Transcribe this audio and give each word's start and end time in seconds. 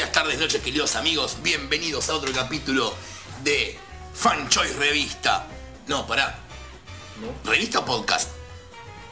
días, 0.00 0.12
tardes, 0.12 0.38
noches, 0.38 0.62
queridos 0.62 0.96
amigos. 0.96 1.36
Bienvenidos 1.42 2.08
a 2.08 2.14
otro 2.14 2.32
capítulo 2.32 2.94
de 3.44 3.78
Fan 4.14 4.48
Choice 4.48 4.72
Revista. 4.78 5.46
No, 5.88 6.06
pará. 6.06 6.38
¿Revista 7.44 7.80
o 7.80 7.84
podcast? 7.84 8.30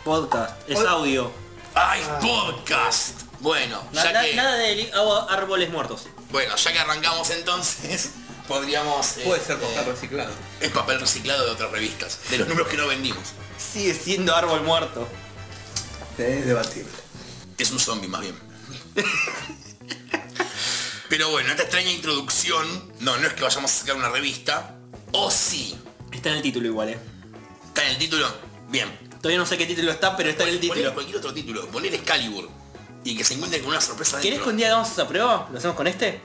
Podcast, 0.03 0.55
es 0.67 0.79
audio. 0.81 1.31
¡Ay, 1.75 2.01
podcast! 2.23 3.21
Bueno, 3.41 3.83
Na- 3.93 4.03
ya 4.05 4.13
na- 4.13 4.23
que, 4.23 4.35
Nada 4.35 4.55
de 4.57 4.91
árboles 5.29 5.69
muertos. 5.69 6.07
bueno, 6.31 6.57
ya 6.57 6.73
que 6.73 6.79
arrancamos 6.79 7.29
entonces, 7.31 8.13
podríamos... 8.49 9.19
eh, 9.19 9.25
Puede 9.27 9.45
ser 9.45 9.59
papel 9.61 9.79
eh, 9.81 9.85
reciclado. 9.85 10.33
Es 10.61 10.71
papel 10.71 11.01
reciclado 11.01 11.45
de 11.45 11.51
otras 11.51 11.71
revistas, 11.71 12.19
de 12.31 12.39
los 12.39 12.49
números 12.49 12.69
que 12.69 12.79
no 12.79 12.87
vendimos. 12.87 13.25
Sigue 13.59 13.93
siendo 13.93 14.35
árbol 14.35 14.63
muerto. 14.63 15.07
Es 16.17 16.47
debatible. 16.47 16.91
Es 17.59 17.71
un 17.73 17.79
zombie 17.79 18.09
más 18.09 18.23
bien. 18.23 18.39
Pero 21.09 21.31
bueno, 21.31 21.51
esta 21.51 21.63
extraña 21.63 21.91
introducción, 21.91 22.93
no, 23.01 23.17
no 23.17 23.27
es 23.27 23.33
que 23.33 23.43
vayamos 23.43 23.73
a 23.73 23.75
sacar 23.75 23.97
una 23.97 24.11
revista, 24.11 24.77
o 25.13 25.31
sí. 25.31 25.79
Está 26.13 26.31
en 26.31 26.37
el 26.37 26.43
título 26.43 26.67
igual, 26.67 26.91
eh. 26.91 26.99
¿Está 27.67 27.85
en 27.85 27.91
el 27.93 27.99
título? 27.99 28.27
Bien. 28.69 28.89
Todavía 29.19 29.39
no 29.39 29.47
sé 29.47 29.57
qué 29.57 29.67
título 29.67 29.91
está, 29.91 30.17
pero 30.17 30.31
está 30.31 30.45
en 30.45 30.51
el 30.51 30.61
título. 30.61 30.95
cualquier 30.95 31.17
otro 31.17 31.33
título, 31.33 31.67
poner 31.69 31.95
Excalibur 31.95 32.49
y 33.05 33.17
que 33.17 33.25
se 33.25 33.35
encuentren 33.35 33.63
con 33.63 33.71
una 33.71 33.81
sorpresa 33.81 34.21
¿Querés 34.21 34.41
que 34.41 34.49
un 34.49 34.57
día 34.57 34.67
hagamos 34.69 34.91
esa 34.91 35.09
prueba? 35.09 35.49
¿Lo 35.51 35.59
hacemos 35.59 35.77
con 35.77 35.87
este? 35.87 36.21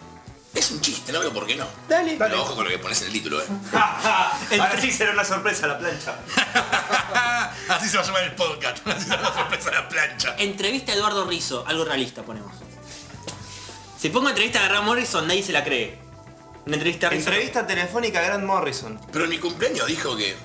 Es 0.54 0.70
un 0.70 0.82
chiste, 0.82 1.12
no 1.12 1.20
veo 1.20 1.34
por 1.34 1.48
qué 1.48 1.56
no. 1.56 1.66
Dale. 1.90 2.16
Pero 2.18 2.44
ojo 2.44 2.56
con 2.56 2.66
lo 2.66 2.70
que 2.70 2.78
pones 2.78 3.02
en 3.02 3.08
el 3.08 3.14
título, 3.14 3.42
eh. 3.42 3.46
Ahora 3.74 4.80
sí 4.80 4.92
será 4.92 5.12
una 5.12 5.24
sorpresa 5.24 5.66
la 5.66 5.80
plancha. 5.80 6.20
Así 7.70 7.90
se 7.90 7.98
va 7.98 8.04
a 8.04 8.06
llamar 8.06 8.24
el 8.24 8.36
podcast. 8.36 8.88
Así 8.88 9.06
será 9.06 9.22
la 9.22 9.34
sorpresa 9.34 9.72
la 9.72 9.90
plancha. 9.90 10.36
Entrevista 10.38 10.92
a 10.92 10.96
Eduardo 10.96 11.26
Rizzo, 11.26 11.64
algo 11.66 11.86
realista 11.86 12.22
ponemos. 12.22 12.54
Si 14.04 14.10
pongo 14.10 14.28
entrevista 14.28 14.60
a 14.62 14.68
Graham 14.68 14.84
Morrison, 14.84 15.26
nadie 15.26 15.42
se 15.42 15.54
la 15.54 15.64
cree. 15.64 15.98
Una 16.66 16.76
entrevista 16.76 17.08
a 17.08 17.10
Rizzo. 17.12 17.30
Entrevista 17.30 17.66
telefónica 17.66 18.20
a 18.20 18.24
Grant 18.24 18.44
Morrison. 18.44 19.00
Pero 19.14 19.24
en 19.24 19.30
mi 19.30 19.38
cumpleaños 19.40 19.88
dijo 19.88 20.18
que. 20.18 20.36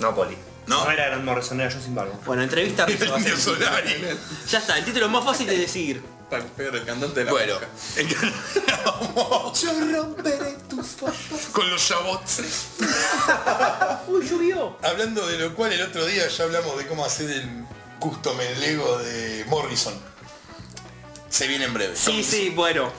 No, 0.00 0.12
Poli. 0.16 0.36
¿No? 0.66 0.84
No 0.84 0.90
era 0.90 1.06
Grant 1.06 1.22
Morrison, 1.22 1.60
era 1.60 1.70
yo 1.70 1.80
sin 1.80 1.94
barba. 1.94 2.12
Bueno, 2.26 2.42
entrevista 2.42 2.82
a 2.82 2.86
Rizzo. 2.86 3.08
va 3.08 3.18
a 3.18 3.20
ser. 3.20 3.30
Indio 3.34 3.44
Solari. 3.44 4.04
Ya 4.48 4.58
está, 4.58 4.78
el 4.78 4.84
título 4.84 5.06
es 5.06 5.12
más 5.12 5.24
fácil 5.24 5.46
de 5.46 5.58
decidir. 5.58 6.02
Para 6.28 6.42
pegar 6.42 6.74
el 6.74 6.84
cantante 6.84 7.20
de 7.20 7.26
la 7.26 7.30
Bueno. 7.30 7.54
boca. 7.54 7.68
Yo 9.60 10.02
romperé 10.02 10.56
tus 10.68 10.86
con 11.52 11.70
los 11.70 11.80
Shabots. 11.80 12.40
Uy, 14.08 14.28
llovió. 14.28 14.76
Hablando 14.82 15.24
de 15.28 15.38
lo 15.38 15.54
cual 15.54 15.72
el 15.72 15.82
otro 15.82 16.04
día 16.04 16.26
ya 16.26 16.42
hablamos 16.42 16.76
de 16.78 16.88
cómo 16.88 17.04
hacer 17.04 17.30
el 17.30 17.64
custom 18.00 18.40
el 18.40 18.60
Lego 18.60 18.98
de 18.98 19.44
Morrison. 19.46 20.09
Se 21.30 21.46
viene 21.46 21.64
en 21.64 21.72
breve. 21.74 21.96
Sí, 21.96 22.22
sí, 22.22 22.50
bueno. 22.50 22.92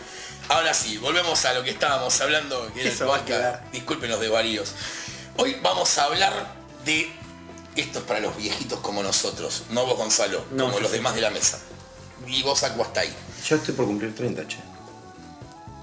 Ahora 0.50 0.74
sí, 0.74 0.98
volvemos 0.98 1.46
a 1.46 1.54
lo 1.54 1.64
que 1.64 1.70
estábamos 1.70 2.20
hablando, 2.22 2.72
que 2.74 2.82
era 2.82 2.90
el 2.90 2.98
podcast. 2.98 3.64
Disculpen 3.72 4.10
los 4.10 4.20
desvaríos. 4.20 4.74
Hoy 5.38 5.58
vamos 5.62 5.98
a 5.98 6.06
hablar 6.06 6.56
de 6.84 7.12
esto 7.76 8.00
es 8.00 8.06
para 8.06 8.20
los 8.20 8.36
viejitos 8.36 8.80
como 8.80 9.02
nosotros, 9.02 9.64
no 9.70 9.86
vos 9.86 9.96
Gonzalo, 9.98 10.44
No, 10.52 10.66
como 10.66 10.80
los 10.82 10.92
sí. 10.92 10.98
demás 10.98 11.16
de 11.16 11.22
la 11.22 11.30
mesa. 11.30 11.60
Y 12.28 12.44
vos 12.44 12.64
Acu 12.64 12.82
hasta 12.82 13.02
ahí, 13.02 13.14
Yo 13.48 13.56
estoy 13.56 13.74
por 13.74 13.86
cumplir 13.86 14.14
30, 14.14 14.48
che. 14.48 14.58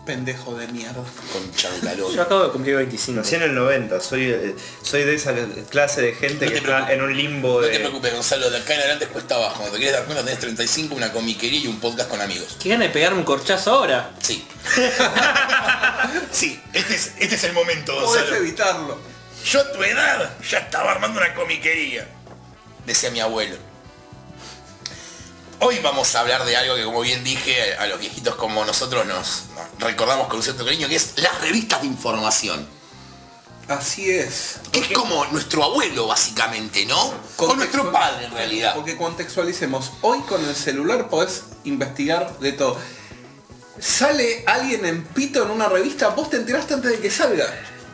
Pendejo 0.09 0.55
de 0.55 0.67
mierda. 0.69 1.05
con 1.31 1.55
chancalón. 1.55 2.15
Yo 2.15 2.23
acabo 2.23 2.45
de 2.45 2.51
cumplir 2.51 2.77
25. 2.77 3.21
Nací 3.21 3.35
en 3.35 3.43
el 3.43 3.55
90, 3.55 4.01
soy, 4.01 4.31
eh, 4.31 4.57
soy 4.81 5.03
de 5.05 5.15
esa 5.15 5.35
clase 5.69 6.01
de 6.01 6.15
gente 6.15 6.47
No 6.47 6.51
que 6.51 6.57
está 6.57 6.91
en 6.95 7.03
un 7.03 7.15
limbo 7.15 7.61
No 7.61 7.67
de... 7.67 7.73
te 7.73 7.79
preocupes 7.81 8.15
Gonzalo, 8.15 8.49
de 8.49 8.57
acá 8.57 8.73
en 8.73 8.81
adelante 8.81 9.05
es 9.05 9.11
cuesta 9.11 9.35
abajo. 9.35 9.57
Cuando 9.57 9.73
te 9.73 9.77
quieres 9.81 9.97
dar 9.99 10.07
cuenta 10.07 10.25
tenés 10.25 10.41
35, 10.41 10.95
una 10.95 11.13
comiquería 11.13 11.61
y 11.61 11.67
un 11.67 11.79
podcast 11.79 12.09
con 12.09 12.23
amigos. 12.23 12.57
¿Qué 12.59 12.71
gana 12.71 12.85
de 12.85 12.91
pegarme 12.91 13.19
un 13.19 13.25
corchazo 13.27 13.71
ahora? 13.71 14.13
Sí. 14.23 14.47
sí, 16.33 16.59
este 16.73 16.95
es, 16.95 17.13
este 17.19 17.35
es 17.35 17.45
el 17.45 17.53
momento, 17.53 17.93
Podés 17.93 18.23
Gonzalo. 18.23 18.37
evitarlo. 18.37 18.99
Yo 19.45 19.61
a 19.61 19.73
tu 19.73 19.83
edad 19.83 20.31
ya 20.49 20.59
estaba 20.61 20.93
armando 20.93 21.21
una 21.21 21.35
comiquería. 21.35 22.09
Decía 22.87 23.11
mi 23.11 23.21
abuelo. 23.21 23.57
Hoy 25.61 25.81
vamos 25.83 26.15
a 26.15 26.21
hablar 26.21 26.45
de 26.45 26.57
algo 26.57 26.77
que 26.77 26.85
como 26.85 27.01
bien 27.01 27.25
dije, 27.25 27.75
a 27.75 27.89
los 27.89 27.99
viejitos 27.99 28.37
como 28.37 28.65
nosotros 28.65 29.05
nos, 29.07 29.45
nos 29.79 29.91
recordamos 29.91 30.29
con 30.29 30.37
un 30.37 30.43
cierto 30.45 30.65
cariño, 30.65 30.89
que 30.89 30.95
es 30.95 31.15
las 31.17 31.41
revistas 31.41 31.81
de 31.81 31.89
información. 31.89 32.65
Así 33.67 34.09
es. 34.09 34.61
Que 34.71 34.79
es 34.79 34.89
como 34.89 35.27
nuestro 35.27 35.65
abuelo 35.65 36.07
básicamente, 36.07 36.87
¿no? 36.87 37.13
O 37.39 37.55
nuestro 37.57 37.91
padre 37.91 38.27
en 38.27 38.33
realidad. 38.33 38.75
Porque 38.77 38.97
contextualicemos. 38.97 39.93
Hoy 40.01 40.21
con 40.21 40.45
el 40.45 40.55
celular 40.55 41.09
podés 41.09 41.43
investigar 41.65 42.39
de 42.39 42.53
todo. 42.53 42.79
Sale 43.81 44.45
alguien 44.47 44.87
en 44.87 45.05
pito 45.05 45.43
en 45.43 45.51
una 45.51 45.69
revista, 45.69 46.09
vos 46.09 46.31
te 46.31 46.37
enteraste 46.37 46.75
antes 46.75 46.93
de 46.93 47.01
que 47.01 47.11
salga. 47.11 47.47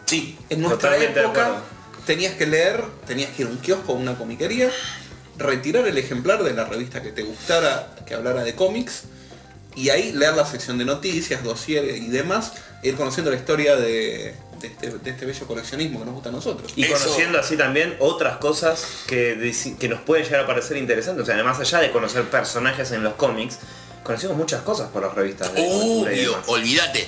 Sí. 0.04 0.38
En 0.50 0.60
nuestra 0.60 0.98
época 0.98 1.62
tenías 2.06 2.34
que 2.34 2.46
leer, 2.46 2.84
tenías 3.06 3.30
que 3.30 3.42
ir 3.42 3.48
a 3.48 3.50
un 3.50 3.58
kiosco 3.58 3.92
o 3.92 3.96
una 3.96 4.16
comiquería, 4.16 4.70
retirar 5.38 5.86
el 5.86 5.98
ejemplar 5.98 6.42
de 6.44 6.52
la 6.52 6.64
revista 6.64 7.02
que 7.02 7.10
te 7.12 7.22
gustara, 7.22 7.94
que 8.06 8.14
hablara 8.14 8.44
de 8.44 8.54
cómics, 8.54 9.02
y 9.76 9.90
ahí 9.90 10.12
leer 10.12 10.34
la 10.34 10.46
sección 10.46 10.78
de 10.78 10.84
noticias, 10.84 11.42
dossier 11.42 11.84
y 11.96 12.06
demás, 12.08 12.52
e 12.82 12.90
ir 12.90 12.96
conociendo 12.96 13.30
la 13.30 13.36
historia 13.36 13.76
de, 13.76 14.34
de 14.60 14.66
este, 14.68 14.90
de 14.98 15.10
este 15.10 15.26
bello 15.26 15.46
coleccionismo 15.46 15.98
que 15.98 16.04
nos 16.04 16.14
gusta 16.14 16.28
a 16.28 16.32
nosotros. 16.32 16.72
Y 16.76 16.84
Eso- 16.84 16.94
conociendo 16.98 17.38
así 17.38 17.56
también 17.56 17.96
otras 17.98 18.36
cosas 18.38 18.84
que, 19.06 19.34
nos 19.88 20.00
pueden 20.02 20.24
llegar 20.24 20.40
a 20.42 20.46
parecer 20.46 20.76
interesantes. 20.76 21.22
O 21.22 21.26
sea, 21.26 21.34
además 21.34 21.58
allá 21.58 21.80
de 21.80 21.90
conocer 21.90 22.24
personajes 22.24 22.92
en 22.92 23.02
los 23.02 23.14
cómics, 23.14 23.58
conocimos 24.04 24.36
muchas 24.36 24.62
cosas 24.62 24.90
por 24.90 25.02
las 25.02 25.14
revistas. 25.14 25.52
de 25.54 25.62
Obvio, 25.66 26.36
olvídate. 26.46 27.06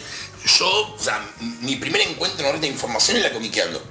Yo, 0.58 0.94
o 0.94 0.98
sea, 0.98 1.24
mi 1.60 1.76
primer 1.76 2.00
encuentro 2.02 2.40
en 2.40 2.46
revista 2.52 2.66
de 2.66 2.72
información 2.72 3.16
es 3.16 3.22
la 3.22 3.32
comiqueando. 3.32 3.82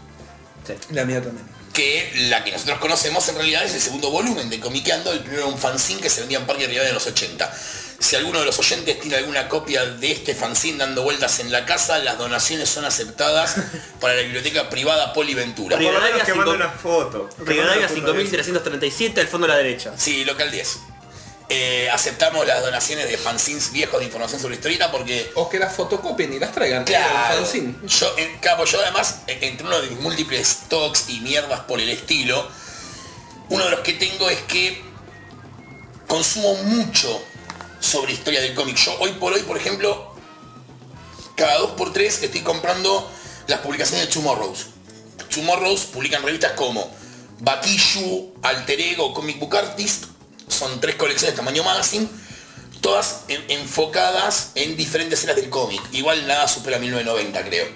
Sí. 0.66 0.74
La 0.92 1.06
mía 1.06 1.22
también. 1.22 1.55
Que 1.76 2.12
la 2.30 2.44
que 2.44 2.52
nosotros 2.52 2.80
conocemos 2.80 3.28
en 3.30 3.36
realidad 3.36 3.64
es 3.66 3.74
el 3.76 3.82
segundo 3.82 4.10
volumen 4.10 4.50
de 4.50 4.60
Comiqueando, 4.60 5.12
el 5.12 5.20
primero 5.20 5.44
era 5.44 5.52
un 5.54 5.60
fanzine 5.60 6.02
que 6.02 6.10
se 6.10 6.22
vendía 6.22 6.40
en 6.40 6.48
Parque 6.48 6.66
Rivadavia 6.66 6.90
en 6.90 6.96
los 6.96 7.06
80. 7.06 7.54
Si 8.00 8.16
alguno 8.16 8.40
de 8.40 8.46
los 8.46 8.58
oyentes 8.60 9.00
tiene 9.00 9.16
alguna 9.18 9.48
copia 9.48 9.86
de 9.86 10.12
este 10.12 10.36
fanzine 10.36 10.78
dando 10.80 11.04
vueltas 11.04 11.40
en 11.40 11.52
la 11.52 11.66
casa, 11.66 12.00
las 12.00 12.18
donaciones 12.18 12.70
son 12.70 12.86
aceptadas 12.86 13.56
para 14.02 14.16
la 14.16 14.22
biblioteca 14.24 14.70
privada 14.70 15.14
Poliventura. 15.14 15.78
Rivadavia 15.78 16.18
que 16.24 16.32
cinco- 16.32 16.38
mande 16.38 16.56
una 16.56 16.70
foto. 16.70 17.30
Rivadavia 17.40 17.88
Que 17.88 17.94
mande 17.94 18.12
una 18.12 18.12
foto 18.12 18.14
de 18.14 18.24
5337 18.24 19.22
al 19.22 19.28
fondo 19.28 19.46
a 19.46 19.50
la 19.50 19.58
derecha. 19.58 19.94
Sí, 19.98 20.26
local 20.26 20.52
10. 20.52 20.78
Eh, 21.50 21.88
aceptamos 21.92 22.46
las 22.48 22.64
donaciones 22.64 23.08
de 23.08 23.18
fanzines 23.20 23.72
viejos 23.72 24.00
de 24.00 24.06
información 24.06 24.42
sobre 24.42 24.56
historieta 24.56 24.92
porque 24.92 25.32
O 25.36 25.48
que 25.48 25.60
las 25.60 25.74
fotocopien 25.76 26.34
y 26.34 26.40
las 26.40 26.52
traigan. 26.52 26.84
Claro. 26.86 27.34
El 27.34 27.38
fanzine. 27.46 27.76
Yo, 27.88 28.18
en, 28.18 28.38
claro, 28.40 28.66
yo 28.66 28.82
además, 28.82 29.18
en- 29.28 29.44
entre 29.44 29.68
uno 29.68 29.80
de 29.80 29.90
mis 29.90 30.00
múltiples 30.00 30.62
talks 30.70 31.10
y 31.10 31.20
mierdas 31.20 31.60
por 31.62 31.80
el 31.80 31.90
estilo, 31.90 32.48
uno 33.50 33.64
de 33.66 33.70
los 33.72 33.82
que 33.82 33.94
tengo 33.94 34.28
es 34.30 34.40
que 34.42 34.82
consumo 36.08 36.56
mucho 36.64 37.22
sobre 37.80 38.14
historia 38.14 38.42
del 38.42 38.56
cómic. 38.56 38.76
Yo 38.78 38.96
hoy 39.00 39.12
por 39.14 39.34
hoy, 39.34 39.42
por 39.42 39.58
ejemplo, 39.58 40.16
cada 41.36 41.60
dos 41.60 41.72
por 41.72 41.94
tres 41.94 42.24
estoy 42.24 42.42
comprando 42.42 43.12
las 43.48 43.60
publicaciones 43.60 44.08
de 44.08 44.14
Tomorrows. 44.14 44.68
Tomorrows 45.34 45.82
publican 45.86 46.24
revistas 46.24 46.54
como 46.54 46.90
Bakishu, 47.42 48.34
Alter 48.42 48.80
Ego, 48.80 49.14
Comic 49.14 49.38
Book 49.40 49.56
Artist. 49.56 50.06
Son 50.48 50.80
tres 50.80 50.96
colecciones 50.96 51.36
tamaño 51.36 51.64
magazine, 51.64 52.08
todas 52.82 53.22
en- 53.28 53.44
enfocadas 53.50 54.52
en 54.56 54.78
diferentes 54.78 55.24
eras 55.24 55.36
del 55.36 55.50
cómic. 55.50 55.82
Igual 55.92 56.28
nada 56.28 56.48
supera 56.48 56.78
1990, 56.80 57.44
creo. 57.44 57.68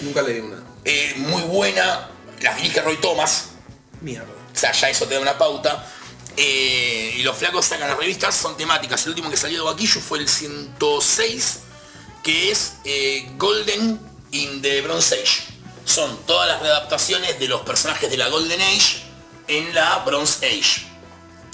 Nunca 0.00 0.22
leí 0.22 0.40
una. 0.40 0.62
Eh, 0.84 1.14
muy 1.18 1.42
buena, 1.42 2.08
las 2.40 2.56
dirige 2.56 2.80
Roy 2.82 2.96
Thomas, 2.96 3.46
Mierda. 4.00 4.26
o 4.54 4.58
sea, 4.58 4.72
ya 4.72 4.88
eso 4.90 5.06
te 5.06 5.14
da 5.14 5.20
una 5.20 5.36
pauta. 5.38 5.84
Eh, 6.36 7.14
y 7.16 7.22
los 7.24 7.36
flacos 7.36 7.66
sacan 7.66 7.88
las 7.88 7.98
revistas, 7.98 8.36
son 8.36 8.56
temáticas. 8.56 9.02
El 9.04 9.10
último 9.10 9.28
que 9.30 9.36
salió 9.36 9.58
de 9.58 9.64
Baquillo 9.72 10.00
fue 10.00 10.18
el 10.20 10.28
106, 10.28 11.58
que 12.22 12.52
es 12.52 12.74
eh, 12.84 13.28
Golden 13.36 14.00
in 14.30 14.62
the 14.62 14.80
Bronze 14.82 15.16
Age. 15.16 15.42
Son 15.84 16.16
todas 16.26 16.46
las 16.48 16.60
readaptaciones 16.62 17.40
de 17.40 17.48
los 17.48 17.62
personajes 17.62 18.08
de 18.10 18.16
la 18.16 18.28
Golden 18.28 18.60
Age 18.60 19.02
en 19.48 19.74
la 19.74 19.98
Bronze 20.06 20.46
Age. 20.46 20.86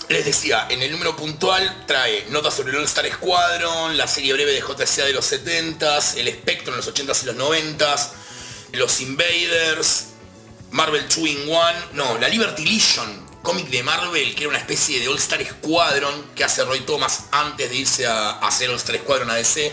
Les 0.08 0.24
decía, 0.24 0.66
en 0.68 0.82
el 0.82 0.92
número 0.92 1.16
puntual 1.16 1.84
trae 1.86 2.26
notas 2.28 2.54
sobre 2.54 2.72
el 2.72 2.78
All 2.78 2.84
Star 2.84 3.10
Squadron, 3.10 3.96
la 3.96 4.06
serie 4.06 4.34
breve 4.34 4.52
de 4.52 4.60
JCA 4.60 5.06
de 5.06 5.14
los 5.14 5.32
70s, 5.32 6.18
el 6.18 6.28
Spectrum 6.28 6.74
en 6.74 6.84
los 6.84 6.94
80s 6.94 7.22
y 7.22 7.26
los 7.26 7.36
90s, 7.36 8.08
los 8.72 9.00
Invaders, 9.00 10.08
Marvel 10.72 11.08
2 11.08 11.16
in 11.18 11.48
1, 11.48 11.62
no, 11.94 12.18
la 12.18 12.28
Liberty 12.28 12.66
Legion, 12.66 13.26
cómic 13.42 13.68
de 13.68 13.82
Marvel, 13.82 14.34
que 14.34 14.42
era 14.42 14.50
una 14.50 14.58
especie 14.58 15.00
de 15.00 15.08
All 15.08 15.16
Star 15.16 15.42
Squadron 15.42 16.32
que 16.34 16.44
hace 16.44 16.64
Roy 16.64 16.80
Thomas 16.80 17.24
antes 17.30 17.70
de 17.70 17.76
irse 17.76 18.06
a, 18.06 18.32
a 18.32 18.48
hacer 18.48 18.68
All 18.68 18.76
Star 18.76 18.96
Squadron 18.98 19.30
a 19.30 19.34
DC. 19.36 19.72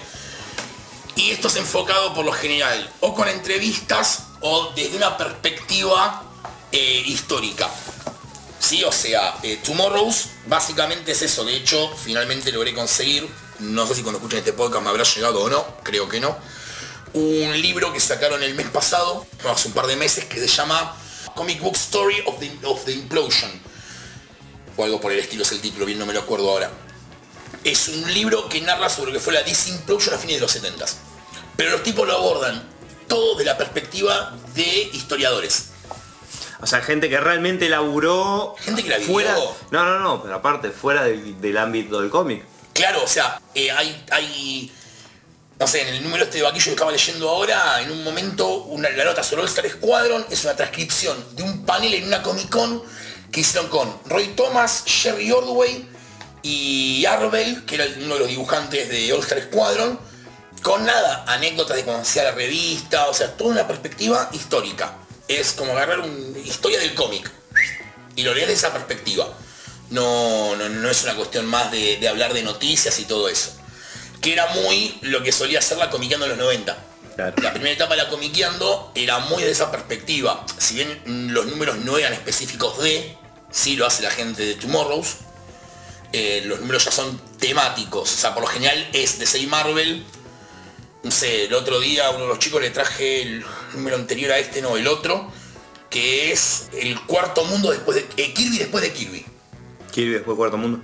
Y 1.18 1.32
esto 1.32 1.50
es 1.50 1.58
enfocado 1.58 2.14
por 2.14 2.24
lo 2.24 2.32
general 2.32 2.90
o 3.02 3.14
con 3.14 3.28
entrevistas 3.28 4.28
o 4.40 4.72
desde 4.76 4.96
una 4.96 5.18
perspectiva 5.18 6.24
eh, 6.72 7.04
histórica. 7.06 7.70
Sí, 8.62 8.84
o 8.84 8.92
sea, 8.92 9.38
eh, 9.44 9.60
Tomorrows 9.66 10.28
básicamente 10.46 11.12
es 11.12 11.22
eso. 11.24 11.44
De 11.44 11.56
hecho, 11.56 11.94
finalmente 11.98 12.52
logré 12.52 12.74
conseguir 12.74 13.28
no 13.62 13.86
sé 13.86 13.96
si 13.96 14.02
cuando 14.02 14.18
escuchen 14.18 14.40
este 14.40 14.54
podcast 14.54 14.84
me 14.84 14.90
habrá 14.90 15.04
llegado 15.04 15.44
o 15.44 15.50
no, 15.50 15.66
creo 15.84 16.10
que 16.10 16.20
no, 16.20 16.36
un 17.14 17.62
libro 17.62 17.94
que 17.94 18.00
sacaron 18.00 18.42
el 18.42 18.56
mes 18.56 18.68
pasado, 18.70 19.26
hace 19.48 19.68
un 19.68 19.74
par 19.74 19.86
de 19.86 19.96
meses, 19.96 20.26
que 20.26 20.40
se 20.40 20.48
llama 20.48 20.98
Comic 21.36 21.62
Book 21.62 21.76
Story 21.76 22.24
of 22.26 22.40
the, 22.86 22.92
Implosion. 22.92 23.52
O 24.78 24.84
algo 24.84 25.00
por 25.00 25.12
el 25.12 25.20
estilo 25.20 25.44
es 25.44 25.52
el 25.52 25.62
título, 25.62 25.86
bien 25.86 26.00
no 26.00 26.06
me 26.06 26.14
lo 26.14 26.22
acuerdo 26.22 26.50
ahora. 26.50 26.72
Es 27.64 27.88
un 27.90 28.12
libro 28.14 28.50
que 28.50 28.62
narra 28.62 28.90
sobre 28.90 29.12
lo 29.12 29.20
que 29.20 29.24
fue 29.24 29.34
la 29.34 29.44
Disimplosion 29.44 30.16
a 30.16 30.18
fines 30.18 30.38
de 30.38 30.42
los 30.42 30.52
70 30.52 30.84
Pero 31.56 31.72
los 31.72 31.84
tipos 31.84 32.08
lo 32.08 32.16
abordan 32.16 32.68
todo 33.08 33.36
de 33.36 33.46
la 33.46 33.58
perspectiva 33.58 34.36
de 34.56 34.90
historiadores. 34.94 35.71
O 36.62 36.68
sea, 36.68 36.82
gente 36.82 37.10
que 37.10 37.20
realmente 37.20 37.68
laburó 37.70 38.56
Gente 38.60 38.84
que 38.84 38.90
la 38.90 38.98
vivió. 38.98 39.14
fuera. 39.14 39.36
No, 39.72 39.84
no, 39.84 40.00
no, 40.00 40.22
pero 40.22 40.36
aparte, 40.36 40.70
fuera 40.70 41.04
del, 41.04 41.42
del 41.42 41.58
ámbito 41.58 42.00
del 42.00 42.10
cómic. 42.10 42.44
Claro, 42.74 43.04
o 43.04 43.08
sea, 43.08 43.42
eh, 43.54 43.72
hay, 43.72 44.06
hay, 44.12 44.72
no 45.60 45.68
sé, 45.68 45.82
en 45.82 45.96
el 45.96 46.04
número 46.04 46.24
este 46.24 46.38
de 46.38 46.44
vaquillo 46.44 46.66
que 46.66 46.72
estaba 46.72 46.92
leyendo 46.92 47.30
ahora, 47.30 47.82
en 47.82 47.92
un 47.92 48.04
momento, 48.04 48.48
una, 48.48 48.90
la 48.90 49.06
nota 49.06 49.24
sobre 49.24 49.42
All 49.42 49.48
Star 49.48 49.68
Squadron 49.70 50.26
es 50.30 50.44
una 50.44 50.56
transcripción 50.56 51.18
de 51.36 51.44
un 51.44 51.66
panel 51.66 51.94
en 51.96 52.06
una 52.08 52.22
Comic 52.22 52.50
Con 52.50 52.82
que 53.32 53.42
hicieron 53.42 53.70
con 53.70 53.98
Roy 54.06 54.28
Thomas, 54.36 54.84
Jerry 54.86 55.32
Ordway 55.32 55.88
y 56.44 57.06
Arbel, 57.06 57.66
que 57.66 57.76
era 57.76 57.86
uno 58.04 58.16
de 58.16 58.20
los 58.20 58.30
dibujantes 58.30 58.90
de 58.90 59.12
All 59.14 59.20
Star 59.22 59.42
Squadron, 59.42 60.00
con 60.62 60.86
nada, 60.86 61.26
anécdotas 61.28 61.78
de 61.78 61.84
cómo 61.84 61.98
hacía 61.98 62.24
la 62.24 62.32
revista, 62.32 63.08
o 63.08 63.14
sea, 63.14 63.36
toda 63.36 63.52
una 63.52 63.68
perspectiva 63.68 64.30
histórica. 64.32 64.96
Es 65.40 65.54
como 65.54 65.72
agarrar 65.72 66.00
una 66.02 66.40
historia 66.40 66.80
del 66.80 66.94
cómic 66.94 67.32
y 68.16 68.24
lo 68.24 68.34
lees 68.34 68.48
de 68.48 68.54
esa 68.54 68.74
perspectiva. 68.74 69.32
No, 69.90 70.56
no, 70.56 70.70
no 70.70 70.90
es 70.90 71.04
una 71.04 71.16
cuestión 71.16 71.46
más 71.46 71.72
de, 71.72 71.98
de 71.98 72.08
hablar 72.08 72.34
de 72.34 72.44
noticias 72.44 73.00
y 73.00 73.06
todo 73.06 73.30
eso. 73.30 73.54
Que 74.22 74.34
era 74.34 74.48
muy 74.54 74.98
lo 75.02 75.24
que 75.24 75.32
solía 75.32 75.60
hacer 75.60 75.78
la 75.78 75.90
comiqueando 75.90 76.26
en 76.26 76.32
los 76.32 76.40
90. 76.40 76.78
Claro. 77.16 77.36
La 77.42 77.52
primera 77.54 77.74
etapa 77.74 77.96
de 77.96 78.04
la 78.04 78.10
comiqueando 78.10 78.92
era 78.96 79.20
muy 79.20 79.44
de 79.44 79.52
esa 79.52 79.72
perspectiva. 79.72 80.46
Si 80.58 80.76
bien 80.76 81.34
los 81.34 81.46
números 81.48 81.78
no 81.78 81.98
eran 81.98 82.14
específicos 82.14 82.82
de, 82.82 83.18
sí 83.52 83.76
lo 83.76 83.86
hace 83.86 84.04
la 84.04 84.12
gente 84.12 84.46
de 84.46 84.56
Tomorrows, 84.56 85.18
eh, 86.14 86.44
los 86.46 86.60
números 86.60 86.86
ya 86.86 86.92
son 86.92 87.20
temáticos. 87.40 88.14
O 88.14 88.18
sea, 88.18 88.34
por 88.34 88.44
lo 88.44 88.48
general 88.48 88.90
es 88.94 89.20
de 89.20 89.26
6 89.26 89.48
Marvel. 89.48 90.06
No 91.04 91.10
sé, 91.12 91.46
el 91.46 91.54
otro 91.54 91.80
día 91.80 92.08
a 92.08 92.10
uno 92.12 92.22
de 92.22 92.28
los 92.28 92.40
chicos 92.40 92.62
le 92.62 92.70
traje 92.70 93.24
el 93.24 93.44
número 93.74 93.96
anterior 93.96 94.32
a 94.32 94.38
este, 94.40 94.62
no, 94.62 94.78
el 94.78 94.88
otro, 94.88 95.32
que 95.90 96.32
es 96.32 96.70
el 96.74 97.00
cuarto 97.02 97.44
mundo 97.46 97.72
después 97.72 97.96
de... 97.98 98.24
eh, 98.24 98.34
Kirby 98.34 98.60
después 98.60 98.84
de 98.84 98.92
Kirby. 98.94 99.26
Kirby 99.92 100.12
después 100.14 100.38
Cuarto 100.38 100.58
Mundo. 100.58 100.80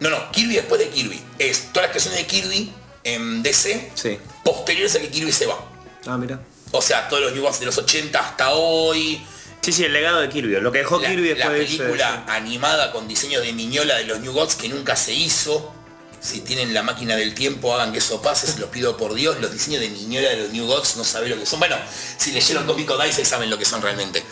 No, 0.00 0.08
no, 0.10 0.30
Kirby 0.30 0.54
después 0.54 0.80
de 0.80 0.88
Kirby. 0.88 1.20
Es 1.38 1.72
todas 1.72 1.88
las 1.88 1.90
creaciones 1.90 2.20
de 2.20 2.26
Kirby 2.26 2.72
en 3.04 3.42
DC, 3.42 3.90
Sí. 3.94 4.18
posteriores 4.44 4.94
a 4.96 5.00
que 5.00 5.08
Kirby 5.08 5.32
se 5.32 5.46
va. 5.46 5.58
Ah, 6.06 6.16
mira. 6.16 6.40
O 6.72 6.80
sea, 6.80 7.08
todos 7.08 7.22
los 7.22 7.32
New 7.32 7.42
Gods 7.42 7.60
de 7.60 7.66
los 7.66 7.76
80 7.78 8.18
hasta 8.18 8.52
hoy. 8.54 9.20
Sí, 9.62 9.72
sí, 9.72 9.84
el 9.84 9.92
legado 9.92 10.20
de 10.20 10.28
Kirby. 10.28 10.60
Lo 10.60 10.70
que 10.72 10.78
dejó 10.78 11.00
La, 11.00 11.08
Kirby 11.08 11.34
la 11.34 11.48
después 11.50 11.58
película 11.66 12.24
animada 12.28 12.92
con 12.92 13.08
diseño 13.08 13.40
de 13.40 13.52
Miñola 13.52 13.96
de 13.96 14.04
los 14.04 14.20
New 14.20 14.32
Gods 14.32 14.54
que 14.54 14.68
nunca 14.68 14.96
se 14.96 15.12
hizo. 15.12 15.74
Si 16.20 16.40
tienen 16.40 16.74
la 16.74 16.82
máquina 16.82 17.14
del 17.16 17.34
tiempo, 17.34 17.74
hagan 17.74 17.92
que 17.92 17.98
eso 17.98 18.20
pase, 18.20 18.46
se 18.46 18.58
los 18.58 18.70
pido 18.70 18.96
por 18.96 19.14
Dios. 19.14 19.38
Los 19.40 19.52
diseños 19.52 19.80
de 19.80 19.90
Miñola 19.90 20.30
de 20.30 20.36
los 20.38 20.50
New 20.50 20.66
Gods 20.66 20.96
no 20.96 21.04
saben 21.04 21.30
lo 21.30 21.38
que 21.38 21.46
son. 21.46 21.60
Bueno, 21.60 21.76
si 22.16 22.32
leyeron 22.32 22.66
Cómico 22.66 22.96
Dice 22.98 23.24
saben 23.24 23.50
lo 23.50 23.58
que 23.58 23.64
son 23.64 23.82
realmente. 23.82 24.22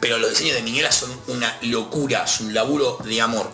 Pero 0.00 0.18
los 0.18 0.30
diseños 0.30 0.56
de 0.56 0.62
Miñola 0.62 0.92
son 0.92 1.10
una 1.26 1.56
locura, 1.62 2.24
es 2.24 2.40
un 2.40 2.54
laburo 2.54 2.98
de 3.04 3.20
amor. 3.20 3.50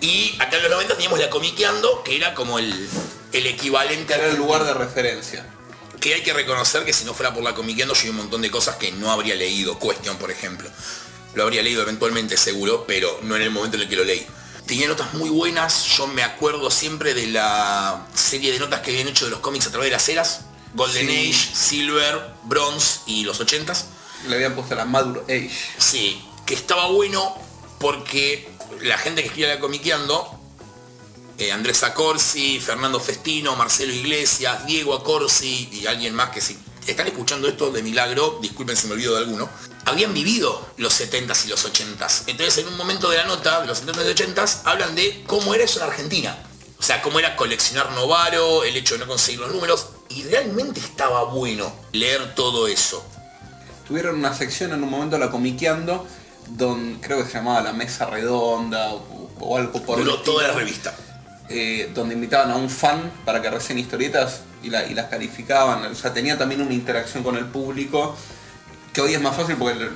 Y 0.00 0.34
acá 0.38 0.56
en 0.56 0.62
los 0.62 0.70
90 0.72 0.94
teníamos 0.94 1.18
la 1.18 1.30
Comiqueando, 1.30 2.02
que 2.02 2.16
era 2.16 2.34
como 2.34 2.58
el, 2.58 2.88
el 3.32 3.46
equivalente 3.46 4.14
Era 4.14 4.28
el 4.28 4.36
lugar 4.36 4.64
de 4.64 4.74
referencia. 4.74 5.46
Que 6.00 6.14
hay 6.14 6.22
que 6.22 6.32
reconocer 6.32 6.84
que 6.84 6.92
si 6.92 7.04
no 7.04 7.14
fuera 7.14 7.32
por 7.32 7.42
la 7.42 7.54
Comiqueando 7.54 7.94
yo 7.94 8.02
hay 8.02 8.10
un 8.10 8.16
montón 8.16 8.42
de 8.42 8.50
cosas 8.50 8.76
que 8.76 8.92
no 8.92 9.10
habría 9.10 9.34
leído. 9.34 9.78
Question, 9.78 10.18
por 10.18 10.30
ejemplo. 10.30 10.68
Lo 11.34 11.42
habría 11.42 11.62
leído 11.62 11.82
eventualmente 11.82 12.36
seguro, 12.36 12.84
pero 12.86 13.18
no 13.22 13.36
en 13.36 13.42
el 13.42 13.50
momento 13.50 13.76
en 13.76 13.82
el 13.82 13.88
que 13.88 13.96
lo 13.96 14.04
leí. 14.04 14.26
Tenía 14.66 14.88
notas 14.88 15.14
muy 15.14 15.30
buenas, 15.30 15.84
yo 15.96 16.08
me 16.08 16.24
acuerdo 16.24 16.70
siempre 16.70 17.14
de 17.14 17.28
la 17.28 18.06
serie 18.14 18.52
de 18.52 18.58
notas 18.58 18.80
que 18.80 18.90
habían 18.90 19.06
hecho 19.06 19.24
de 19.26 19.30
los 19.30 19.40
cómics 19.40 19.66
a 19.68 19.70
través 19.70 19.86
de 19.90 19.92
las 19.96 20.08
eras. 20.08 20.40
Golden 20.74 21.08
Sí. 21.08 21.30
Age, 21.30 21.54
Silver, 21.54 22.34
Bronze 22.44 23.00
y 23.06 23.24
los 23.24 23.40
80s. 23.40 23.84
Le 24.28 24.34
habían 24.34 24.54
puesto 24.54 24.74
la 24.74 24.84
Madur 24.84 25.24
Age. 25.28 25.50
Sí, 25.78 26.20
que 26.44 26.54
estaba 26.54 26.88
bueno 26.88 27.34
porque 27.78 28.48
la 28.82 28.98
gente 28.98 29.22
que 29.22 29.28
escribía 29.28 29.54
la 29.54 29.60
comiqueando, 29.60 30.38
eh, 31.38 31.52
Andrés 31.52 31.82
Acorsi, 31.84 32.58
Fernando 32.58 32.98
Festino, 32.98 33.54
Marcelo 33.54 33.92
Iglesias, 33.92 34.66
Diego 34.66 34.94
Acorsi 34.94 35.68
y 35.70 35.86
alguien 35.86 36.14
más 36.14 36.30
que 36.30 36.40
si 36.40 36.58
están 36.90 37.06
escuchando 37.06 37.48
esto 37.48 37.70
de 37.70 37.82
milagro, 37.82 38.38
disculpen 38.40 38.76
si 38.76 38.86
me 38.86 38.94
olvido 38.94 39.14
de 39.14 39.20
alguno, 39.20 39.48
habían 39.84 40.12
vivido 40.14 40.66
los 40.76 41.00
70s 41.00 41.46
y 41.46 41.48
los 41.48 41.64
80s. 41.66 42.24
Entonces 42.26 42.58
en 42.58 42.68
un 42.68 42.76
momento 42.76 43.08
de 43.10 43.18
la 43.18 43.24
nota, 43.24 43.60
de 43.60 43.66
los 43.66 43.84
70s 43.84 44.04
y 44.06 44.14
80s, 44.24 44.60
hablan 44.64 44.94
de 44.94 45.22
cómo 45.26 45.54
era 45.54 45.64
eso 45.64 45.78
en 45.80 45.86
Argentina. 45.90 46.36
O 46.78 46.82
sea, 46.82 47.00
cómo 47.00 47.18
era 47.18 47.36
coleccionar 47.36 47.90
Novaro, 47.92 48.64
el 48.64 48.76
hecho 48.76 48.94
de 48.94 49.00
no 49.00 49.06
conseguir 49.06 49.40
los 49.40 49.50
números, 49.52 49.86
y 50.10 50.22
realmente 50.24 50.78
estaba 50.80 51.24
bueno 51.24 51.72
leer 51.92 52.34
todo 52.34 52.68
eso. 52.68 53.04
Tuvieron 53.88 54.16
una 54.16 54.34
sección 54.34 54.72
en 54.72 54.82
un 54.82 54.90
momento 54.90 55.16
la 55.16 55.30
comiqueando, 55.30 56.06
donde 56.48 57.00
creo 57.00 57.18
que 57.24 57.30
se 57.30 57.38
llamaba 57.38 57.62
la 57.62 57.72
mesa 57.72 58.06
redonda 58.06 58.92
o, 58.92 59.30
o 59.40 59.56
algo 59.56 59.80
por 59.82 59.98
el 59.98 60.04
Duró 60.04 60.18
toda 60.20 60.48
la 60.48 60.54
revista. 60.54 60.94
eh, 61.48 61.90
donde 61.94 62.14
invitaban 62.14 62.50
a 62.50 62.56
un 62.56 62.68
fan 62.68 63.10
para 63.24 63.40
que 63.40 63.48
recién 63.50 63.78
historietas 63.78 64.40
y, 64.66 64.70
la- 64.70 64.86
y 64.86 64.94
las 64.94 65.06
calificaban. 65.06 65.84
O 65.84 65.94
sea, 65.94 66.12
tenía 66.12 66.36
también 66.36 66.60
una 66.60 66.74
interacción 66.74 67.22
con 67.22 67.36
el 67.36 67.46
público, 67.46 68.16
que 68.92 69.00
hoy 69.00 69.14
es 69.14 69.20
más 69.20 69.36
fácil 69.36 69.56
porque 69.56 69.88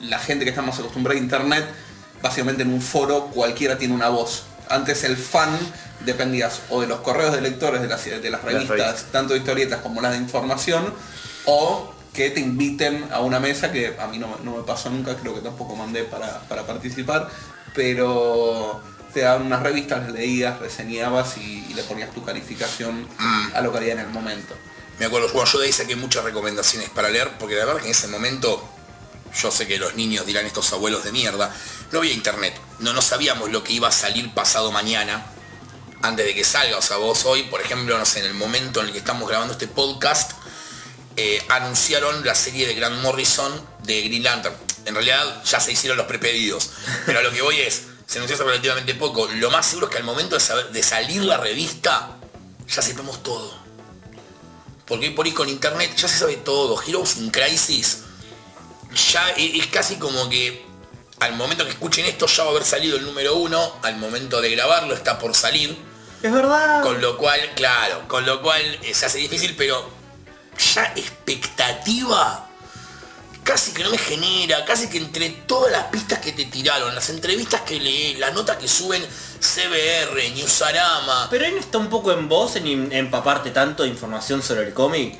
la 0.00 0.18
gente 0.18 0.44
que 0.44 0.50
está 0.50 0.62
más 0.62 0.78
acostumbrada 0.78 1.18
a 1.18 1.22
internet, 1.22 1.64
básicamente 2.22 2.62
en 2.62 2.72
un 2.72 2.80
foro 2.80 3.26
cualquiera 3.26 3.76
tiene 3.78 3.94
una 3.94 4.08
voz. 4.08 4.44
Antes 4.68 5.04
el 5.04 5.16
fan 5.16 5.50
dependías 6.04 6.60
o 6.70 6.80
de 6.80 6.86
los 6.86 7.00
correos 7.00 7.34
de 7.34 7.40
lectores 7.40 7.80
de 7.82 7.88
las, 7.88 8.04
de 8.04 8.30
las 8.30 8.40
revistas, 8.42 9.06
tanto 9.12 9.32
de 9.34 9.40
historietas 9.40 9.80
como 9.80 10.00
las 10.00 10.12
de 10.12 10.18
información, 10.18 10.92
o 11.46 11.92
que 12.12 12.30
te 12.30 12.40
inviten 12.40 13.06
a 13.12 13.20
una 13.20 13.40
mesa 13.40 13.72
que 13.72 13.96
a 13.98 14.06
mí 14.06 14.18
no, 14.18 14.28
me- 14.28 14.44
no 14.44 14.56
me 14.56 14.62
pasó 14.62 14.88
nunca, 14.88 15.16
creo 15.16 15.34
que 15.34 15.40
tampoco 15.40 15.74
mandé 15.76 16.04
para, 16.04 16.40
para 16.48 16.62
participar, 16.64 17.28
pero 17.74 18.80
te 19.14 19.20
daban 19.20 19.46
unas 19.46 19.62
revistas, 19.62 20.02
las 20.02 20.12
leías, 20.12 20.58
reseñabas 20.58 21.38
y, 21.38 21.72
le 21.74 21.82
ponías 21.84 22.12
tu 22.12 22.24
calificación 22.24 23.08
a 23.52 23.60
lo 23.60 23.72
que 23.72 23.78
había 23.78 23.94
en 23.94 24.00
el 24.00 24.08
momento. 24.08 24.54
Me 24.98 25.06
acuerdo, 25.06 25.28
bueno, 25.32 25.50
yo 25.50 25.58
de 25.58 25.66
ahí 25.66 25.72
saqué 25.72 25.96
muchas 25.96 26.22
recomendaciones 26.22 26.88
para 26.90 27.08
leer, 27.08 27.32
porque 27.38 27.56
la 27.56 27.64
verdad 27.64 27.80
que 27.80 27.86
en 27.86 27.92
ese 27.92 28.06
momento, 28.06 28.68
yo 29.34 29.50
sé 29.50 29.66
que 29.66 29.78
los 29.78 29.96
niños 29.96 30.24
dirán 30.24 30.46
estos 30.46 30.72
abuelos 30.72 31.02
de 31.02 31.10
mierda, 31.10 31.52
no 31.90 31.98
había 31.98 32.12
internet, 32.12 32.54
no, 32.78 32.92
no 32.92 33.02
sabíamos 33.02 33.50
lo 33.50 33.64
que 33.64 33.72
iba 33.72 33.88
a 33.88 33.92
salir 33.92 34.32
pasado 34.34 34.70
mañana, 34.70 35.26
antes 36.02 36.26
de 36.26 36.34
que 36.34 36.44
salga. 36.44 36.78
O 36.78 36.82
sea, 36.82 36.98
vos 36.98 37.24
hoy, 37.24 37.44
por 37.44 37.60
ejemplo, 37.60 37.98
no 37.98 38.06
sé, 38.06 38.20
en 38.20 38.26
el 38.26 38.34
momento 38.34 38.80
en 38.80 38.86
el 38.86 38.92
que 38.92 38.98
estamos 38.98 39.28
grabando 39.28 39.54
este 39.54 39.66
podcast, 39.66 40.32
eh, 41.16 41.42
anunciaron 41.48 42.24
la 42.24 42.34
serie 42.34 42.66
de 42.66 42.74
Grant 42.74 43.00
Morrison 43.02 43.52
de 43.82 44.02
Green 44.02 44.22
Lantern. 44.22 44.54
En 44.84 44.94
realidad 44.94 45.42
ya 45.44 45.58
se 45.58 45.72
hicieron 45.72 45.96
los 45.96 46.06
prepedidos, 46.06 46.70
pero 47.06 47.18
a 47.18 47.22
lo 47.22 47.32
que 47.32 47.42
voy 47.42 47.58
es, 47.58 47.82
se 48.06 48.18
anunció 48.18 48.34
hace 48.36 48.44
relativamente 48.44 48.94
poco. 48.94 49.26
Lo 49.34 49.50
más 49.50 49.66
seguro 49.66 49.86
es 49.86 49.92
que 49.92 49.98
al 49.98 50.04
momento 50.04 50.34
de, 50.36 50.40
saber- 50.40 50.70
de 50.70 50.82
salir 50.82 51.22
la 51.22 51.36
revista, 51.38 52.16
ya 52.68 52.82
sepamos 52.82 53.22
todo. 53.22 53.52
Porque 54.86 55.08
hoy 55.08 55.14
por 55.14 55.24
ahí 55.26 55.32
con 55.32 55.48
internet 55.48 55.94
ya 55.96 56.08
se 56.08 56.18
sabe 56.18 56.36
todo. 56.36 56.80
Heroes 56.82 57.16
in 57.16 57.30
Crisis 57.30 58.00
ya 59.12 59.30
e- 59.36 59.58
es 59.58 59.66
casi 59.68 59.96
como 59.96 60.28
que 60.28 60.64
al 61.20 61.34
momento 61.36 61.64
que 61.64 61.70
escuchen 61.70 62.04
esto 62.06 62.26
ya 62.26 62.42
va 62.44 62.50
a 62.50 62.52
haber 62.52 62.64
salido 62.64 62.96
el 62.98 63.04
número 63.04 63.36
uno, 63.36 63.76
al 63.82 63.96
momento 63.96 64.40
de 64.40 64.50
grabarlo 64.50 64.94
está 64.94 65.18
por 65.18 65.34
salir. 65.34 65.76
Es 66.22 66.32
verdad. 66.32 66.82
Con 66.82 67.00
lo 67.00 67.16
cual, 67.16 67.40
claro, 67.54 68.06
con 68.08 68.24
lo 68.26 68.40
cual 68.42 68.62
eh, 68.82 68.94
se 68.94 69.06
hace 69.06 69.18
difícil, 69.18 69.54
pero 69.56 69.88
ya 70.74 70.92
expectativa 70.96 72.48
casi 73.44 73.72
que 73.72 73.84
no 73.84 73.90
me 73.90 73.98
genera, 73.98 74.64
casi 74.64 74.88
que 74.88 74.98
entre 74.98 75.30
todas 75.30 75.70
las 75.70 75.84
pistas 75.84 76.18
que 76.18 76.32
te 76.32 76.46
tiraron, 76.46 76.94
las 76.94 77.08
entrevistas 77.10 77.60
que 77.60 77.78
leí, 77.78 78.14
las 78.16 78.34
notas 78.34 78.56
que 78.56 78.66
suben 78.66 79.02
CBR, 79.40 80.30
Newsarama, 80.34 81.28
Pero 81.30 81.44
ahí 81.44 81.52
no 81.52 81.58
está 81.60 81.78
un 81.78 81.88
poco 81.88 82.10
en 82.12 82.28
vos 82.28 82.56
en 82.56 82.66
em- 82.66 82.92
empaparte 82.92 83.50
tanto 83.50 83.82
de 83.82 83.90
información 83.90 84.42
sobre 84.42 84.62
el 84.66 84.72
cómic. 84.74 85.14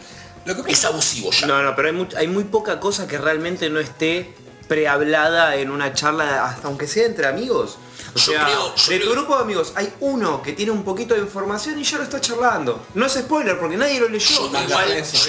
Lo 0.46 0.62
que 0.62 0.72
es 0.72 0.84
abusivo 0.84 1.30
ya. 1.30 1.46
No, 1.46 1.62
no, 1.62 1.74
pero 1.76 1.88
hay, 1.88 1.94
mu- 1.94 2.08
hay 2.16 2.26
muy 2.26 2.44
poca 2.44 2.80
cosa 2.80 3.06
que 3.06 3.16
realmente 3.18 3.70
no 3.70 3.80
esté 3.80 4.34
prehablada 4.68 5.56
en 5.56 5.70
una 5.70 5.92
charla, 5.92 6.46
hasta 6.46 6.66
aunque 6.68 6.86
sea 6.88 7.06
entre 7.06 7.26
amigos. 7.26 7.78
O 8.14 8.18
Yo 8.18 8.24
sea, 8.32 8.44
creo- 8.44 8.74
yo 8.76 8.90
de 8.90 8.96
creo- 8.98 9.08
tu 9.08 9.14
grupo 9.16 9.36
de 9.36 9.42
amigos 9.42 9.72
hay 9.74 9.92
uno 10.00 10.40
que 10.42 10.52
tiene 10.52 10.70
un 10.70 10.84
poquito 10.84 11.14
de 11.14 11.20
información 11.20 11.78
y 11.80 11.84
ya 11.84 11.96
lo 11.98 12.04
está 12.04 12.20
charlando. 12.20 12.86
No 12.94 13.06
es 13.06 13.12
spoiler 13.14 13.58
porque 13.58 13.76
nadie 13.76 13.98
lo 13.98 14.08
leyó. 14.08 14.50
Yo 14.52 14.60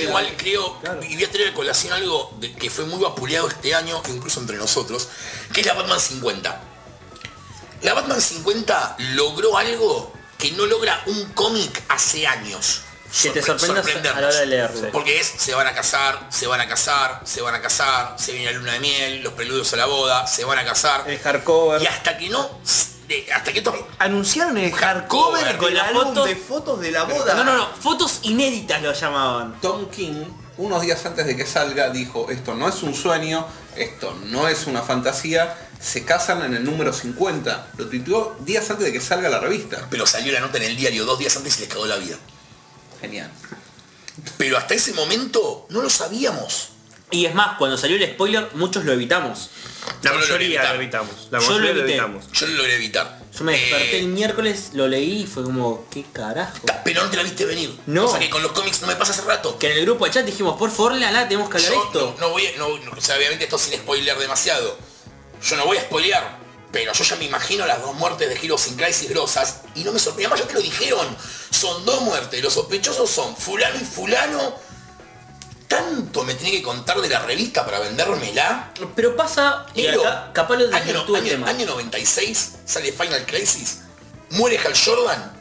igual, 0.02 0.28
yo 0.28 0.38
creo, 0.38 0.80
Claro. 0.82 1.04
y 1.04 1.16
voy 1.16 1.24
a 1.24 1.32
traer 1.32 1.50
a 1.50 1.54
colación 1.54 1.94
algo 1.94 2.32
de- 2.40 2.54
que 2.54 2.70
fue 2.70 2.86
muy 2.86 3.02
vapuleado 3.02 3.48
este 3.48 3.74
año, 3.74 4.02
incluso 4.10 4.40
entre 4.40 4.58
nosotros, 4.58 5.08
que 5.52 5.62
es 5.62 5.66
la 5.68 5.74
Batman 5.74 6.00
50. 6.00 6.62
La 7.82 7.94
Batman 7.94 8.22
50 8.22 8.96
logró 9.16 9.58
algo 9.58 10.14
que 10.38 10.52
no 10.52 10.66
logra 10.66 11.02
un 11.08 11.26
cómic 11.34 11.84
hace 11.90 12.28
años. 12.28 12.82
Que 13.22 13.30
te 13.30 13.42
Sorpre- 13.42 13.46
sorprendas 13.46 13.86
sorprendernos. 13.86 14.18
a 14.18 14.22
la 14.22 14.28
hora 14.28 14.40
de 14.40 14.46
leerlo. 14.46 14.92
Porque 14.92 15.20
es, 15.20 15.28
se 15.38 15.54
van 15.56 15.68
a 15.68 15.74
casar, 15.74 16.28
se 16.30 16.48
van 16.48 16.60
a 16.62 16.68
casar, 16.68 17.22
se 17.26 17.42
van 17.42 17.56
a 17.56 17.62
casar, 17.62 18.16
se 18.20 18.34
viene 18.34 18.52
la 18.52 18.58
luna 18.58 18.74
de 18.74 18.80
miel, 18.82 19.24
los 19.24 19.34
preludios 19.34 19.72
a 19.74 19.78
la 19.78 19.86
boda, 19.86 20.28
se 20.28 20.44
van 20.44 20.60
a 20.60 20.66
casar. 20.66 21.04
El 21.10 21.20
hardcover. 21.20 21.82
Y 21.82 21.86
hasta 21.88 22.18
que 22.18 22.30
no, 22.30 22.50
de- 23.08 23.32
hasta 23.32 23.54
que 23.54 23.64
Anunciaron 24.00 24.58
el 24.58 24.72
Hardcover, 24.74 25.46
hardcover 25.46 25.74
con 25.74 25.78
álbum 25.88 26.04
fotos- 26.16 26.26
de 26.28 26.36
fotos 26.36 26.82
de 26.82 26.92
la 26.92 27.04
boda. 27.04 27.34
No, 27.36 27.44
no, 27.44 27.56
no, 27.56 27.68
fotos 27.80 28.20
inéditas 28.24 28.82
lo 28.82 28.92
llamaban. 28.94 29.60
Tom 29.62 29.90
King, 29.90 30.26
unos 30.58 30.82
días 30.82 31.06
antes 31.06 31.26
de 31.26 31.36
que 31.38 31.46
salga, 31.46 31.90
dijo, 31.90 32.28
esto 32.30 32.54
no 32.56 32.68
es 32.68 32.84
un 32.84 32.94
sueño, 32.96 33.46
esto 33.76 34.14
no 34.26 34.48
es 34.48 34.68
una 34.68 34.82
fantasía, 34.82 35.56
se 35.80 36.04
casan 36.04 36.44
en 36.44 36.54
el 36.56 36.64
número 36.64 36.92
50. 36.92 37.68
Lo 37.78 37.88
tuiteó 37.88 38.36
días 38.40 38.70
antes 38.70 38.86
de 38.86 38.92
que 38.94 39.00
salga 39.02 39.30
la 39.30 39.40
revista. 39.40 39.88
pero 39.90 40.06
salió 40.06 40.34
la 40.34 40.40
nota 40.42 40.58
en 40.58 40.64
el 40.64 40.76
diario 40.76 41.06
dos 41.06 41.18
días 41.20 41.36
antes 41.38 41.58
y 41.58 41.62
les 41.62 41.70
cagó 41.70 41.86
la 41.86 41.96
vida. 41.98 42.18
Genial. 43.02 43.32
Pero 44.38 44.58
hasta 44.58 44.74
ese 44.74 44.94
momento 44.94 45.66
no 45.70 45.82
lo 45.82 45.90
sabíamos. 45.90 46.70
Y 47.12 47.26
es 47.28 47.36
más, 47.36 47.58
cuando 47.58 47.78
salió 47.78 47.98
el 47.98 48.04
spoiler, 48.14 48.50
muchos 48.56 48.84
lo 48.84 48.92
evitamos. 48.92 49.50
La 50.02 50.12
mayoría 50.14 50.64
lo 50.70 50.76
evitamos. 50.76 51.28
La 51.30 51.40
Yo 51.40 51.46
lo 51.46 51.52
mayoría 51.52 51.74
lo 51.74 51.80
evité. 51.82 51.92
evitamos. 51.98 52.32
Yo 52.32 52.48
lo 52.48 52.54
logré 52.56 52.76
evitar. 52.76 53.20
Yo 53.38 53.44
me 53.44 53.52
desperté 53.52 53.98
Eh, 53.98 54.00
el 54.00 54.08
miércoles, 54.08 54.70
lo 54.74 54.88
leí 54.88 55.22
y 55.22 55.28
fue 55.28 55.44
como, 55.44 55.86
¿qué 55.92 56.04
carajo? 56.12 56.58
pero 56.84 57.04
no 57.04 57.10
te 57.10 57.18
la 57.18 57.24
viste 57.24 57.46
venir. 57.46 57.78
No. 57.86 58.06
O 58.06 58.10
sea 58.10 58.20
que 58.20 58.30
con 58.30 58.42
los 58.42 58.54
cómics 58.54 58.82
no 58.82 58.88
me 58.88 58.96
pasa 58.96 59.12
hace 59.14 59.22
rato. 59.22 59.60
Que 59.60 59.72
en 59.72 59.78
el 59.78 59.86
grupo 59.86 60.06
de 60.06 60.12
chat 60.12 60.26
dijimos, 60.26 60.58
por 60.58 60.72
favor, 60.72 60.96
la 60.96 61.28
tenemos 61.28 61.50
que 61.50 61.58
hablar 61.58 61.74
Yo 61.74 61.84
esto. 61.86 62.16
no, 62.20 62.28
no 62.28 62.30
voy 62.32 62.48
a, 62.48 62.58
no, 62.58 62.78
no, 62.80 62.92
o 62.98 63.02
sea, 63.02 63.18
obviamente 63.18 63.44
esto 63.44 63.58
sin 63.60 63.74
spoiler 63.76 64.18
demasiado. 64.18 64.78
Yo 65.44 65.58
no 65.58 65.66
voy 65.66 65.78
a 65.78 65.82
spoilear, 65.82 66.40
pero 66.76 66.92
yo 66.92 67.04
ya 67.06 67.16
me 67.16 67.24
imagino 67.24 67.66
las 67.66 67.82
dos 67.82 67.96
muertes 67.96 68.28
de 68.28 68.36
Heroes 68.36 68.68
in 68.68 68.76
Crisis 68.76 69.10
grosas 69.10 69.62
y 69.76 69.86
no 69.86 69.94
me 69.94 70.00
sorprende. 70.00 70.26
Además 70.26 70.42
ya 70.42 70.48
te 70.50 70.54
lo 70.56 70.60
dijeron. 70.60 71.18
Son 71.50 71.86
dos 71.86 72.02
muertes. 72.02 72.44
Los 72.44 72.52
sospechosos 72.54 73.10
son 73.10 73.34
fulano 73.38 73.78
y 73.80 73.86
fulano. 73.86 74.56
Tanto 75.70 76.26
me 76.26 76.34
tiene 76.36 76.58
que 76.58 76.64
contar 76.64 77.00
de 77.00 77.08
la 77.08 77.20
revista 77.20 77.64
para 77.66 77.80
vendérmela. 77.80 78.72
Pero 78.94 79.16
pasa, 79.16 79.66
y 79.74 79.84
Pero, 79.84 80.02
acá, 80.02 80.32
capaz 80.34 80.58
lo 80.58 80.76
año, 80.76 80.92
el 80.92 81.16
año- 81.16 81.30
tema. 81.30 81.48
año 81.50 81.66
96 81.66 82.52
sale 82.66 82.92
Final 82.92 83.26
Crisis. 83.26 83.80
Muere 84.32 84.58
Hal 84.60 84.74
Jordan. 84.78 85.32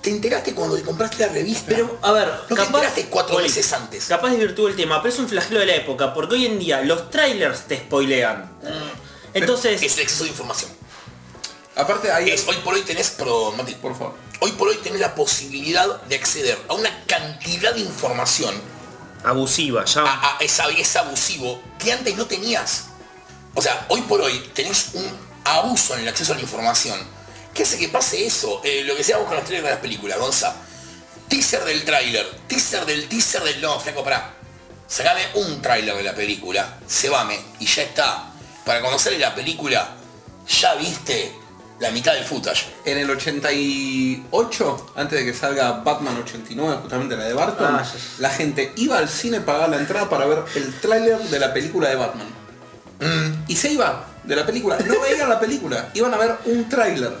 Te 0.00 0.10
enteraste 0.10 0.54
cuando 0.54 0.76
te 0.76 0.82
compraste 0.82 1.26
la 1.26 1.32
revista. 1.32 1.64
Pero, 1.66 1.98
a 2.00 2.12
ver, 2.12 2.32
No 2.48 2.54
te 2.56 2.62
enteraste 2.62 3.06
cuatro 3.06 3.38
meses 3.40 3.72
antes. 3.72 4.06
Capaz 4.06 4.30
desvirtúa 4.30 4.70
el 4.70 4.76
tema, 4.76 5.02
pero 5.02 5.12
es 5.12 5.18
un 5.20 5.28
flagelo 5.28 5.58
de 5.58 5.66
la 5.66 5.74
época, 5.74 6.14
porque 6.14 6.36
hoy 6.36 6.46
en 6.46 6.58
día 6.60 6.80
los 6.82 7.10
trailers 7.10 7.62
te 7.62 7.76
spoilean. 7.78 8.50
Entonces, 9.34 9.82
Es 9.82 9.94
el 9.96 10.00
exceso 10.02 10.24
de 10.24 10.30
información. 10.30 10.70
Aparte. 11.76 12.08
Es, 12.32 12.46
hoy 12.48 12.56
por 12.64 12.74
hoy 12.74 12.82
tenés, 12.82 13.10
perdón, 13.10 13.56
Mati, 13.56 13.74
Por 13.74 13.92
favor. 13.96 14.14
hoy 14.40 14.52
por 14.52 14.68
hoy 14.68 14.76
tenés 14.82 15.00
la 15.00 15.14
posibilidad 15.14 16.02
de 16.02 16.16
acceder 16.16 16.58
a 16.68 16.74
una 16.74 17.04
cantidad 17.06 17.72
de 17.74 17.80
información, 17.80 18.54
Abusiva, 19.24 19.84
ya. 19.84 20.02
a, 20.02 20.36
a- 20.36 20.36
es, 20.40 20.58
es 20.78 20.96
abusivo, 20.96 21.62
que 21.78 21.92
antes 21.92 22.16
no 22.16 22.26
tenías. 22.26 22.84
O 23.54 23.62
sea, 23.62 23.86
hoy 23.88 24.00
por 24.02 24.20
hoy 24.20 24.38
tenés 24.54 24.90
un 24.94 25.06
abuso 25.44 25.94
en 25.94 26.00
el 26.00 26.08
acceso 26.08 26.32
a 26.32 26.36
la 26.36 26.42
información. 26.42 26.98
¿Qué 27.54 27.62
hace 27.64 27.78
que 27.78 27.88
pase 27.88 28.24
eso? 28.26 28.60
Eh, 28.64 28.82
lo 28.84 28.92
que 28.94 28.98
decíamos 28.98 29.26
con 29.26 29.36
los 29.36 29.44
trailers 29.44 29.64
de 29.64 29.70
las 29.72 29.80
películas, 29.80 30.18
Gonza. 30.18 30.54
Teaser 31.28 31.64
del 31.64 31.84
tráiler, 31.84 32.28
teaser 32.48 32.84
del 32.86 33.08
teaser 33.08 33.42
del... 33.42 33.60
No, 33.60 33.78
flaco, 33.78 34.02
pará. 34.02 34.34
Sacame 34.88 35.22
un 35.34 35.60
tráiler 35.62 35.96
de 35.96 36.02
la 36.02 36.14
película, 36.14 36.78
cebame, 36.88 37.38
y 37.60 37.66
ya 37.66 37.82
está. 37.82 38.29
Para 38.64 38.80
conocer 38.80 39.18
la 39.18 39.34
película, 39.34 39.88
ya 40.48 40.74
viste 40.74 41.32
la 41.80 41.90
mitad 41.90 42.12
del 42.12 42.24
footage. 42.24 42.66
En 42.84 42.98
el 42.98 43.10
88, 43.10 44.92
antes 44.96 45.18
de 45.18 45.24
que 45.24 45.34
salga 45.36 45.72
Batman 45.72 46.16
89, 46.22 46.78
justamente 46.82 47.16
la 47.16 47.24
de 47.24 47.32
Barton, 47.32 47.74
Ah, 47.74 47.84
la 48.18 48.30
gente 48.30 48.72
iba 48.76 48.98
al 48.98 49.08
cine, 49.08 49.40
pagaba 49.40 49.68
la 49.68 49.78
entrada 49.78 50.08
para 50.08 50.26
ver 50.26 50.44
el 50.54 50.74
tráiler 50.80 51.18
de 51.18 51.38
la 51.38 51.52
película 51.52 51.88
de 51.88 51.96
Batman. 51.96 52.28
Y 53.48 53.56
se 53.56 53.72
iba 53.72 54.06
de 54.24 54.36
la 54.36 54.44
película. 54.44 54.78
No 54.86 55.00
veían 55.00 55.28
la 55.28 55.40
película, 55.40 55.88
iban 55.94 56.12
a 56.12 56.18
ver 56.18 56.36
un 56.44 56.68
tráiler. 56.68 57.12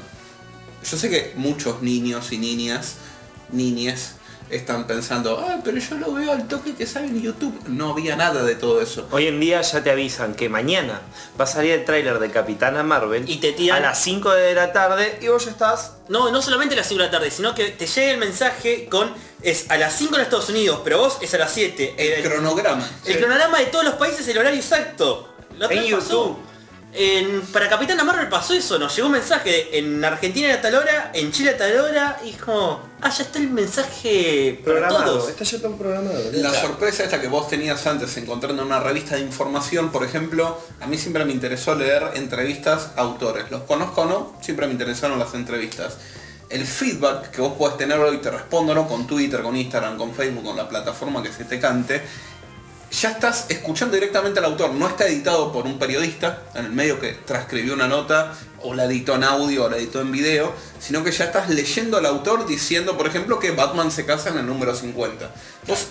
Yo 0.88 0.96
sé 0.96 1.08
que 1.08 1.32
muchos 1.36 1.80
niños 1.82 2.32
y 2.32 2.38
niñas, 2.38 2.96
niñes, 3.50 4.12
están 4.50 4.86
pensando, 4.86 5.38
ah, 5.46 5.60
pero 5.64 5.78
yo 5.78 5.94
lo 5.96 6.12
veo 6.12 6.32
al 6.32 6.46
toque 6.48 6.74
que 6.74 6.86
sale 6.86 7.06
en 7.06 7.22
YouTube. 7.22 7.58
No 7.68 7.90
había 7.90 8.16
nada 8.16 8.42
de 8.42 8.54
todo 8.54 8.80
eso. 8.80 9.06
Hoy 9.10 9.26
en 9.28 9.38
día 9.40 9.60
ya 9.62 9.82
te 9.82 9.90
avisan 9.90 10.34
que 10.34 10.48
mañana 10.48 11.00
va 11.38 11.44
a 11.44 11.46
salir 11.46 11.72
el 11.72 11.84
tráiler 11.84 12.18
de 12.18 12.30
Capitana 12.30 12.82
Marvel 12.82 13.28
Y 13.28 13.36
te 13.38 13.52
tiran- 13.52 13.76
a 13.78 13.80
las 13.80 14.02
5 14.02 14.30
de 14.30 14.54
la 14.54 14.72
tarde 14.72 15.18
y 15.20 15.28
vos 15.28 15.44
ya 15.44 15.50
estás. 15.52 15.92
no, 16.08 16.30
no 16.30 16.42
solamente 16.42 16.74
a 16.74 16.78
las 16.78 16.86
5 16.88 17.00
de 17.02 17.06
la 17.06 17.10
tarde, 17.12 17.30
sino 17.30 17.54
que 17.54 17.66
te 17.70 17.86
llega 17.86 18.10
el 18.12 18.18
mensaje 18.18 18.86
con, 18.88 19.12
es 19.42 19.70
a 19.70 19.76
las 19.78 19.94
5 19.96 20.16
en 20.16 20.22
Estados 20.22 20.48
Unidos, 20.48 20.80
pero 20.84 20.98
vos 20.98 21.18
es 21.20 21.32
a 21.34 21.38
las 21.38 21.52
7. 21.52 21.94
El 21.96 22.22
cronograma. 22.28 22.88
El 23.06 23.18
cronograma 23.18 23.58
de 23.58 23.66
todos 23.66 23.84
los 23.84 23.94
países, 23.94 24.26
el 24.28 24.38
horario 24.38 24.58
exacto. 24.60 25.28
La 25.58 25.66
En 25.66 25.90
pasó. 25.92 26.38
En- 26.92 27.42
para 27.52 27.68
Capitana 27.68 28.02
Marvel 28.02 28.28
pasó 28.28 28.52
eso, 28.52 28.76
nos 28.78 28.94
llegó 28.96 29.06
un 29.06 29.12
mensaje 29.12 29.48
de, 29.70 29.78
en 29.78 30.04
Argentina 30.04 30.52
a 30.52 30.60
tal 30.60 30.74
hora, 30.74 31.12
en 31.14 31.30
Chile 31.30 31.50
a 31.50 31.56
tal 31.56 31.78
hora, 31.78 32.20
y 32.24 32.30
es 32.30 32.36
como, 32.38 32.80
ah, 33.00 33.10
ya 33.10 33.22
está 33.22 33.38
el 33.38 33.48
mensaje 33.50 34.60
para 34.64 34.72
Programado. 34.78 35.12
todos. 35.18 35.28
Está 35.30 35.44
ya 35.44 35.58
todo 35.60 35.76
programado. 35.76 36.20
La 36.32 36.52
sorpresa 36.52 37.04
esta 37.04 37.20
que 37.20 37.28
vos 37.28 37.48
tenías 37.48 37.86
antes 37.86 38.16
encontrando 38.16 38.62
en 38.62 38.66
una 38.66 38.80
revista 38.80 39.14
de 39.14 39.20
información, 39.22 39.92
por 39.92 40.04
ejemplo, 40.04 40.60
a 40.80 40.86
mí 40.88 40.98
siempre 40.98 41.24
me 41.24 41.32
interesó 41.32 41.74
leer 41.76 42.02
entrevistas 42.14 42.90
a 42.96 43.02
autores. 43.02 43.50
Los 43.52 43.62
conozco 43.62 44.02
o 44.02 44.06
no, 44.06 44.36
siempre 44.42 44.66
me 44.66 44.72
interesaron 44.72 45.18
las 45.18 45.32
entrevistas. 45.34 45.96
El 46.48 46.66
feedback 46.66 47.30
que 47.30 47.40
vos 47.40 47.52
podés 47.56 47.76
tener 47.76 48.00
hoy, 48.00 48.18
te 48.18 48.28
respondo 48.32 48.74
¿no? 48.74 48.88
con 48.88 49.06
Twitter, 49.06 49.40
con 49.42 49.56
Instagram, 49.56 49.96
con 49.96 50.12
Facebook, 50.12 50.42
con 50.42 50.56
la 50.56 50.68
plataforma 50.68 51.22
que 51.22 51.32
se 51.32 51.44
te 51.44 51.60
cante, 51.60 52.02
ya 52.90 53.10
estás 53.10 53.46
escuchando 53.48 53.94
directamente 53.94 54.40
al 54.40 54.46
autor, 54.46 54.72
no 54.72 54.88
está 54.88 55.06
editado 55.06 55.52
por 55.52 55.66
un 55.66 55.78
periodista 55.78 56.42
en 56.54 56.66
el 56.66 56.72
medio 56.72 56.98
que 56.98 57.12
transcribió 57.12 57.74
una 57.74 57.88
nota 57.88 58.34
o 58.62 58.74
la 58.74 58.84
editó 58.84 59.14
en 59.14 59.24
audio 59.24 59.64
o 59.64 59.68
la 59.70 59.76
editó 59.76 60.00
en 60.00 60.10
video, 60.10 60.52
sino 60.80 61.04
que 61.04 61.12
ya 61.12 61.26
estás 61.26 61.48
leyendo 61.48 61.96
al 61.96 62.06
autor 62.06 62.46
diciendo, 62.46 62.96
por 62.96 63.06
ejemplo, 63.06 63.38
que 63.38 63.52
Batman 63.52 63.90
se 63.90 64.04
casa 64.04 64.30
en 64.30 64.38
el 64.38 64.46
número 64.46 64.74
50. 64.74 65.30
Vos 65.66 65.86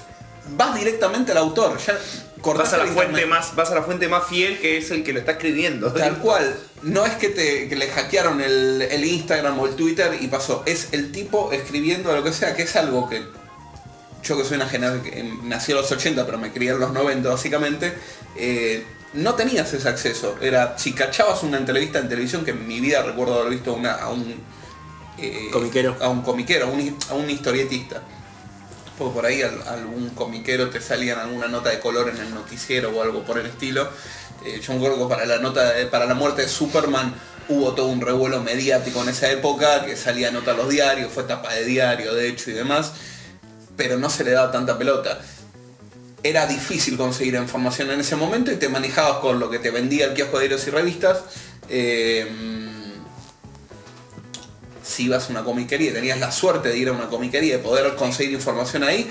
vas 0.56 0.76
directamente 0.76 1.32
al 1.32 1.38
autor, 1.38 1.78
ya 1.78 1.98
Vas 2.42 2.74
a 2.74 2.78
la 2.78 2.86
fuente 2.86 3.26
más, 3.26 3.54
vas 3.56 3.70
a 3.72 3.76
la 3.76 3.84
fuente 3.84 4.08
más 4.08 4.26
fiel 4.28 4.60
que 4.60 4.78
es 4.78 4.92
el 4.92 5.04
que 5.04 5.12
lo 5.12 5.20
está 5.20 5.34
escribiendo. 5.34 5.92
Tal 5.92 6.18
cual, 6.22 6.56
no 6.84 7.06
es 7.06 7.14
que, 7.16 7.30
te, 7.30 7.68
que 7.68 7.76
le 7.76 7.90
hackearon 7.90 8.40
el, 8.40 8.82
el 8.82 9.04
Instagram 9.04 9.60
o 9.60 9.66
el 9.66 9.76
Twitter 9.76 10.18
y 10.22 10.28
pasó, 10.28 10.64
es 10.66 10.90
el 10.94 11.12
tipo 11.12 11.52
escribiendo 11.52 12.14
lo 12.14 12.24
que 12.24 12.32
sea, 12.32 12.56
que 12.56 12.64
es 12.64 12.76
algo 12.76 13.10
que 13.10 13.24
yo 14.24 14.38
que 14.38 14.44
soy 14.44 14.56
una 14.58 14.68
generación 14.68 15.04
que 15.04 15.24
nació 15.44 15.76
en 15.76 15.82
los 15.82 15.92
80 15.92 16.26
pero 16.26 16.38
me 16.38 16.52
crié 16.52 16.72
en 16.72 16.80
los 16.80 16.92
90 16.92 17.30
básicamente, 17.30 17.94
eh, 18.36 18.86
no 19.14 19.34
tenías 19.36 19.74
ese 19.74 19.90
acceso. 19.90 20.38
Era, 20.42 20.78
si 20.78 20.94
cachabas 20.94 21.42
una 21.44 21.58
entrevista 21.58 21.98
en 22.00 22.08
televisión, 22.10 22.46
que 22.46 22.52
en 22.52 22.68
mi 22.68 22.80
vida 22.80 23.02
recuerdo 23.02 23.40
haber 23.40 23.50
visto 23.52 23.74
una, 23.74 23.94
a 23.96 24.10
un 24.10 24.36
eh, 25.18 25.50
Comiquero. 25.52 25.98
A 26.00 26.10
un 26.10 26.22
comiquero, 26.22 26.68
a 26.68 26.70
un, 26.70 26.80
hi- 26.80 26.96
a 27.10 27.14
un 27.16 27.30
historietista. 27.30 28.02
Porque 28.98 29.14
por 29.16 29.26
ahí 29.26 29.42
al- 29.42 29.68
algún 29.68 30.10
comiquero 30.12 30.70
te 30.70 30.80
salía 30.80 31.14
en 31.14 31.20
alguna 31.20 31.48
nota 31.48 31.70
de 31.70 31.80
color 31.80 32.10
en 32.10 32.18
el 32.18 32.34
noticiero 32.34 32.90
o 32.96 33.02
algo 33.02 33.24
por 33.24 33.40
el 33.40 33.48
estilo. 33.48 33.90
Eh, 34.46 34.62
yo 34.62 34.74
me 34.74 34.78
acuerdo 34.80 35.08
que 35.08 35.14
para 35.16 35.26
la 35.26 35.40
nota 35.40 35.74
de- 35.74 35.86
para 35.88 36.06
la 36.06 36.14
muerte 36.14 36.44
de 36.44 36.48
Superman 36.48 37.14
hubo 37.50 37.74
todo 37.74 37.88
un 37.88 38.02
revuelo 38.02 38.44
mediático 38.44 39.02
en 39.02 39.10
esa 39.10 39.30
época, 39.32 39.84
que 39.86 39.96
salía 39.96 40.30
nota 40.32 40.52
a 40.52 40.54
los 40.54 40.70
diarios, 40.70 41.12
fue 41.12 41.24
tapa 41.24 41.52
de 41.54 41.66
diario 41.66 42.14
de 42.14 42.28
hecho 42.30 42.52
y 42.52 42.54
demás, 42.54 42.92
pero 43.80 43.98
no 43.98 44.10
se 44.10 44.26
le 44.26 44.32
daba 44.32 44.52
tanta 44.52 44.78
pelota. 44.78 45.18
Era 46.22 46.46
difícil 46.46 46.98
conseguir 46.98 47.36
información 47.36 47.90
en 47.92 48.02
ese 48.02 48.18
momento 48.18 48.52
y 48.52 48.58
te 48.58 48.68
manejabas 48.68 49.20
con 49.20 49.40
lo 49.40 49.50
que 49.50 49.58
te 49.58 49.72
vendía 49.72 50.08
el 50.08 50.14
kiosco 50.14 50.38
de 50.38 50.48
y 50.48 50.70
revistas. 50.70 51.20
Eh, 51.70 52.28
si 54.84 55.06
ibas 55.06 55.28
a 55.28 55.32
una 55.32 55.46
comiquería 55.46 55.94
tenías 55.94 56.20
la 56.20 56.30
suerte 56.30 56.68
de 56.68 56.78
ir 56.78 56.90
a 56.90 56.92
una 56.92 57.08
comiquería 57.08 57.56
y 57.56 57.58
poder 57.60 57.96
conseguir 57.96 58.34
información 58.34 58.84
ahí, 58.84 59.10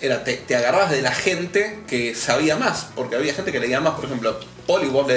era 0.00 0.24
te, 0.24 0.38
te 0.38 0.56
agarrabas 0.56 0.92
de 0.92 1.02
la 1.02 1.12
gente 1.12 1.80
que 1.86 2.14
sabía 2.14 2.56
más, 2.56 2.86
porque 2.94 3.16
había 3.16 3.34
gente 3.34 3.52
que 3.52 3.60
leía 3.60 3.82
más, 3.82 3.96
por 3.96 4.06
ejemplo, 4.06 4.40
Poli, 4.66 4.88
vos 4.88 5.12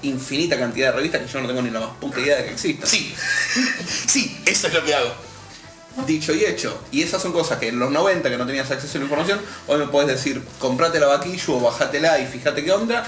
infinita 0.00 0.58
cantidad 0.58 0.86
de 0.86 0.96
revistas 0.96 1.20
que 1.20 1.28
yo 1.28 1.42
no 1.42 1.48
tengo 1.48 1.60
ni 1.60 1.70
la 1.70 1.80
más 1.80 1.90
puta 2.00 2.18
idea 2.18 2.38
de 2.38 2.44
que 2.44 2.52
existan. 2.52 2.88
Sí, 2.88 3.14
sí, 4.06 4.40
eso 4.46 4.68
es 4.68 4.72
lo 4.72 4.82
que 4.82 4.94
hago. 4.94 5.27
Dicho 6.06 6.32
y 6.34 6.44
hecho. 6.44 6.78
Y 6.90 7.02
esas 7.02 7.20
son 7.22 7.32
cosas 7.32 7.58
que 7.58 7.68
en 7.68 7.78
los 7.78 7.90
90 7.90 8.28
que 8.30 8.36
no 8.38 8.46
tenías 8.46 8.70
acceso 8.70 8.96
a 8.96 9.00
la 9.00 9.04
información, 9.04 9.40
hoy 9.66 9.78
me 9.78 9.86
puedes 9.88 10.08
decir, 10.08 10.42
comprate 10.58 10.98
la 11.00 11.06
vaquillo 11.06 11.56
o 11.56 11.60
bajátela 11.60 12.18
y 12.18 12.26
fíjate 12.26 12.64
qué 12.64 12.72
onda, 12.72 13.04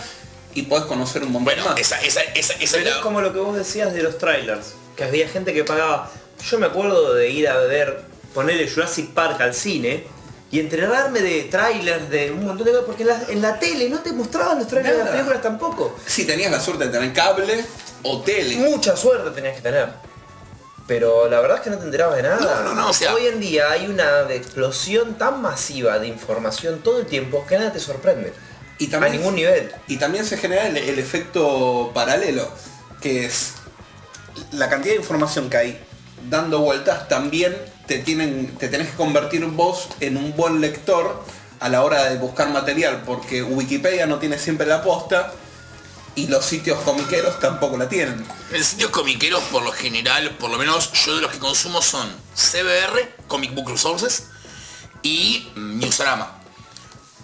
y 0.55 0.63
podés 0.63 0.85
conocer 0.87 1.23
un 1.23 1.33
montón 1.33 1.45
Bueno, 1.55 1.65
más. 1.71 1.79
esa, 1.81 2.01
esa, 2.03 2.21
esa, 2.23 2.55
esa 2.55 2.63
es 2.65 2.73
Pero 2.73 2.91
es 2.91 2.97
como 2.97 3.21
lo 3.21 3.33
que 3.33 3.39
vos 3.39 3.57
decías 3.57 3.93
de 3.93 4.03
los 4.03 4.19
trailers, 4.19 4.75
que 4.97 5.05
había 5.05 5.29
gente 5.29 5.53
que 5.53 5.65
pagaba. 5.65 6.11
Yo 6.51 6.59
me 6.59 6.67
acuerdo 6.67 7.15
de 7.15 7.31
ir 7.31 7.49
a 7.49 7.59
ver, 7.59 8.03
ponerle 8.35 8.69
Jurassic 8.69 9.11
Park 9.11 9.41
al 9.41 9.55
cine 9.55 10.05
y 10.51 10.59
enterarme 10.59 11.21
de 11.21 11.43
trailers 11.45 12.11
de 12.11 12.33
un 12.33 12.45
montón 12.45 12.67
de 12.67 12.73
cosas, 12.73 12.87
porque 12.87 13.03
en 13.03 13.09
la, 13.09 13.23
en 13.29 13.41
la 13.43 13.59
tele 13.61 13.89
no 13.89 14.01
te 14.01 14.13
mostraban 14.13 14.59
los 14.59 14.67
trailers 14.67 14.97
de 14.97 14.99
Nada. 15.05 15.11
las 15.11 15.15
películas 15.21 15.43
tampoco. 15.43 15.97
Si 16.07 16.25
tenías 16.25 16.51
la 16.51 16.59
suerte 16.59 16.87
de 16.87 16.91
tener 16.91 17.13
cable 17.13 17.65
o 18.03 18.21
tele. 18.23 18.57
Mucha 18.57 18.97
suerte 18.97 19.31
tenías 19.31 19.55
que 19.57 19.63
tener. 19.63 20.10
Pero 20.91 21.29
la 21.29 21.39
verdad 21.41 21.59
es 21.59 21.63
que 21.63 21.71
no 21.71 21.79
te 21.79 21.85
enterabas 21.85 22.17
de 22.17 22.25
nada. 22.25 22.63
No, 22.65 22.71
no, 22.71 22.75
no, 22.75 22.91
o 22.91 22.93
sea- 22.93 23.15
Hoy 23.15 23.29
en 23.29 23.39
día 23.39 23.71
hay 23.71 23.87
una 23.87 24.23
explosión 24.29 25.15
tan 25.15 25.41
masiva 25.41 26.01
de 26.01 26.09
información 26.09 26.81
todo 26.83 26.99
el 26.99 27.07
tiempo 27.07 27.47
que 27.49 27.57
nada 27.57 27.73
te 27.73 27.79
sorprende. 27.79 28.33
Y 28.79 28.89
también- 28.89 29.13
a 29.13 29.17
ningún 29.17 29.37
nivel. 29.37 29.71
Y 29.87 29.99
también 29.99 30.25
se 30.27 30.37
genera 30.37 30.67
el, 30.67 30.77
el 30.77 30.99
efecto 30.99 31.93
paralelo, 31.95 32.51
que 33.01 33.25
es 33.25 33.53
la 34.51 34.69
cantidad 34.69 34.95
de 34.95 34.99
información 35.01 35.49
que 35.49 35.57
hay 35.59 35.81
dando 36.29 36.59
vueltas, 36.59 37.07
también 37.07 37.57
te, 37.87 38.01
tienen, 38.01 38.57
te 38.59 38.67
tenés 38.67 38.89
que 38.91 38.97
convertir 38.97 39.45
vos 39.47 39.91
en 40.01 40.17
un 40.17 40.35
buen 40.35 40.61
lector 40.61 41.23
a 41.61 41.69
la 41.69 41.85
hora 41.85 42.07
de 42.11 42.17
buscar 42.17 42.49
material, 42.51 43.05
porque 43.07 43.45
Wikipedia 43.45 44.07
no 44.09 44.19
tiene 44.19 44.39
siempre 44.41 44.67
la 44.67 44.83
posta 44.83 45.33
y 46.15 46.27
los 46.27 46.45
sitios 46.45 46.81
comiqueros 46.81 47.39
tampoco 47.39 47.77
la 47.77 47.89
tienen. 47.89 48.25
En 48.53 48.65
sitios 48.65 48.91
comiqueros, 48.91 49.43
por 49.45 49.63
lo 49.63 49.73
general, 49.73 50.37
por 50.39 50.51
lo 50.51 50.59
menos 50.59 50.93
yo 51.05 51.17
de 51.17 51.23
los 51.23 51.33
que 51.33 51.39
consumo 51.39 51.83
son 51.83 52.09
CBR, 52.35 53.27
Comic 53.29 53.55
Book 53.55 53.71
Resources, 53.71 54.25
y 55.03 55.49
Newsarama. 55.55 56.37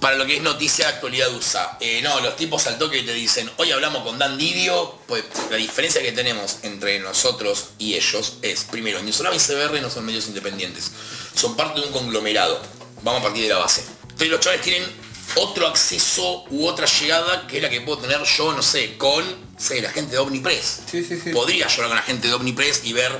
Para 0.00 0.16
lo 0.16 0.26
que 0.26 0.36
es 0.36 0.42
noticia 0.42 0.86
de 0.86 0.92
actualidad 0.94 1.34
USA. 1.34 1.78
Eh, 1.80 2.00
no, 2.02 2.20
los 2.20 2.36
tipos 2.36 2.66
al 2.66 2.78
toque 2.78 3.02
te 3.02 3.14
dicen, 3.14 3.50
hoy 3.56 3.72
hablamos 3.72 4.02
con 4.02 4.18
Dan 4.18 4.36
Didio, 4.36 4.98
pues 5.06 5.24
la 5.50 5.56
diferencia 5.56 6.02
que 6.02 6.12
tenemos 6.12 6.58
entre 6.62 7.00
nosotros 7.00 7.70
y 7.78 7.94
ellos 7.94 8.36
es, 8.42 8.64
primero, 8.64 9.02
Newsarama 9.02 9.36
y 9.36 9.38
CBR 9.38 9.80
no 9.80 9.90
son 9.90 10.04
medios 10.04 10.26
independientes. 10.26 10.90
Son 11.34 11.56
parte 11.56 11.80
de 11.80 11.86
un 11.86 11.92
conglomerado. 11.92 12.60
Vamos 13.02 13.20
a 13.20 13.24
partir 13.24 13.44
de 13.44 13.48
la 13.48 13.58
base. 13.58 13.84
Entonces 14.02 14.28
los 14.28 14.40
chavales 14.40 14.62
tienen 14.62 15.05
otro 15.34 15.66
acceso 15.66 16.44
u 16.50 16.66
otra 16.66 16.86
llegada 16.86 17.46
que 17.46 17.56
es 17.56 17.62
la 17.62 17.68
que 17.68 17.80
puedo 17.80 17.98
tener 17.98 18.22
yo, 18.22 18.52
no 18.52 18.62
sé, 18.62 18.96
con 18.96 19.24
sé, 19.58 19.80
la 19.82 19.90
gente 19.90 20.12
de 20.12 20.18
Omnipress. 20.18 20.82
Sí, 20.90 21.04
sí, 21.04 21.20
sí. 21.22 21.30
Podría 21.30 21.66
yo 21.66 21.74
hablar 21.74 21.88
con 21.88 21.96
la 21.96 22.02
gente 22.02 22.28
de 22.28 22.34
Omnipress 22.34 22.82
y 22.84 22.92
ver 22.92 23.12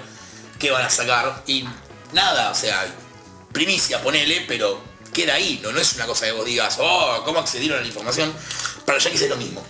qué 0.58 0.70
van 0.70 0.84
a 0.84 0.90
sacar. 0.90 1.42
Y 1.46 1.64
nada, 2.12 2.50
o 2.50 2.54
sea, 2.54 2.86
primicia, 3.52 4.02
ponele, 4.02 4.44
pero 4.46 4.80
queda 5.12 5.34
ahí. 5.34 5.60
No, 5.62 5.72
no 5.72 5.80
es 5.80 5.94
una 5.94 6.06
cosa 6.06 6.26
que 6.26 6.32
vos 6.32 6.44
digas, 6.44 6.76
oh, 6.80 7.22
¿cómo 7.24 7.38
accedieron 7.38 7.78
a 7.78 7.80
la 7.80 7.86
información? 7.86 8.32
Para 8.84 8.98
ya 8.98 9.10
quise 9.10 9.28
lo 9.28 9.36
mismo. 9.36 9.64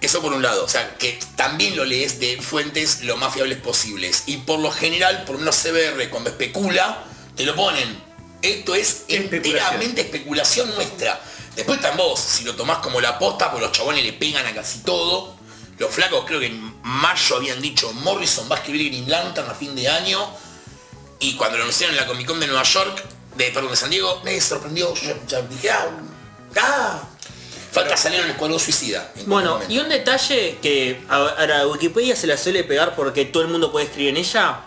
Eso 0.00 0.20
por 0.20 0.32
un 0.32 0.42
lado, 0.42 0.64
o 0.64 0.68
sea, 0.68 0.96
que 0.98 1.18
también 1.36 1.76
lo 1.76 1.84
lees 1.84 2.18
de 2.18 2.40
fuentes 2.42 3.02
lo 3.02 3.16
más 3.16 3.32
fiables 3.32 3.58
posibles. 3.58 4.24
Y 4.26 4.38
por 4.38 4.58
lo 4.58 4.72
general, 4.72 5.24
por 5.24 5.38
menos 5.38 5.56
CBR, 5.62 6.10
cuando 6.10 6.30
especula, 6.30 7.04
te 7.36 7.44
lo 7.44 7.54
ponen. 7.54 8.11
Esto 8.42 8.74
es 8.74 9.04
enteramente 9.08 10.02
especulación 10.02 10.74
nuestra. 10.74 11.20
Después 11.54 11.78
están 11.78 11.96
vos, 11.96 12.18
si 12.18 12.44
lo 12.44 12.56
tomás 12.56 12.78
como 12.78 13.00
la 13.00 13.18
posta, 13.18 13.50
pues 13.50 13.62
los 13.62 13.72
chabones 13.72 14.04
le 14.04 14.12
pegan 14.14 14.44
a 14.46 14.52
casi 14.52 14.80
todo. 14.80 15.36
Los 15.78 15.90
flacos 15.90 16.24
creo 16.26 16.40
que 16.40 16.46
en 16.46 16.74
mayo 16.82 17.36
habían 17.36 17.60
dicho 17.60 17.92
Morrison 17.92 18.48
va 18.50 18.56
a 18.56 18.58
escribir 18.58 18.88
Green 18.88 19.08
Lantern 19.10 19.48
a 19.48 19.54
fin 19.54 19.74
de 19.74 19.88
año. 19.88 20.28
Y 21.20 21.34
cuando 21.34 21.56
lo 21.56 21.62
anunciaron 21.64 21.94
en 21.94 22.00
la 22.00 22.06
Comic 22.06 22.26
Con 22.26 22.40
de 22.40 22.48
Nueva 22.48 22.64
York, 22.64 23.04
de, 23.36 23.50
perdón, 23.50 23.70
de 23.70 23.76
San 23.76 23.90
Diego, 23.90 24.20
me 24.24 24.40
sorprendió. 24.40 24.92
Yo 24.94 25.42
dije, 25.42 25.70
ah, 25.70 25.88
ah. 26.60 27.02
Falta 27.70 27.96
salir 27.96 28.20
el 28.20 28.30
Escuadrón 28.30 28.60
Suicida. 28.60 29.12
en 29.16 29.28
Bueno, 29.28 29.58
y 29.68 29.78
un 29.78 29.88
detalle 29.88 30.58
que 30.60 31.00
a, 31.08 31.26
a 31.28 31.46
la 31.46 31.66
Wikipedia 31.66 32.14
se 32.14 32.26
la 32.26 32.36
suele 32.36 32.64
pegar 32.64 32.94
porque 32.94 33.24
todo 33.24 33.42
el 33.44 33.48
mundo 33.48 33.72
puede 33.72 33.86
escribir 33.86 34.10
en 34.10 34.18
ella, 34.18 34.60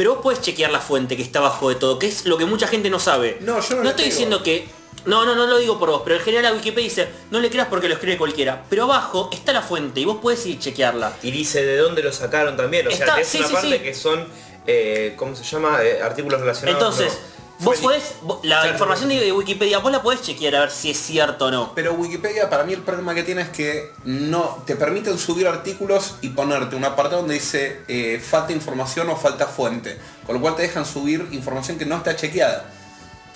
pero 0.00 0.14
vos 0.14 0.22
podés 0.22 0.40
chequear 0.40 0.70
la 0.70 0.80
fuente 0.80 1.14
que 1.14 1.22
está 1.22 1.40
abajo 1.40 1.68
de 1.68 1.74
todo, 1.74 1.98
que 1.98 2.06
es 2.06 2.24
lo 2.24 2.38
que 2.38 2.46
mucha 2.46 2.66
gente 2.66 2.88
no 2.88 2.98
sabe. 2.98 3.36
No, 3.42 3.60
yo 3.60 3.76
no 3.82 3.90
estoy 3.90 4.04
pego. 4.04 4.04
diciendo 4.06 4.42
que... 4.42 4.66
No, 5.04 5.26
no, 5.26 5.34
no 5.34 5.46
lo 5.46 5.58
digo 5.58 5.78
por 5.78 5.90
vos, 5.90 6.00
pero 6.04 6.16
en 6.16 6.22
general 6.22 6.44
la 6.44 6.52
Wikipedia 6.54 6.88
dice, 6.88 7.08
no 7.30 7.38
le 7.38 7.50
creas 7.50 7.68
porque 7.68 7.86
lo 7.86 7.92
escribe 7.92 8.16
cualquiera. 8.16 8.64
Pero 8.70 8.84
abajo 8.84 9.28
está 9.30 9.52
la 9.52 9.60
fuente 9.60 10.00
y 10.00 10.06
vos 10.06 10.16
podés 10.22 10.46
ir 10.46 10.58
chequearla. 10.58 11.12
Y 11.22 11.30
dice 11.30 11.62
de 11.66 11.76
dónde 11.76 12.02
lo 12.02 12.14
sacaron 12.14 12.56
también. 12.56 12.86
O 12.86 12.90
sea, 12.90 13.00
Está- 13.00 13.16
que 13.16 13.20
es 13.20 13.28
sí, 13.28 13.38
una 13.40 13.46
sí, 13.48 13.52
parte 13.52 13.76
sí. 13.76 13.78
que 13.82 13.94
son, 13.94 14.26
eh, 14.66 15.12
¿cómo 15.18 15.36
se 15.36 15.44
llama? 15.44 15.82
Eh, 15.84 16.00
artículos 16.02 16.40
relacionados. 16.40 16.80
Entonces, 16.82 17.18
¿no? 17.18 17.49
Vos 17.60 17.78
podés, 17.78 18.14
vos- 18.22 18.40
la 18.42 18.56
Claro. 18.60 18.72
información 18.72 19.08
de, 19.10 19.20
de 19.20 19.32
Wikipedia, 19.32 19.78
vos 19.78 19.92
la 19.92 20.02
podés 20.02 20.22
chequear 20.22 20.56
a 20.56 20.60
ver 20.60 20.70
si 20.70 20.90
es 20.90 20.98
cierto 20.98 21.46
o 21.46 21.50
no. 21.50 21.72
Pero 21.74 21.94
Wikipedia 21.94 22.48
para 22.50 22.64
mí 22.64 22.72
el 22.72 22.82
problema 22.82 23.14
que 23.14 23.22
tiene 23.22 23.42
es 23.42 23.48
que 23.50 23.92
no 24.04 24.62
te 24.66 24.76
permiten 24.76 25.18
subir 25.18 25.46
artículos 25.46 26.16
y 26.20 26.30
ponerte 26.30 26.76
un 26.76 26.84
apartado 26.84 27.18
donde 27.22 27.34
dice 27.34 27.82
eh, 27.88 28.20
falta 28.24 28.52
información 28.52 29.08
o 29.10 29.16
falta 29.16 29.46
fuente. 29.46 29.98
Con 30.26 30.36
lo 30.36 30.40
cual 30.40 30.56
te 30.56 30.62
dejan 30.62 30.84
subir 30.86 31.26
información 31.32 31.78
que 31.78 31.86
no 31.86 31.96
está 31.96 32.16
chequeada. 32.16 32.70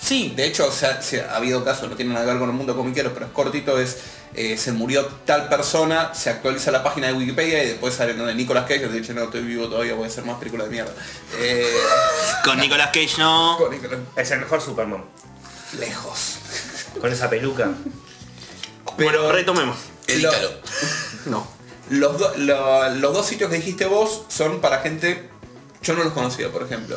Sí, 0.01 0.35
De 0.37 0.45
hecho, 0.47 0.67
o 0.67 0.71
sea, 0.73 1.01
se 1.01 1.23
ha 1.23 1.37
habido 1.37 1.65
casos, 1.65 1.89
no 1.89 1.97
tiene 1.97 2.13
nada 2.13 2.27
que 2.27 2.31
ver 2.33 2.41
con 2.41 2.51
el 2.51 2.55
mundo 2.55 2.77
comiquero, 2.77 3.15
pero 3.15 3.27
es 3.27 3.33
cortito, 3.33 3.79
es 3.79 3.97
eh, 4.35 4.59
se 4.59 4.73
murió 4.73 5.07
tal 5.25 5.49
persona, 5.49 6.13
se 6.13 6.29
actualiza 6.29 6.71
la 6.73 6.83
página 6.83 7.07
de 7.07 7.13
Wikipedia 7.15 7.63
y 7.63 7.69
después 7.69 7.95
sale 7.95 8.13
donde 8.15 8.35
Nicolas 8.35 8.65
Cage 8.65 8.85
y 8.85 8.89
te 8.89 8.99
dice, 8.99 9.15
no, 9.15 9.23
estoy 9.25 9.43
vivo 9.43 9.69
todavía, 9.69 9.95
voy 9.95 10.05
a 10.05 10.09
hacer 10.09 10.25
más 10.25 10.39
películas 10.39 10.67
de 10.67 10.73
mierda. 10.73 10.93
Eh, 11.39 11.73
con 12.45 12.59
Nicolas 12.59 12.89
Cage 12.89 13.15
no. 13.19 13.57
con 13.59 13.71
Nicolas- 13.71 14.01
Es 14.17 14.31
el 14.33 14.41
mejor 14.41 14.61
Superman. 14.61 15.05
lejos. 15.79 16.19
Con 17.01 17.11
esa 17.13 17.31
peluca. 17.31 17.71
Bueno, 18.99 19.33
retomemos. 19.33 19.77
Edítalo. 20.07 20.51
No. 21.27 21.47
Los, 21.91 22.19
do- 22.19 22.33
lo- 22.37 22.89
los 22.91 23.15
dos 23.15 23.27
sitios 23.27 23.51
que 23.51 23.57
dijiste 23.57 23.87
vos 23.87 24.25
son 24.29 24.61
para 24.61 24.81
gente, 24.81 25.29
yo 25.83 25.95
no 25.95 26.05
los 26.05 26.13
conocía, 26.13 26.51
por 26.51 26.63
ejemplo. 26.63 26.97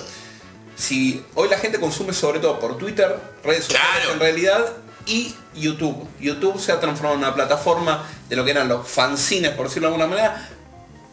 Si 0.77 1.25
hoy 1.35 1.49
la 1.49 1.57
gente 1.57 1.79
consume 1.79 2.13
sobre 2.13 2.39
todo 2.39 2.59
por 2.59 2.77
Twitter, 2.77 3.19
redes 3.43 3.65
sociales 3.65 3.89
Claro. 3.95 4.13
en 4.13 4.19
realidad, 4.19 4.73
y 5.05 5.33
YouTube. 5.55 6.07
YouTube 6.19 6.59
se 6.59 6.71
ha 6.71 6.79
transformado 6.79 7.15
en 7.15 7.23
una 7.23 7.33
plataforma 7.33 8.05
de 8.29 8.35
lo 8.35 8.43
que 8.45 8.51
eran 8.51 8.67
los 8.67 8.87
fanzines, 8.87 9.51
por 9.51 9.67
decirlo 9.67 9.87
de 9.89 9.95
alguna 9.95 10.07
manera. 10.15 10.49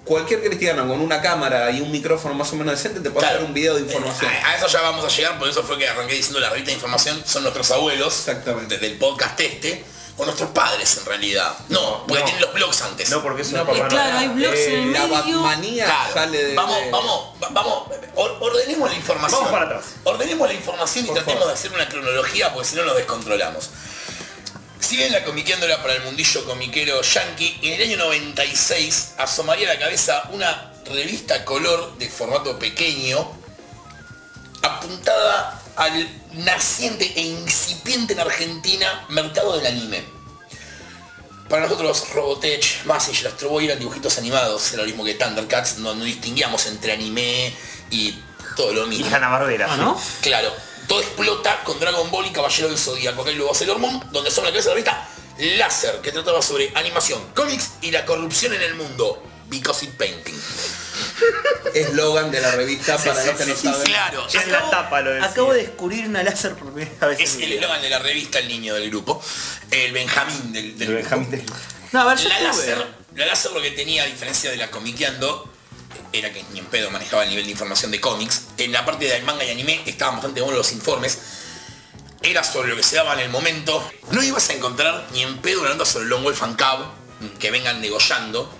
Cualquier 0.05 0.43
cristiano 0.45 0.87
con 0.87 1.01
una 1.01 1.23
cámara 1.23 1.71
y 1.71 1.81
un 1.81 1.91
micrófono 1.91 2.35
más 2.35 2.53
o 2.53 2.57
menos 2.57 2.75
decente 2.75 3.01
te 3.01 3.09
puede 3.11 3.25
Claro. 3.25 3.37
hacer 3.37 3.47
un 3.49 3.55
video 3.55 3.75
de 3.77 3.81
información. 3.83 4.31
A, 4.31 4.51
a 4.51 4.57
eso 4.57 4.67
ya 4.67 4.83
vamos 4.83 5.03
a 5.05 5.09
llegar, 5.09 5.39
por 5.39 5.49
eso 5.49 5.63
fue 5.63 5.79
que 5.79 5.89
arranqué 5.89 6.15
diciendo 6.17 6.41
la 6.41 6.51
revista 6.51 6.69
de 6.71 6.75
información 6.75 7.23
son 7.25 7.43
nuestros 7.45 7.71
abuelos. 7.71 8.09
Exactamente. 8.19 8.75
Desde 8.75 8.89
el 8.93 8.99
podcast 8.99 9.41
este. 9.41 9.83
O 10.17 10.25
nuestros 10.25 10.51
padres 10.51 10.97
en 10.99 11.07
realidad. 11.07 11.57
No, 11.71 12.05
porque 12.07 12.21
no. 12.21 12.25
tienen 12.27 12.43
los 12.43 12.55
blogs 12.55 12.83
antes. 12.83 13.11
No, 13.11 13.21
porque 13.23 13.43
eso 13.43 13.57
No, 13.57 13.67
papá 13.67 13.89
claro, 13.89 14.13
Noel. 14.13 14.17
hay 14.17 14.29
blogs 14.29 14.59
en 14.59 14.73
el 14.75 14.93
La 14.93 15.01
medio. 15.07 15.15
Batmanía 15.43 15.85
Claro. 15.87 16.15
sale 16.15 16.45
de... 16.45 16.55
vamos, 16.55 16.81
de- 16.81 16.91
vamos, 16.93 17.25
va- 17.43 17.49
vamos, 17.51 17.83
or- 18.15 18.37
ordenemos 18.41 18.89
la 18.91 18.97
información. 18.97 19.41
Vamos 19.41 19.53
para 19.53 19.67
atrás. 19.67 19.85
Ordenemos 20.05 20.47
la 20.47 20.55
información 20.55 21.05
y 21.05 21.09
Por 21.09 21.17
tratemos 21.17 21.41
favor. 21.41 21.55
de 21.55 21.59
hacer 21.61 21.73
una 21.73 21.89
cronología 21.89 22.53
porque 22.53 22.69
si 22.69 22.77
no 22.77 22.85
nos 22.85 22.97
descontrolamos. 22.97 23.71
Si 24.79 24.97
bien 24.99 25.11
la 25.13 25.25
comiqueándola 25.25 25.81
para 25.83 25.95
el 25.95 26.03
mundillo 26.05 26.45
comiquero 26.45 27.01
yankee, 27.03 27.59
en 27.63 27.73
el 27.73 27.83
año 27.91 27.97
96 28.05 29.15
asomaría 29.19 29.69
a 29.71 29.75
la 29.75 29.81
cabeza 29.81 30.29
una 30.31 30.73
revista 30.85 31.45
color 31.45 31.97
de 31.99 32.09
formato 32.09 32.57
pequeño 32.59 33.33
apuntada 34.63 35.61
al 35.77 36.09
naciente 36.33 37.13
e 37.17 37.23
incipiente 37.23 38.13
en 38.13 38.21
Argentina 38.21 39.07
mercado 39.09 39.57
del 39.57 39.67
anime. 39.67 40.05
Para 41.49 41.63
nosotros 41.63 42.09
Robotech, 42.15 42.85
Massinger, 42.85 43.29
Astro 43.29 43.51
Boy 43.51 43.67
eran 43.67 43.79
dibujitos 43.79 44.17
animados, 44.19 44.73
era 44.73 44.83
lo 44.83 44.89
mismo 44.89 45.05
que 45.05 45.15
Thundercats, 45.15 45.79
no, 45.79 45.95
no 45.95 46.05
distinguíamos 46.05 46.67
entre 46.67 46.93
anime 46.93 47.55
y 47.91 48.19
todo 48.57 48.73
lo 48.73 48.87
Y 48.87 48.91
mismo. 48.91 49.15
Hanna 49.15 49.29
Barbera. 49.29 49.69
Ah, 49.71 49.77
¿no? 49.77 50.01
Claro, 50.23 50.53
todo 50.89 51.01
explota 51.01 51.63
con 51.65 51.79
Dragon 51.79 52.11
Ball 52.11 52.27
y 52.27 52.31
Caballero 52.31 52.69
del 52.69 52.79
Zodíaco, 52.79 53.23
acá 53.23 53.31
y 53.31 53.35
luego 53.35 53.55
Sailor 53.55 53.79
Moon, 53.79 54.03
donde 54.11 54.31
son 54.31 54.45
la 54.45 54.51
cabeza 54.51 54.71
de 54.71 54.81
la 54.81 54.91
revista 54.93 55.09
Láser, 55.59 56.01
que 56.01 56.13
trataba 56.13 56.41
sobre 56.41 56.73
animación, 56.77 57.21
cómics 57.35 57.73
y 57.83 57.91
la 57.91 58.05
corrupción 58.05 58.55
en 58.55 58.63
el 58.63 58.75
mundo. 58.75 59.23
Because 59.49 59.85
it 59.85 59.93
painting. 59.97 60.35
Eslogan 61.75 62.31
de 62.31 62.41
la 62.41 62.51
revista 62.53 62.97
para 62.99 63.25
los 63.25 63.37
que 63.37 63.47
no 63.47 63.55
Sí, 63.57 63.63
saben. 63.69 63.83
claro. 63.87 64.27
En 64.33 64.53
la 64.53 64.71
tapa 64.71 65.01
lo 65.01 65.11
decía. 65.13 65.29
Acabo 65.29 65.53
de 65.53 65.63
descubrir 65.63 66.07
una 66.09 66.23
láser 66.23 66.55
por 66.55 66.73
primera 66.73 67.07
vez. 67.09 67.21
Es 67.21 67.37
el 67.37 67.53
eslogan 67.53 67.81
de 67.83 67.91
la 67.91 67.99
revista 67.99 68.39
El 68.39 68.49
Niño 68.49 68.75
del 68.75 68.91
grupo. 68.91 69.23
El 69.71 69.93
Benjamín 69.93 70.53
del, 70.53 70.79
del 70.79 70.89
El 70.89 70.95
grupo. 70.97 71.03
Benjamín 71.17 71.31
del- 71.31 71.45
No, 71.93 72.01
a 72.01 72.05
ver, 72.07 72.19
yo 72.19 72.29
La 72.29 72.41
láser, 72.41 72.87
la 73.15 73.27
láser 73.27 73.53
lo 73.53 73.63
que 73.63 73.71
tenía, 73.73 74.03
a 74.03 74.07
diferencia 74.07 74.51
de 74.51 74.57
la 74.57 74.71
comiqueando, 74.71 75.51
era 76.13 76.33
que 76.33 76.45
ni 76.53 76.61
en 76.61 76.67
pedo 76.67 76.91
manejaba 76.91 77.23
el 77.25 77.31
nivel 77.31 77.45
de 77.45 77.51
información 77.53 77.91
de 77.91 78.01
cómics. 78.01 78.43
En 78.59 78.73
la 78.73 78.85
parte 78.85 79.07
del 79.07 79.23
manga 79.25 79.45
y 79.45 79.51
anime 79.51 79.83
estaban 79.87 80.15
bastante 80.17 80.41
buenos 80.41 80.59
los 80.59 80.73
informes. 80.73 81.19
Era 82.23 82.43
sobre 82.43 82.69
lo 82.71 82.77
que 82.77 82.83
se 82.83 82.97
daba 82.97 83.13
en 83.15 83.21
el 83.21 83.29
momento. 83.31 83.87
No 84.11 84.23
ibas 84.23 84.49
a 84.49 84.55
encontrar 84.55 85.07
ni 85.13 85.23
en 85.23 85.39
pedo 85.39 85.63
nota 85.69 85.85
sobre 85.85 86.07
Long 86.07 86.23
Wolf 86.23 86.43
and 86.43 86.57
Cub, 86.57 86.87
que 87.39 87.51
vengan 87.51 87.81
negollando. 87.81 88.51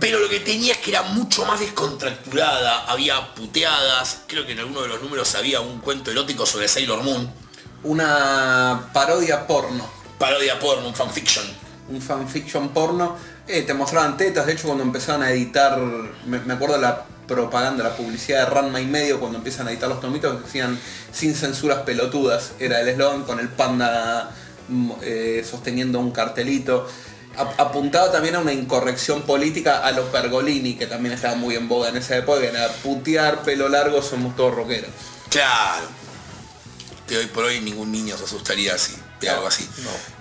Pero 0.00 0.18
lo 0.18 0.28
que 0.28 0.40
tenía 0.40 0.74
es 0.74 0.78
que 0.80 0.90
era 0.90 1.02
mucho 1.02 1.44
más 1.44 1.60
descontracturada, 1.60 2.84
había 2.90 3.34
puteadas, 3.34 4.22
creo 4.26 4.46
que 4.46 4.52
en 4.52 4.60
alguno 4.60 4.82
de 4.82 4.88
los 4.88 5.02
números 5.02 5.34
había 5.34 5.60
un 5.60 5.80
cuento 5.80 6.10
erótico 6.10 6.46
sobre 6.46 6.68
Sailor 6.68 7.02
Moon, 7.02 7.30
Una 7.82 8.90
parodia 8.92 9.46
porno. 9.46 9.86
parodia 10.18 10.58
porno, 10.58 10.88
un 10.88 10.94
fanfiction. 10.94 11.44
un 11.90 12.00
fanfiction 12.00 12.70
porno, 12.70 13.16
eh, 13.46 13.62
te 13.62 13.74
mostraban 13.74 14.16
tetas, 14.16 14.46
de 14.46 14.52
hecho 14.54 14.66
cuando 14.68 14.84
empezaron 14.84 15.22
a 15.22 15.30
editar, 15.30 15.78
me, 16.26 16.38
me 16.40 16.54
acuerdo 16.54 16.78
la 16.78 17.04
propaganda, 17.26 17.84
la 17.84 17.96
publicidad 17.96 18.40
de 18.40 18.46
Ranma 18.54 18.80
y 18.80 18.86
medio 18.86 19.20
cuando 19.20 19.38
empiezan 19.38 19.68
a 19.68 19.70
editar 19.70 19.88
los 19.88 20.00
tomitos, 20.00 20.42
decían 20.42 20.78
sin 21.12 21.34
censuras 21.34 21.80
pelotudas, 21.80 22.52
era 22.58 22.80
el 22.80 22.88
eslogan 22.88 23.24
con 23.24 23.38
el 23.38 23.48
panda 23.48 24.30
mm, 24.68 24.92
eh, 25.02 25.46
sosteniendo 25.48 26.00
un 26.00 26.10
cartelito. 26.10 26.88
Ap- 27.36 27.60
apuntaba 27.60 28.10
también 28.12 28.34
a 28.36 28.38
una 28.40 28.52
incorrección 28.52 29.22
política 29.22 29.78
a 29.78 29.92
los 29.92 30.06
Pergolini, 30.10 30.74
que 30.76 30.86
también 30.86 31.14
estaba 31.14 31.34
muy 31.34 31.54
en 31.56 31.68
boga 31.68 31.88
en 31.88 31.96
esa 31.96 32.16
época, 32.16 32.40
que 32.40 32.48
era 32.48 32.68
putear, 32.82 33.42
pelo 33.42 33.68
largo, 33.68 34.02
somos 34.02 34.34
todos 34.36 34.54
rockeros. 34.54 34.90
Claro. 35.30 35.86
Que 37.06 37.18
hoy 37.18 37.26
por 37.26 37.44
hoy 37.44 37.60
ningún 37.60 37.92
niño 37.92 38.16
se 38.16 38.24
asustaría 38.24 38.74
así, 38.74 38.94
de 39.20 39.28
algo 39.28 39.46
así. 39.46 39.68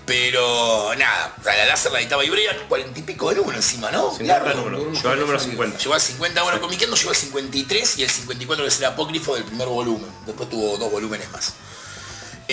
Pero 0.05 0.93
nada, 0.97 1.33
a 1.45 1.55
la 1.55 1.65
láser 1.65 1.93
la 1.93 2.01
editaba 2.01 2.25
Ibrea, 2.25 2.67
cuarenta 2.67 2.99
y 2.99 3.03
pico 3.03 3.29
de 3.29 3.35
número 3.37 3.55
encima, 3.55 3.89
¿no? 3.89 4.09
Cincuenta 4.11 4.43
Largo. 4.43 4.69
número. 4.69 4.91
Llegó 4.91 5.09
al 5.09 5.19
número 5.21 5.39
50. 5.39 5.77
Llegó 5.77 5.93
al 5.93 6.01
50, 6.01 6.43
bueno, 6.43 6.59
Comiqueando 6.59 6.97
llegó 6.97 7.09
al 7.11 7.15
53 7.15 7.97
y 7.99 8.03
el 8.03 8.09
54 8.09 8.65
que 8.65 8.69
es 8.69 8.77
el 8.79 8.85
apócrifo 8.85 9.35
del 9.35 9.45
primer 9.45 9.67
volumen. 9.69 10.09
Después 10.25 10.49
tuvo 10.49 10.77
dos 10.77 10.91
volúmenes 10.91 11.31
más. 11.31 11.53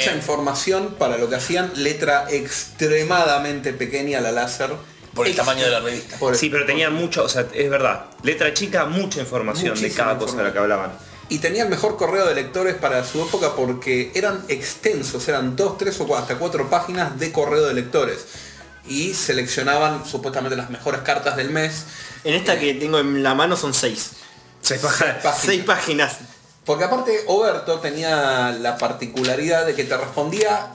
Mucha 0.01 0.13
Eh, 0.13 0.17
información 0.17 0.95
para 0.99 1.19
lo 1.19 1.29
que 1.29 1.37
hacían, 1.37 1.71
letra 1.77 2.27
extremadamente 2.31 3.73
pequeña 3.75 4.21
la 4.21 4.33
láser. 4.33 4.71
por 5.15 5.27
el 5.27 5.35
tamaño 5.35 5.65
de 5.65 5.71
la 5.73 5.81
revista. 5.81 6.17
Por- 6.19 6.37
Sí, 6.37 6.49
pero 6.51 6.65
tenía 6.65 6.89
mucho, 6.89 7.25
o 7.25 7.29
sea, 7.29 7.45
es 7.53 7.69
verdad. 7.69 8.07
Letra 8.23 8.55
chica, 8.55 8.87
mucha 8.87 9.21
información 9.21 9.79
de 9.79 9.91
cada 9.93 10.17
cosa 10.17 10.37
de 10.37 10.45
la 10.45 10.53
que 10.53 10.59
hablaban. 10.61 10.93
Y 11.29 11.39
tenía 11.41 11.65
el 11.65 11.69
mejor 11.69 11.97
correo 11.97 12.25
de 12.27 12.35
lectores 12.35 12.77
para 12.77 13.05
su 13.05 13.21
época 13.25 13.55
porque 13.57 14.13
eran 14.15 14.45
extensos, 14.49 15.27
eran 15.29 15.57
dos, 15.57 15.77
tres 15.79 16.01
o 16.01 16.17
hasta 16.17 16.37
cuatro 16.37 16.71
páginas 16.71 17.19
de 17.19 17.33
correo 17.33 17.67
de 17.67 17.75
lectores. 17.75 18.19
Y 18.87 19.13
seleccionaban 19.13 20.07
supuestamente 20.07 20.57
las 20.57 20.71
mejores 20.71 21.01
cartas 21.03 21.37
del 21.37 21.51
mes. 21.51 21.85
En 22.25 22.35
esta 22.35 22.59
que 22.59 22.75
tengo 22.75 23.01
en 23.01 23.23
la 23.25 23.35
mano 23.35 23.57
son 23.57 23.75
seis. 23.75 24.13
Seis 24.63 24.81
páginas. 24.81 25.17
Páginas. 25.25 25.45
Seis 25.45 25.65
páginas. 25.65 26.17
Porque 26.64 26.85
aparte 26.85 27.25
Oberto 27.27 27.79
tenía 27.81 28.51
la 28.53 28.77
particularidad 28.79 29.66
de 29.66 29.75
que 29.75 29.85
te 29.85 29.96
respondía 29.96 30.73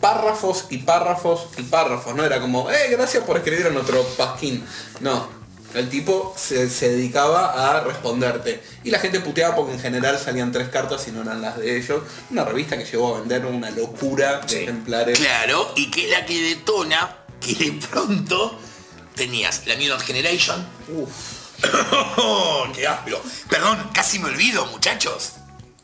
párrafos 0.00 0.66
y 0.70 0.78
párrafos 0.78 1.48
y 1.58 1.62
párrafos. 1.62 2.14
No 2.14 2.24
era 2.24 2.40
como, 2.40 2.70
eh, 2.70 2.88
gracias 2.90 3.24
por 3.24 3.36
escribir 3.36 3.66
en 3.66 3.76
otro 3.76 4.02
pasquín. 4.16 4.64
No. 5.00 5.40
El 5.72 5.88
tipo 5.88 6.34
se, 6.36 6.68
se 6.68 6.88
dedicaba 6.88 7.70
a 7.70 7.80
responderte. 7.84 8.60
Y 8.82 8.90
la 8.90 8.98
gente 8.98 9.20
puteaba 9.20 9.54
porque 9.54 9.74
en 9.74 9.78
general 9.80 10.18
salían 10.18 10.50
tres 10.50 10.68
cartas 10.68 11.06
y 11.06 11.12
no 11.12 11.22
eran 11.22 11.40
las 11.40 11.58
de 11.58 11.76
ellos. 11.78 12.02
Una 12.30 12.44
revista 12.44 12.76
que 12.76 12.84
llegó 12.84 13.14
a 13.14 13.20
vender 13.20 13.46
una 13.46 13.70
locura 13.70 14.40
de 14.40 14.48
Sí. 14.48 14.56
ejemplares. 14.56 15.18
Claro, 15.18 15.72
y 15.76 15.88
que 15.90 16.06
es 16.06 16.10
la 16.10 16.26
que 16.26 16.40
detona 16.42 17.16
que 17.40 17.54
de 17.54 17.72
pronto 17.88 18.58
tenías 19.14 19.64
la 19.66 19.76
Mutant 19.76 20.02
Generation. 20.02 20.66
Uf. 20.88 21.08
¡Qué 22.74 22.86
áspero! 22.86 23.22
Perdón, 23.48 23.90
casi 23.92 24.18
me 24.18 24.28
olvido, 24.28 24.66
muchachos. 24.66 25.32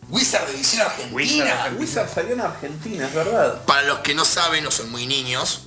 Wizard 0.08 0.46
de 0.46 0.54
edición 0.54 0.82
argentina. 0.82 1.14
Wizard 1.16 1.74
Wizard 1.78 2.14
salió 2.14 2.34
en 2.34 2.40
Argentina, 2.40 3.06
es 3.06 3.14
verdad. 3.14 3.64
Para 3.64 3.82
los 3.82 3.98
que 4.00 4.14
no 4.14 4.24
saben 4.24 4.66
o 4.66 4.70
son 4.70 4.90
muy 4.90 5.06
niños, 5.06 5.62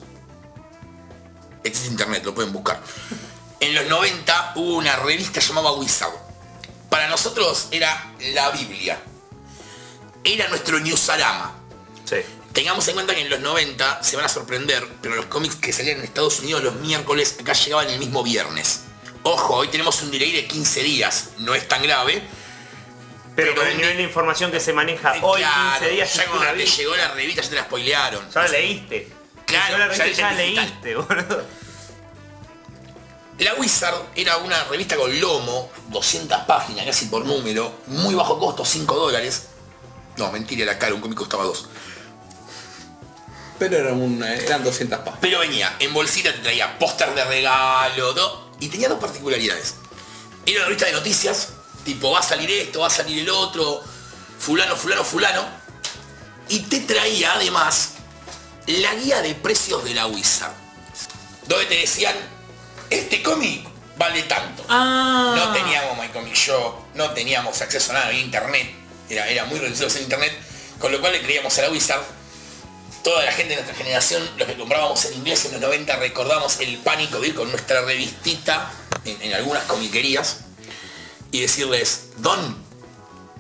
existe 1.63 1.89
internet, 1.89 2.24
lo 2.24 2.34
pueden 2.34 2.54
buscar. 2.54 2.82
En 3.60 3.76
los 3.76 3.86
90 3.88 4.54
hubo 4.56 4.78
una 4.78 4.95
revista 4.98 5.41
llamada 5.41 5.74
Wizard. 5.74 6.13
Para 6.89 7.10
nosotros 7.10 7.67
era 7.72 8.13
la 8.34 8.50
Biblia. 8.52 9.00
Era 10.24 10.48
nuestro 10.48 10.80
Newsarama. 10.80 11.56
Sí. 12.06 12.17
Tengamos 12.54 12.88
en 12.88 12.95
cuenta 12.95 13.13
que 13.13 13.22
en 13.22 13.30
los 13.30 13.41
90 13.41 14.04
se 14.04 14.15
van 14.15 14.26
a 14.26 14.30
sorprender, 14.30 14.88
pero 15.02 15.15
los 15.15 15.26
cómics 15.26 15.56
que 15.56 15.72
salían 15.72 16.00
en 16.00 16.04
Estados 16.04 16.39
Unidos 16.39 16.63
los 16.63 16.76
miércoles 16.76 17.36
acá 17.39 17.54
llegaban 17.54 17.89
el 17.89 18.00
mismo 18.00 18.24
viernes. 18.24 18.82
Ojo, 19.31 19.55
hoy 19.57 19.67
tenemos 19.67 20.01
un 20.01 20.09
delay 20.09 20.31
de 20.31 20.47
15 20.47 20.81
días, 20.83 21.29
no 21.37 21.53
es 21.53 21.67
tan 21.67 21.83
grave. 21.83 22.23
Pero, 23.35 23.51
Pero 23.53 23.55
con 23.55 23.67
el 23.67 23.77
nivel 23.77 23.97
de 23.97 24.03
información 24.03 24.51
que 24.51 24.59
se 24.59 24.73
maneja 24.73 25.13
hoy, 25.21 25.39
Claro, 25.41 25.79
15 25.81 25.89
días, 25.93 26.13
ya 26.15 26.25
cuando 26.25 26.53
te 26.53 26.65
llegó 26.65 26.95
la 26.95 27.07
revista 27.11 27.41
ya 27.43 27.49
te 27.49 27.55
la 27.55 27.61
spoilearon. 27.63 28.29
Ya 28.31 28.41
la 28.41 28.47
leíste. 28.47 29.07
Claro, 29.45 29.77
Ya 29.77 29.85
la 29.87 29.93
ya 29.95 30.03
leíste, 30.03 30.21
ya 30.21 30.31
leíste 30.33 30.95
boludo. 30.95 31.43
La 33.37 33.53
Wizard 33.53 33.95
era 34.15 34.37
una 34.37 34.63
revista 34.65 34.95
con 34.97 35.17
lomo, 35.21 35.71
200 35.89 36.39
páginas, 36.41 36.85
casi 36.87 37.05
por 37.05 37.23
número, 37.23 37.71
muy 37.87 38.15
bajo 38.15 38.37
costo, 38.39 38.65
5 38.65 38.95
dólares. 38.95 39.47
No, 40.17 40.31
mentira, 40.31 40.63
era 40.63 40.77
caro, 40.79 40.95
un 40.95 41.01
cómic 41.01 41.17
costaba 41.19 41.43
2. 41.43 41.67
Pero 43.59 43.77
era 43.77 43.93
una- 43.93 44.33
eran 44.33 44.63
200 44.63 44.97
páginas. 44.99 45.19
Pero 45.21 45.39
venía, 45.39 45.75
en 45.79 45.93
bolsita 45.93 46.33
te 46.33 46.39
traía 46.39 46.77
póster 46.79 47.13
de 47.13 47.23
regalo, 47.25 48.13
do- 48.13 48.48
y 48.60 48.67
tenía 48.67 48.89
dos 48.89 49.00
particularidades. 49.00 49.76
Era 50.45 50.60
una 50.60 50.65
revista 50.65 50.86
de 50.86 50.93
noticias, 50.93 51.50
tipo 51.86 52.12
va 52.12 52.19
a 52.19 52.24
salir 52.24 52.50
esto, 52.52 52.80
va 52.82 52.88
a 52.88 52.91
salir 52.91 53.19
el 53.19 53.30
otro, 53.30 53.82
fulano, 54.39 54.76
fulano, 54.76 55.04
fulano. 55.04 55.45
Y 56.48 56.60
te 56.60 56.80
traía 56.82 57.34
además 57.34 57.91
la 58.65 58.95
guía 58.95 59.22
de 59.22 59.36
precios 59.36 59.84
de 59.84 59.93
la 59.93 60.08
Wizard. 60.08 60.54
Donde 61.48 61.65
te 61.65 61.76
decían, 61.76 62.15
este 62.89 63.22
cómic 63.22 63.67
vale 63.98 64.24
tanto. 64.24 64.65
Ah. 64.69 65.34
No 65.36 65.54
teníamos 65.54 65.98
My 65.98 66.08
Comic 66.10 66.34
Shop, 66.34 66.76
no 66.95 67.12
teníamos 67.12 67.62
acceso 67.62 67.91
a 67.91 67.95
nada, 67.95 68.08
había 68.08 68.22
internet, 68.22 68.74
era, 69.10 69.28
era 69.28 69.45
muy 69.45 69.60
reducido 69.60 69.88
ese 69.88 70.02
internet, 70.02 70.34
con 70.80 70.91
lo 70.91 71.00
cual 71.02 71.13
le 71.13 71.22
creíamos 71.22 71.58
a 71.58 71.63
la 71.63 71.69
Wizard. 71.69 72.02
Toda 73.03 73.23
la 73.25 73.31
gente 73.31 73.55
de 73.55 73.62
nuestra 73.62 73.75
generación, 73.75 74.29
los 74.38 74.47
que 74.47 74.55
comprábamos 74.55 75.05
en 75.05 75.13
inglés 75.15 75.45
en 75.45 75.53
los 75.53 75.62
90, 75.62 75.95
recordamos 75.97 76.59
el 76.59 76.77
pánico 76.79 77.19
de 77.19 77.29
ir 77.29 77.35
con 77.35 77.49
nuestra 77.49 77.81
revistita 77.81 78.71
en, 79.05 79.21
en 79.21 79.33
algunas 79.33 79.63
comiquerías 79.63 80.41
y 81.31 81.41
decirles, 81.41 82.09
Don, 82.17 82.57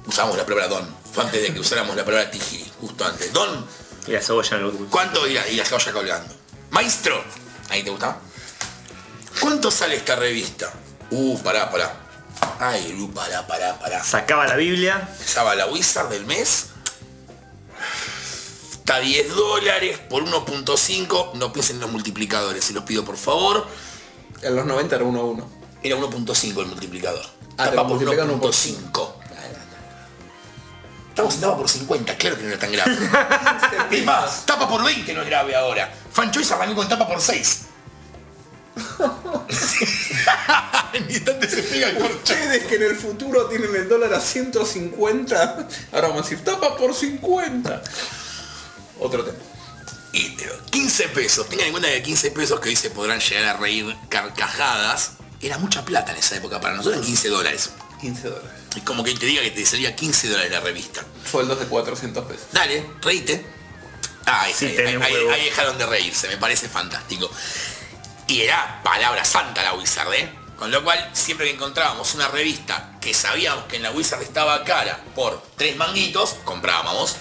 usamos 0.07 0.37
la 0.37 0.43
palabra 0.43 0.67
Don, 0.67 0.95
fue 1.13 1.23
antes 1.23 1.41
de 1.41 1.53
que 1.53 1.59
usáramos 1.59 1.95
la 1.95 2.05
palabra 2.05 2.31
Tijiri, 2.31 2.71
justo 2.79 3.05
antes, 3.05 3.33
Don, 3.33 3.67
Y 4.07 4.11
la 4.11 4.21
cebolla 4.21 4.59
¿Cuánto? 4.89 5.27
Y 5.27 5.33
la, 5.33 5.47
y 5.47 5.55
la 5.55 5.65
cebolla 5.65 5.91
colgando. 5.91 6.35
Maestro. 6.71 7.23
¿Ahí 7.69 7.83
te 7.83 7.89
gusta? 7.89 8.17
¿Cuánto 9.39 9.71
sale 9.71 9.95
esta 9.95 10.15
revista? 10.15 10.71
Uh, 11.11 11.37
pará, 11.39 11.69
pará. 11.69 11.93
Ay, 12.59 12.93
Lu, 12.93 13.11
pará, 13.11 13.45
pará, 13.45 13.77
pará. 13.79 14.03
Sacaba 14.03 14.45
la 14.47 14.55
Biblia. 14.55 15.07
Empezaba 15.11 15.55
la 15.55 15.67
Wizard 15.67 16.09
del 16.09 16.25
mes. 16.25 16.68
Está 18.89 19.01
10 19.01 19.35
dólares 19.35 19.99
por 20.09 20.25
1.5. 20.25 21.33
No 21.35 21.53
piensen 21.53 21.75
en 21.75 21.81
los 21.83 21.91
multiplicadores, 21.91 22.65
se 22.65 22.73
los 22.73 22.85
pido 22.85 23.05
por 23.05 23.17
favor. 23.17 23.67
En 24.41 24.55
los 24.55 24.65
90 24.65 24.95
era 24.95 25.05
1 25.05 25.19
a 25.19 25.23
1. 25.25 25.49
Era 25.83 25.95
1.5 25.95 26.59
el 26.59 26.65
multiplicador. 26.65 27.23
Ah, 27.59 27.65
Tapa 27.65 27.87
por 27.87 27.89
multiplican 27.89 28.27
1.5. 28.41 29.11
Estamos 31.09 31.35
en 31.35 31.41
tapa 31.41 31.57
por 31.57 31.69
50, 31.69 32.17
claro 32.17 32.37
que 32.37 32.41
no 32.41 32.49
era 32.49 32.57
tan 32.57 32.71
grave. 32.71 32.97
es 33.91 34.05
más, 34.05 34.43
tapa 34.47 34.67
por 34.67 34.83
20 34.83 35.13
no 35.13 35.21
es 35.21 35.27
grave 35.27 35.55
ahora. 35.55 35.93
Fan 36.11 36.31
Choice 36.31 36.51
arrancó 36.51 36.77
con 36.77 36.89
tapa 36.89 37.07
por 37.07 37.21
6. 37.21 37.65
en 40.93 41.11
instante 41.11 41.47
se 41.47 41.61
pega 41.61 41.89
el 41.89 41.97
corcho. 41.99 42.15
Ustedes 42.15 42.63
que 42.63 42.73
en 42.73 42.81
el 42.81 42.95
futuro 42.95 43.45
tienen 43.45 43.75
el 43.75 43.87
dólar 43.87 44.15
a 44.15 44.19
150, 44.19 45.67
ahora 45.91 46.07
vamos 46.07 46.25
a 46.25 46.29
decir, 46.29 46.43
tapa 46.43 46.75
por 46.75 46.95
50. 46.95 47.83
Otro 48.99 49.23
tema. 49.23 49.37
Y 50.11 50.29
pero 50.31 50.53
15 50.71 51.09
pesos, 51.09 51.47
tengan 51.49 51.67
en 51.67 51.71
cuenta 51.71 51.89
que 51.89 52.01
15 52.01 52.31
pesos 52.31 52.59
que 52.59 52.69
hoy 52.69 52.75
se 52.75 52.89
podrán 52.89 53.19
llegar 53.19 53.55
a 53.55 53.59
reír 53.59 53.95
carcajadas, 54.09 55.11
era 55.41 55.57
mucha 55.57 55.85
plata 55.85 56.11
en 56.11 56.17
esa 56.17 56.35
época, 56.35 56.59
para 56.59 56.75
nosotros 56.75 56.97
eran 56.97 57.05
15 57.07 57.29
dólares. 57.29 57.69
15 58.01 58.29
dólares. 58.29 58.49
Es 58.75 58.83
como 58.83 59.03
que 59.03 59.13
te 59.13 59.25
diga 59.25 59.41
que 59.41 59.51
te 59.51 59.65
salía 59.65 59.95
15 59.95 60.29
dólares 60.29 60.51
la 60.51 60.59
revista. 60.61 61.03
Sueldos 61.29 61.59
de 61.59 61.65
400 61.65 62.25
pesos. 62.25 62.45
Dale, 62.51 62.85
reíte. 63.01 63.45
Ah, 64.25 64.41
ahí, 64.43 64.53
Sí, 64.53 64.65
ahí- 64.65 64.95
ahí- 65.01 65.27
ahí 65.33 65.45
dejaron 65.45 65.77
de 65.77 65.85
reírse, 65.85 66.27
me 66.27 66.37
parece 66.37 66.69
fantástico. 66.69 67.29
Y 68.27 68.41
era 68.41 68.81
palabra 68.83 69.23
santa 69.25 69.63
la 69.63 69.73
Wizard, 69.73 70.13
¿eh? 70.13 70.31
Con 70.57 70.71
lo 70.71 70.83
cual, 70.83 71.09
siempre 71.13 71.47
que 71.47 71.53
encontrábamos 71.55 72.13
una 72.15 72.27
revista 72.27 72.97
que 73.01 73.13
sabíamos 73.13 73.65
que 73.65 73.77
en 73.77 73.83
la 73.83 73.91
Wizard 73.91 74.21
estaba 74.21 74.63
cara 74.65 74.99
por 75.15 75.41
tres 75.55 75.75
manguitos, 75.77 76.35
comprábamos. 76.43 77.15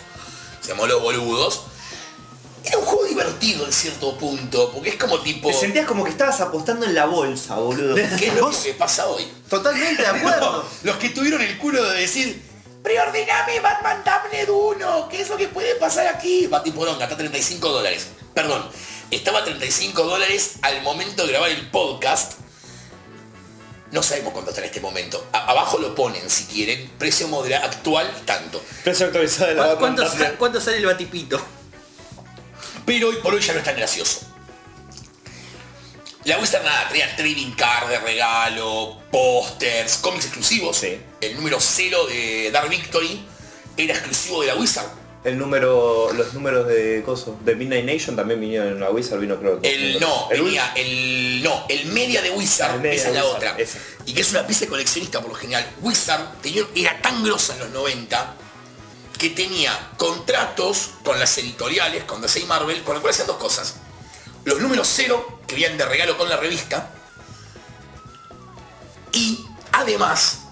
Seamos 0.68 0.86
los 0.86 1.00
boludos. 1.00 1.62
Era 2.62 2.76
un 2.76 2.84
juego 2.84 3.06
divertido 3.06 3.64
en 3.64 3.72
cierto 3.72 4.18
punto, 4.18 4.70
porque 4.70 4.90
es 4.90 4.96
como 4.96 5.18
tipo... 5.20 5.48
Te 5.48 5.54
sentías 5.54 5.86
como 5.86 6.04
que 6.04 6.10
estabas 6.10 6.38
apostando 6.42 6.84
en 6.84 6.94
la 6.94 7.06
bolsa, 7.06 7.54
boludo. 7.54 7.94
¿Qué 7.94 8.28
es 8.28 8.34
lo 8.34 8.50
que 8.50 8.74
pasa 8.74 9.06
hoy? 9.06 9.26
Totalmente 9.48 10.02
de 10.02 10.08
acuerdo. 10.08 10.68
Los 10.82 10.96
que 10.96 11.08
tuvieron 11.08 11.40
el 11.40 11.56
culo 11.56 11.82
de 11.82 12.00
decir, 12.00 12.42
preordiname 12.82 13.60
Batman 13.60 14.02
Damned 14.04 14.50
1, 14.50 15.08
¿qué 15.08 15.22
es 15.22 15.30
lo 15.30 15.38
que 15.38 15.48
puede 15.48 15.74
pasar 15.76 16.06
aquí? 16.06 16.46
Batiporonga, 16.48 17.04
está 17.04 17.14
a 17.14 17.16
35 17.16 17.66
dólares. 17.70 18.08
Perdón, 18.34 18.68
estaba 19.10 19.38
a 19.38 19.44
35 19.44 20.02
dólares 20.02 20.56
al 20.60 20.82
momento 20.82 21.24
de 21.24 21.32
grabar 21.32 21.50
el 21.50 21.70
podcast. 21.70 22.34
No 23.90 24.02
sabemos 24.02 24.32
cuánto 24.32 24.50
está 24.50 24.60
en 24.62 24.66
este 24.66 24.80
momento. 24.80 25.26
A- 25.32 25.50
abajo 25.50 25.78
lo 25.78 25.94
ponen 25.94 26.28
si 26.28 26.44
quieren. 26.44 26.90
Precio 26.98 27.26
moderado 27.28 27.66
actual, 27.66 28.10
tanto. 28.26 28.62
Precio 28.84 29.06
actualizado 29.06 29.46
de 29.48 29.54
la 29.54 29.76
¿Cuánto, 29.76 30.02
Batman 30.02 30.26
sa- 30.32 30.36
cuánto 30.36 30.60
sale 30.60 30.76
el 30.78 30.86
batipito? 30.86 31.40
Pero 32.84 33.08
hoy 33.08 33.16
por 33.22 33.34
hoy 33.34 33.40
ya 33.40 33.52
no 33.54 33.58
es 33.60 33.64
tan 33.64 33.76
gracioso. 33.76 34.20
La 36.24 36.38
Wizard 36.38 36.62
nada, 36.64 36.88
traía 36.88 37.14
trading 37.16 37.52
card 37.52 37.88
de 37.88 37.98
regalo, 38.00 38.98
pósters, 39.10 39.96
cómics 39.98 40.26
exclusivos. 40.26 40.76
Sí. 40.76 41.00
El 41.20 41.36
número 41.36 41.58
0 41.60 42.06
de 42.06 42.50
Dark 42.50 42.68
Victory 42.68 43.24
era 43.76 43.94
exclusivo 43.94 44.42
de 44.42 44.48
la 44.48 44.54
Wizard. 44.56 44.88
El 45.24 45.36
número, 45.36 46.12
los 46.12 46.32
números 46.32 46.66
de 46.68 47.02
coso, 47.04 47.36
de 47.44 47.56
Midnight 47.56 47.84
Nation 47.84 48.14
también 48.14 48.40
vinieron 48.40 48.78
la 48.78 48.90
Wizard, 48.90 49.18
vino 49.18 49.36
creo 49.38 49.58
El 49.62 49.98
no, 49.98 50.28
el 50.30 50.42
venía 50.44 50.72
el 50.76 51.42
no, 51.42 51.64
el 51.68 51.86
media 51.86 52.22
de 52.22 52.30
Wizard, 52.30 52.76
El 52.76 52.80
media 52.82 52.96
esa 53.00 53.08
es 53.08 53.14
la 53.16 53.24
Wizard, 53.24 53.36
otra. 53.36 53.54
esa. 53.58 53.78
Y 54.06 54.14
que 54.14 54.20
es 54.20 54.30
una 54.30 54.46
pieza 54.46 54.60
de 54.62 54.68
coleccionista 54.68 55.20
por 55.20 55.30
lo 55.30 55.34
general. 55.34 55.68
Wizard 55.82 56.22
tenía- 56.40 56.66
era 56.74 57.02
tan 57.02 57.24
grosa 57.24 57.54
en 57.54 57.60
los 57.60 57.70
90 57.70 58.34
que 59.18 59.30
tenía 59.30 59.90
contratos 59.96 60.90
con 61.04 61.18
las 61.18 61.36
editoriales, 61.38 62.04
con 62.04 62.22
DC 62.22 62.38
y 62.40 62.44
Marvel, 62.44 62.82
con 62.84 62.94
lo 62.94 63.00
cual 63.02 63.12
hacían 63.12 63.26
dos 63.26 63.38
cosas. 63.38 63.74
Los 64.44 64.60
números 64.60 64.88
cero, 64.94 65.40
que 65.48 65.56
vienen 65.56 65.76
de 65.76 65.84
regalo 65.84 66.16
con 66.16 66.28
la 66.28 66.36
revista, 66.36 66.90
y 69.12 69.44
además 69.72 70.42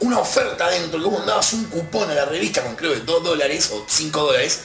una 0.00 0.18
oferta 0.18 0.68
dentro, 0.68 0.98
que 0.98 1.06
vos 1.06 1.18
mandabas 1.18 1.52
un 1.52 1.64
cupón 1.64 2.10
a 2.10 2.14
la 2.14 2.24
revista 2.24 2.62
con 2.62 2.76
creo 2.76 2.92
que 2.92 3.00
2 3.00 3.24
dólares 3.24 3.70
o 3.72 3.84
5 3.86 4.20
dólares, 4.20 4.60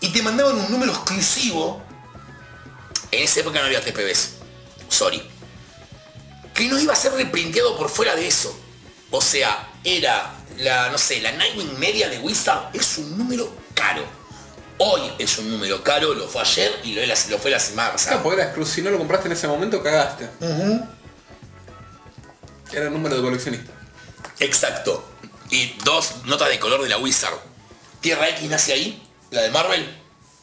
y 0.00 0.08
te 0.10 0.22
mandaban 0.22 0.56
un 0.56 0.70
número 0.70 0.92
exclusivo 0.92 1.82
en 3.12 3.22
esa 3.22 3.40
época 3.40 3.60
no 3.60 3.66
había 3.66 3.84
TPBs. 3.84 4.30
Sorry. 4.88 5.22
Que 6.54 6.66
no 6.68 6.80
iba 6.80 6.94
a 6.94 6.96
ser 6.96 7.12
reprinteado 7.12 7.76
por 7.76 7.88
fuera 7.88 8.16
de 8.16 8.26
eso. 8.26 8.58
O 9.10 9.20
sea, 9.20 9.68
era 9.84 10.32
la, 10.58 10.90
no 10.90 10.98
sé, 10.98 11.20
la 11.20 11.32
Nightwing 11.32 11.78
Media 11.78 12.08
de 12.08 12.18
Wizard 12.18 12.70
es 12.72 12.98
un 12.98 13.16
número 13.18 13.54
caro. 13.74 14.02
Hoy 14.78 15.02
es 15.18 15.38
un 15.38 15.50
número 15.50 15.84
caro, 15.84 16.14
lo 16.14 16.26
fue 16.26 16.40
ayer 16.40 16.72
y 16.82 16.94
lo, 16.94 17.02
lo 17.06 17.38
fue 17.38 17.50
la 17.50 17.60
semana 17.60 17.92
pasada. 17.92 18.16
Claro, 18.16 18.22
porque 18.22 18.40
era. 18.40 18.66
Si 18.66 18.82
no 18.82 18.90
lo 18.90 18.98
compraste 18.98 19.26
en 19.26 19.32
ese 19.32 19.46
momento, 19.46 19.82
cagaste. 19.82 20.28
Era 22.72 22.86
el 22.86 22.92
número 22.92 23.16
de 23.16 23.22
coleccionista. 23.22 23.72
Exacto. 24.42 25.04
Y 25.50 25.74
dos 25.84 26.24
notas 26.24 26.48
de 26.48 26.58
color 26.58 26.82
de 26.82 26.88
la 26.88 26.98
Wizard. 26.98 27.38
Tierra 28.00 28.28
X 28.30 28.50
nace 28.50 28.72
ahí, 28.72 29.02
la 29.30 29.42
de 29.42 29.50
Marvel. 29.50 29.98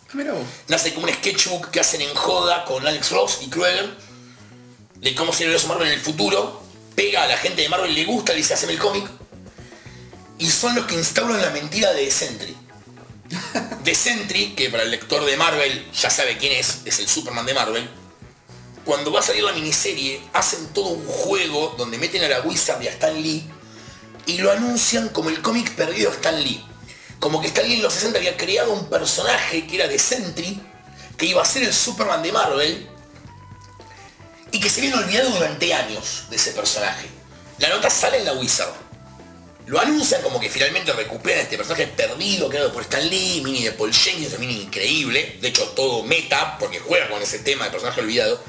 Ah, 0.07 0.11
mira 0.13 0.31
vos. 0.31 0.45
Nace 0.69 0.93
como 0.93 1.07
un 1.07 1.13
sketchbook 1.13 1.69
que 1.69 1.81
hacen 1.81 2.01
en 2.01 2.13
joda 2.15 2.63
con 2.63 2.85
Alex 2.87 3.11
Ross 3.11 3.39
y 3.41 3.49
Krueger 3.49 3.89
de 4.95 5.15
cómo 5.15 5.31
el 5.33 5.37
universo 5.37 5.67
Marvel 5.67 5.87
en 5.87 5.93
el 5.93 5.99
futuro. 5.99 6.63
Pega 6.95 7.23
a 7.23 7.27
la 7.27 7.37
gente 7.37 7.61
de 7.61 7.69
Marvel, 7.69 7.93
le 7.93 8.05
gusta, 8.05 8.31
le 8.31 8.39
dice, 8.39 8.53
haceme 8.53 8.73
el 8.73 8.79
cómic. 8.79 9.05
Y 10.37 10.49
son 10.49 10.75
los 10.75 10.85
que 10.85 10.95
instauran 10.95 11.41
la 11.41 11.49
mentira 11.49 11.91
de 11.93 12.09
Sentry. 12.09 12.55
De 13.83 13.95
Sentry, 13.95 14.55
que 14.55 14.69
para 14.69 14.83
el 14.83 14.91
lector 14.91 15.23
de 15.23 15.37
Marvel 15.37 15.91
ya 15.91 16.09
sabe 16.09 16.37
quién 16.37 16.53
es, 16.53 16.79
es 16.85 16.99
el 16.99 17.07
Superman 17.07 17.45
de 17.45 17.53
Marvel. 17.53 17.89
Cuando 18.83 19.11
va 19.11 19.19
a 19.19 19.23
salir 19.23 19.43
la 19.43 19.53
miniserie, 19.53 20.21
hacen 20.33 20.73
todo 20.73 20.89
un 20.89 21.05
juego 21.05 21.75
donde 21.77 21.97
meten 21.97 22.23
a 22.23 22.27
la 22.27 22.41
Wizard 22.41 22.81
y 22.81 22.87
a 22.87 22.91
Stan 22.91 23.21
Lee 23.21 23.47
y 24.25 24.37
lo 24.39 24.51
anuncian 24.51 25.09
como 25.09 25.29
el 25.29 25.41
cómic 25.41 25.75
perdido 25.75 26.09
de 26.09 26.15
Stan 26.17 26.43
Lee. 26.43 26.65
Como 27.19 27.41
que 27.41 27.47
Stan 27.47 27.67
Lee 27.67 27.75
en 27.75 27.81
los 27.81 27.93
60 27.93 28.17
había 28.17 28.37
creado 28.37 28.71
un 28.71 28.89
personaje 28.89 29.67
que 29.67 29.75
era 29.75 29.87
de 29.87 29.99
Sentry, 29.99 30.61
que 31.17 31.25
iba 31.25 31.41
a 31.41 31.45
ser 31.45 31.63
el 31.63 31.73
Superman 31.73 32.23
de 32.23 32.31
Marvel, 32.31 32.89
y 34.51 34.59
que 34.59 34.69
se 34.69 34.81
habían 34.81 34.99
olvidado 34.99 35.29
durante 35.31 35.73
años 35.73 36.25
de 36.29 36.35
ese 36.37 36.51
personaje. 36.51 37.07
La 37.59 37.69
nota 37.69 37.89
sale 37.89 38.19
en 38.19 38.25
la 38.25 38.33
Wizard. 38.33 38.73
Lo 39.67 39.79
anuncian 39.79 40.21
como 40.23 40.39
que 40.39 40.49
finalmente 40.49 40.91
recuperan 40.93 41.41
este 41.41 41.57
personaje 41.57 41.87
perdido, 41.87 42.49
creado 42.49 42.73
por 42.73 42.81
Stan 42.83 43.07
Lee, 43.07 43.41
mini 43.43 43.63
de 43.63 43.73
Paul 43.73 43.93
Jenkins, 43.93 44.33
un 44.33 44.39
mini 44.39 44.61
increíble, 44.63 45.37
de 45.41 45.47
hecho 45.49 45.63
todo 45.75 46.03
meta, 46.03 46.57
porque 46.57 46.79
juega 46.79 47.07
con 47.09 47.21
ese 47.21 47.39
tema 47.39 47.65
de 47.65 47.71
personaje 47.71 48.01
olvidado. 48.01 48.41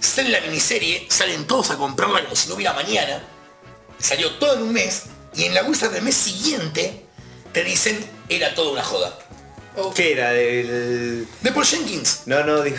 Sale 0.00 0.30
la 0.30 0.40
miniserie, 0.40 1.06
salen 1.10 1.46
todos 1.46 1.70
a 1.70 1.76
comprarla 1.76 2.24
como 2.24 2.34
si 2.34 2.48
no 2.48 2.54
hubiera 2.54 2.72
mañana, 2.72 3.22
salió 4.02 4.30
todo 4.32 4.56
en 4.56 4.62
un 4.62 4.72
mes, 4.72 5.04
y 5.34 5.44
en 5.44 5.54
la 5.54 5.62
Wizard 5.62 5.92
del 5.92 6.02
mes 6.02 6.14
siguiente 6.16 7.04
te 7.52 7.64
dicen, 7.64 7.98
era 8.28 8.54
toda 8.54 8.72
una 8.72 8.82
joda. 8.82 9.18
¿Qué 9.94 10.12
era? 10.12 10.32
Del... 10.32 11.26
De 11.40 11.52
Paul 11.52 11.64
Jenkins, 11.64 12.22
No, 12.26 12.44
no, 12.44 12.62
digo, 12.62 12.76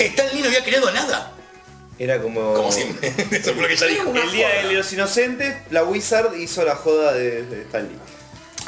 Stan 0.00 0.26
Lee 0.32 0.40
no 0.40 0.46
había 0.46 0.64
creado 0.64 0.90
nada. 0.90 1.32
era 1.98 2.20
como... 2.22 2.54
Como 2.54 2.72
siempre. 2.72 3.08
Eso 3.30 3.52
fue 3.52 3.62
lo 3.62 3.68
que 3.68 3.74
ella 3.74 3.86
dijo. 3.86 4.14
El 4.14 4.32
día 4.32 4.48
de 4.48 4.72
los 4.72 4.90
inocentes, 4.92 5.56
la 5.70 5.84
Wizard 5.84 6.34
hizo 6.36 6.64
la 6.64 6.76
joda 6.76 7.12
de, 7.12 7.42
de 7.42 7.62
Stan 7.62 7.86
Lee. 7.86 7.98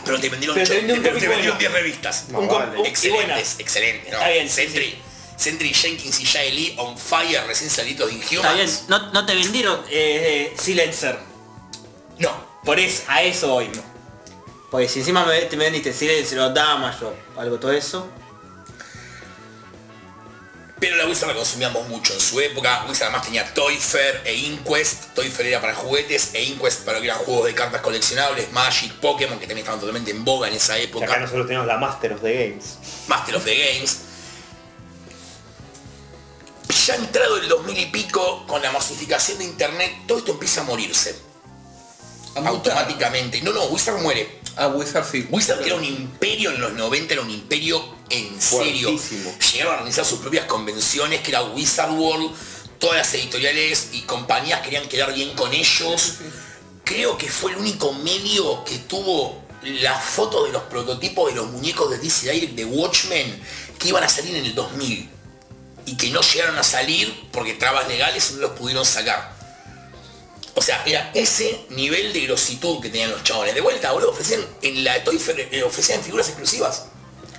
Pero 0.05 0.21
te 0.21 0.29
vendieron, 0.29 0.55
Pero 0.55 0.69
te 0.69 0.75
vendieron 0.75 0.99
un 0.99 1.03
te 1.03 1.09
cómic 1.11 1.29
vendieron 1.29 1.59
bueno. 1.59 1.71
10 1.71 1.73
revistas. 1.73 2.25
No, 2.29 2.41
Un 2.41 2.49
vale. 2.49 2.89
Excelentes, 2.89 3.57
excelentes. 3.59 4.13
¿no? 4.13 4.19
Está 4.19 4.29
bien, 4.29 4.49
sí, 4.49 4.55
Sentry, 4.55 4.99
Sentry 5.37 5.73
Jenkins 5.75 6.21
y 6.21 6.27
Jay 6.27 6.53
Lee 6.53 6.75
on 6.77 6.97
fire, 6.99 7.43
recién 7.47 7.71
salidos 7.71 8.09
de 8.09 8.15
Inhumans. 8.17 8.35
Está 8.37 8.53
bien, 8.55 8.71
no, 8.89 9.13
no 9.13 9.27
te 9.27 9.35
vendieron 9.35 9.81
eh, 9.91 10.53
eh, 10.53 10.57
Silencer. 10.61 11.19
No. 12.19 12.31
Por 12.65 12.79
eso, 12.81 13.03
a 13.09 13.23
eso 13.23 13.55
hoy 13.55 13.69
no. 13.69 13.83
Porque 14.71 14.89
si 14.89 14.99
encima 15.01 15.25
me, 15.25 15.41
te 15.43 15.57
me 15.57 15.65
vendiste 15.65 15.93
Silencer 15.93 16.39
o 16.41 16.51
Damage 16.51 17.05
o 17.05 17.41
algo 17.41 17.59
todo 17.59 17.73
eso. 17.73 18.09
Pero 20.79 20.97
la 20.97 21.07
Wizard 21.07 21.29
la 21.29 21.35
consumíamos 21.35 21.89
mucho 21.89 22.13
en 22.13 22.21
su 22.21 22.39
época. 22.41 22.85
Wizard 22.87 23.05
además 23.09 23.25
tenía 23.25 23.55
Toy 23.55 23.77
Fair 23.79 24.21
e 24.27 24.35
Inquest. 24.35 25.15
Toy 25.15 25.31
Fair 25.31 25.49
era 25.49 25.61
para 25.61 25.75
juguetes 25.75 26.35
e 26.35 26.43
Inquest 26.45 26.85
para 26.85 26.99
lo 26.99 27.03
que 27.03 27.09
eran 27.09 27.21
juegos 27.21 27.47
de 27.47 27.55
cartas 27.55 27.81
coleccionables. 27.81 28.53
Magic, 28.53 28.93
Pokémon, 28.95 29.39
que 29.39 29.47
también 29.47 29.61
estaban 29.61 29.81
totalmente 29.81 30.11
en 30.11 30.23
boga 30.25 30.49
en 30.49 30.55
esa 30.55 30.79
Y 30.79 30.83
época. 30.83 31.07
acá 31.07 31.19
nosotros 31.19 31.47
tenemos 31.47 31.67
la 31.67 31.79
Master 31.79 32.13
of 32.13 32.21
the 32.21 32.33
Games. 32.51 32.75
Master 33.09 33.37
of 33.37 33.45
the 33.45 33.57
Games. 33.57 34.01
Ya 36.85 36.97
entrado 36.97 37.39
el 37.39 37.49
2000 37.49 37.79
y 37.79 37.87
pico, 37.87 38.45
con 38.47 38.61
la 38.61 38.71
masificación 38.71 39.39
de 39.39 39.45
internet, 39.45 39.93
todo 40.07 40.19
esto 40.19 40.33
empieza 40.33 40.61
a 40.61 40.65
morirse. 40.65 41.19
Automáticamente. 42.45 43.41
No, 43.43 43.53
no, 43.53 43.65
Wizard 43.67 44.01
muere. 44.01 44.41
Ah, 44.57 44.69
Wizard 44.69 45.07
sí. 45.11 45.27
Wizard 45.31 45.61
que 45.61 45.67
era 45.67 45.77
un 45.77 45.85
imperio 45.85 46.51
en 46.51 46.61
los 46.61 46.73
90, 46.73 47.15
era 47.15 47.23
un 47.23 47.31
imperio 47.31 47.83
en 48.11 48.41
serio. 48.41 48.89
Fuertísimo. 48.89 49.35
Llegaron 49.53 49.73
a 49.73 49.77
organizar 49.77 50.05
sus 50.05 50.21
propias 50.21 50.47
convenciones, 50.47 51.21
que 51.21 51.31
era 51.31 51.43
Wizard 51.43 51.93
World, 51.93 52.33
todas 52.79 52.97
las 52.97 53.15
editoriales 53.15 53.89
y 53.93 54.03
compañías 54.03 54.61
querían 54.61 54.89
quedar 54.89 55.13
bien 55.15 55.35
con 55.35 55.53
ellos. 55.53 56.15
Creo 56.85 57.19
que 57.19 57.29
fue 57.29 57.53
el 57.53 57.59
único 57.59 57.93
medio 57.93 58.65
que 58.65 58.79
tuvo 58.79 59.43
la 59.63 59.99
foto 59.99 60.45
de 60.45 60.53
los 60.53 60.63
prototipos 60.65 61.31
de 61.31 61.37
los 61.37 61.49
muñecos 61.49 61.91
de 61.91 61.99
DC 61.99 62.31
Direct 62.31 62.55
de 62.55 62.65
Watchmen 62.65 63.43
que 63.79 63.89
iban 63.89 64.05
a 64.05 64.09
salir 64.09 64.37
en 64.37 64.47
el 64.47 64.55
2000 64.55 65.11
y 65.87 65.97
que 65.97 66.11
no 66.11 66.21
llegaron 66.21 66.57
a 66.59 66.63
salir 66.63 67.29
porque 67.33 67.55
trabas 67.55 67.89
legales 67.89 68.33
no 68.33 68.41
los 68.41 68.53
pudieron 68.53 68.85
sacar. 68.85 69.36
O 70.59 70.63
sea, 70.63 70.83
era 70.87 71.11
ese 71.13 71.67
nivel 71.69 72.15
de 72.15 72.21
grositud 72.23 72.81
que 72.81 72.89
tenían 72.89 73.11
los 73.11 73.23
chabones. 73.23 73.55
De 73.55 73.61
vuelta, 73.61 73.93
boludo, 73.93 74.11
ofrecían 74.11 74.41
en 74.63 74.85
la 74.85 74.97
eh, 74.97 75.63
ofrecían 75.63 76.03
figuras 76.03 76.29
exclusivas. 76.29 76.87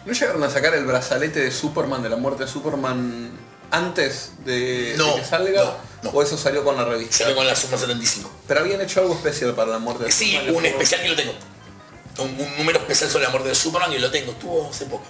¿No 0.05 0.13
llegaron 0.13 0.43
a 0.43 0.51
sacar 0.51 0.75
el 0.75 0.85
brazalete 0.85 1.39
de 1.39 1.51
Superman, 1.51 2.03
de 2.03 2.09
la 2.09 2.15
muerte 2.15 2.43
de 2.43 2.49
Superman, 2.49 3.31
antes 3.71 4.33
de, 4.45 4.95
que 4.95 5.25
salga? 5.25 5.77
No, 6.03 6.11
¿O 6.11 6.21
eso 6.21 6.37
salió 6.37 6.63
con 6.63 6.77
la 6.77 6.85
revista? 6.85 7.17
Salió 7.17 7.35
con 7.35 7.47
la 7.47 7.55
Super 7.55 7.79
75. 7.79 8.31
Pero 8.47 8.59
habían 8.59 8.81
hecho 8.81 9.01
algo 9.01 9.15
especial 9.15 9.55
para 9.55 9.71
la 9.71 9.79
muerte 9.79 10.03
de 10.03 10.11
Superman. 10.11 10.45
Sí, 10.45 10.51
un 10.51 10.65
especial 10.67 11.01
que 11.01 11.09
lo 11.09 11.15
tengo. 11.15 11.33
Un, 12.19 12.57
número 12.57 12.77
especial 12.77 13.09
sobre 13.09 13.23
la 13.25 13.31
muerte 13.31 13.49
de 13.49 13.55
Superman 13.55 13.89
que 13.89 13.99
lo 13.99 14.11
tengo. 14.11 14.31
Estuvo 14.33 14.69
hace 14.69 14.85
poco. 14.85 15.05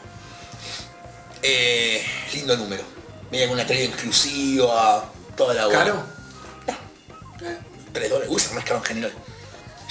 Eh, 1.43 2.01
lindo 2.33 2.55
número. 2.55 2.83
Mira, 3.31 3.47
con 3.47 3.55
una 3.55 3.63
estrella 3.63 3.83
exclusiva, 3.83 5.11
toda 5.35 5.53
la 5.53 5.67
hora. 5.67 5.77
¿Caro? 5.77 6.03
Eh. 7.41 7.66
3W, 7.99 8.25
uy, 8.27 8.41
se 8.41 8.53
mezclaron 8.53 8.83
genial. 8.83 9.13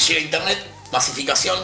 Llega 0.06 0.20
internet, 0.20 0.58
masificación, 0.92 1.58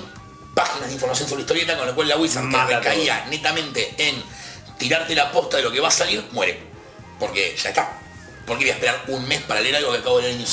páginas 0.55 0.89
de 0.89 0.95
información 0.95 1.29
sobre 1.29 1.43
historieta, 1.43 1.77
con 1.77 1.87
lo 1.87 1.95
cual 1.95 2.09
la 2.09 2.17
Wizard 2.17 2.49
que 2.69 2.81
caía 2.81 3.27
netamente 3.27 3.95
en 3.99 4.23
tirarte 4.79 5.15
la 5.15 5.31
posta 5.31 5.59
de 5.59 5.63
lo 5.63 5.73
que 5.73 5.81
va 5.81 5.89
a 5.89 5.93
salir, 5.93 6.25
muere. 6.33 6.59
Porque 7.19 7.57
ya 7.57 7.71
está. 7.71 7.99
Porque 8.47 8.65
voy 8.65 8.71
a 8.71 8.75
esperar 8.75 9.05
un 9.09 9.27
mes 9.29 9.43
para 9.43 9.61
leer 9.61 9.77
algo 9.77 9.93
que 9.93 9.99
acabo 9.99 10.19
de 10.19 10.33
leer 10.33 10.41
en 10.41 10.47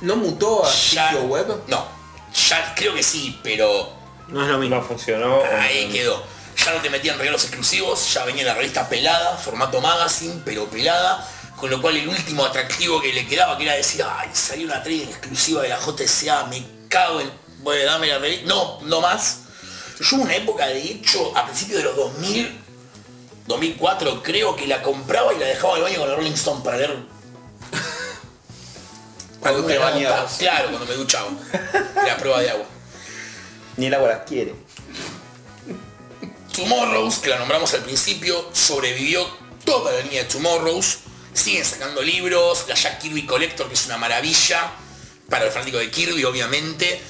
¿No 0.00 0.16
mutó 0.16 0.64
a 0.64 0.72
ya, 0.72 1.16
web? 1.16 1.62
No. 1.66 1.88
Ya 2.32 2.74
creo 2.76 2.94
que 2.94 3.02
sí, 3.02 3.38
pero. 3.42 3.92
No 4.28 4.42
es 4.42 4.48
lo 4.48 4.58
mismo. 4.58 4.76
No 4.76 4.82
funcionó. 4.82 5.42
Ahí 5.44 5.88
quedó. 5.90 6.22
Ya 6.56 6.72
no 6.74 6.80
te 6.80 6.90
metían 6.90 7.18
regalos 7.18 7.42
exclusivos, 7.44 8.12
ya 8.12 8.24
venía 8.24 8.44
la 8.44 8.54
revista 8.54 8.88
pelada, 8.88 9.36
formato 9.36 9.80
magazine, 9.80 10.42
pero 10.44 10.66
pelada 10.66 11.26
con 11.58 11.70
lo 11.70 11.82
cual 11.82 11.96
el 11.96 12.08
último 12.08 12.44
atractivo 12.44 13.00
que 13.00 13.12
le 13.12 13.26
quedaba, 13.26 13.58
que 13.58 13.64
era 13.64 13.74
decir, 13.74 14.04
ay, 14.08 14.30
salió 14.32 14.66
una 14.66 14.82
trade 14.82 15.04
exclusiva 15.04 15.62
de 15.62 15.68
la 15.68 15.78
JSA, 15.78 16.44
me 16.44 16.64
cago 16.88 17.20
en... 17.20 17.30
Bueno, 17.60 17.84
dame 17.84 18.06
la 18.06 18.18
revista. 18.18 18.46
No, 18.46 18.80
no 18.82 19.00
más. 19.00 19.40
Yo 20.00 20.16
hubo 20.16 20.24
una 20.24 20.36
época, 20.36 20.66
de 20.68 20.80
hecho, 20.80 21.36
a 21.36 21.44
principios 21.44 21.78
de 21.78 21.84
los 21.84 21.96
2000, 21.96 22.60
2004, 23.48 24.22
creo 24.22 24.54
que 24.54 24.68
la 24.68 24.80
compraba 24.80 25.34
y 25.34 25.38
la 25.38 25.46
dejaba 25.46 25.72
en 25.72 25.78
el 25.78 25.84
baño 25.84 25.98
con 25.98 26.08
la 26.08 26.14
Rolling 26.14 26.32
Stone 26.32 26.62
para 26.62 26.76
leer 26.76 26.96
Cuando 29.40 29.64
te 29.64 29.78
bañabas. 29.78 30.36
Claro, 30.38 30.68
cuando 30.68 30.86
me 30.86 30.94
duchaba. 30.94 31.30
Era 32.04 32.16
prueba 32.16 32.40
de 32.40 32.50
agua. 32.50 32.66
Ni 33.76 33.86
el 33.86 33.94
agua 33.94 34.08
las 34.08 34.24
quiere. 34.24 34.54
Tomorrows, 36.54 37.18
que 37.18 37.30
la 37.30 37.38
nombramos 37.38 37.74
al 37.74 37.82
principio, 37.82 38.48
sobrevivió 38.52 39.26
toda 39.64 39.92
la 39.92 40.00
línea 40.00 40.22
de 40.22 40.28
Tomorrows. 40.28 40.98
Siguen 41.32 41.64
sacando 41.64 42.02
libros, 42.02 42.64
la 42.68 42.74
Jack 42.74 43.00
Kirby 43.00 43.26
Collector, 43.26 43.68
que 43.68 43.74
es 43.74 43.86
una 43.86 43.96
maravilla, 43.98 44.72
para 45.28 45.44
el 45.46 45.50
fanático 45.52 45.78
de 45.78 45.90
Kirby, 45.90 46.24
obviamente. 46.24 47.00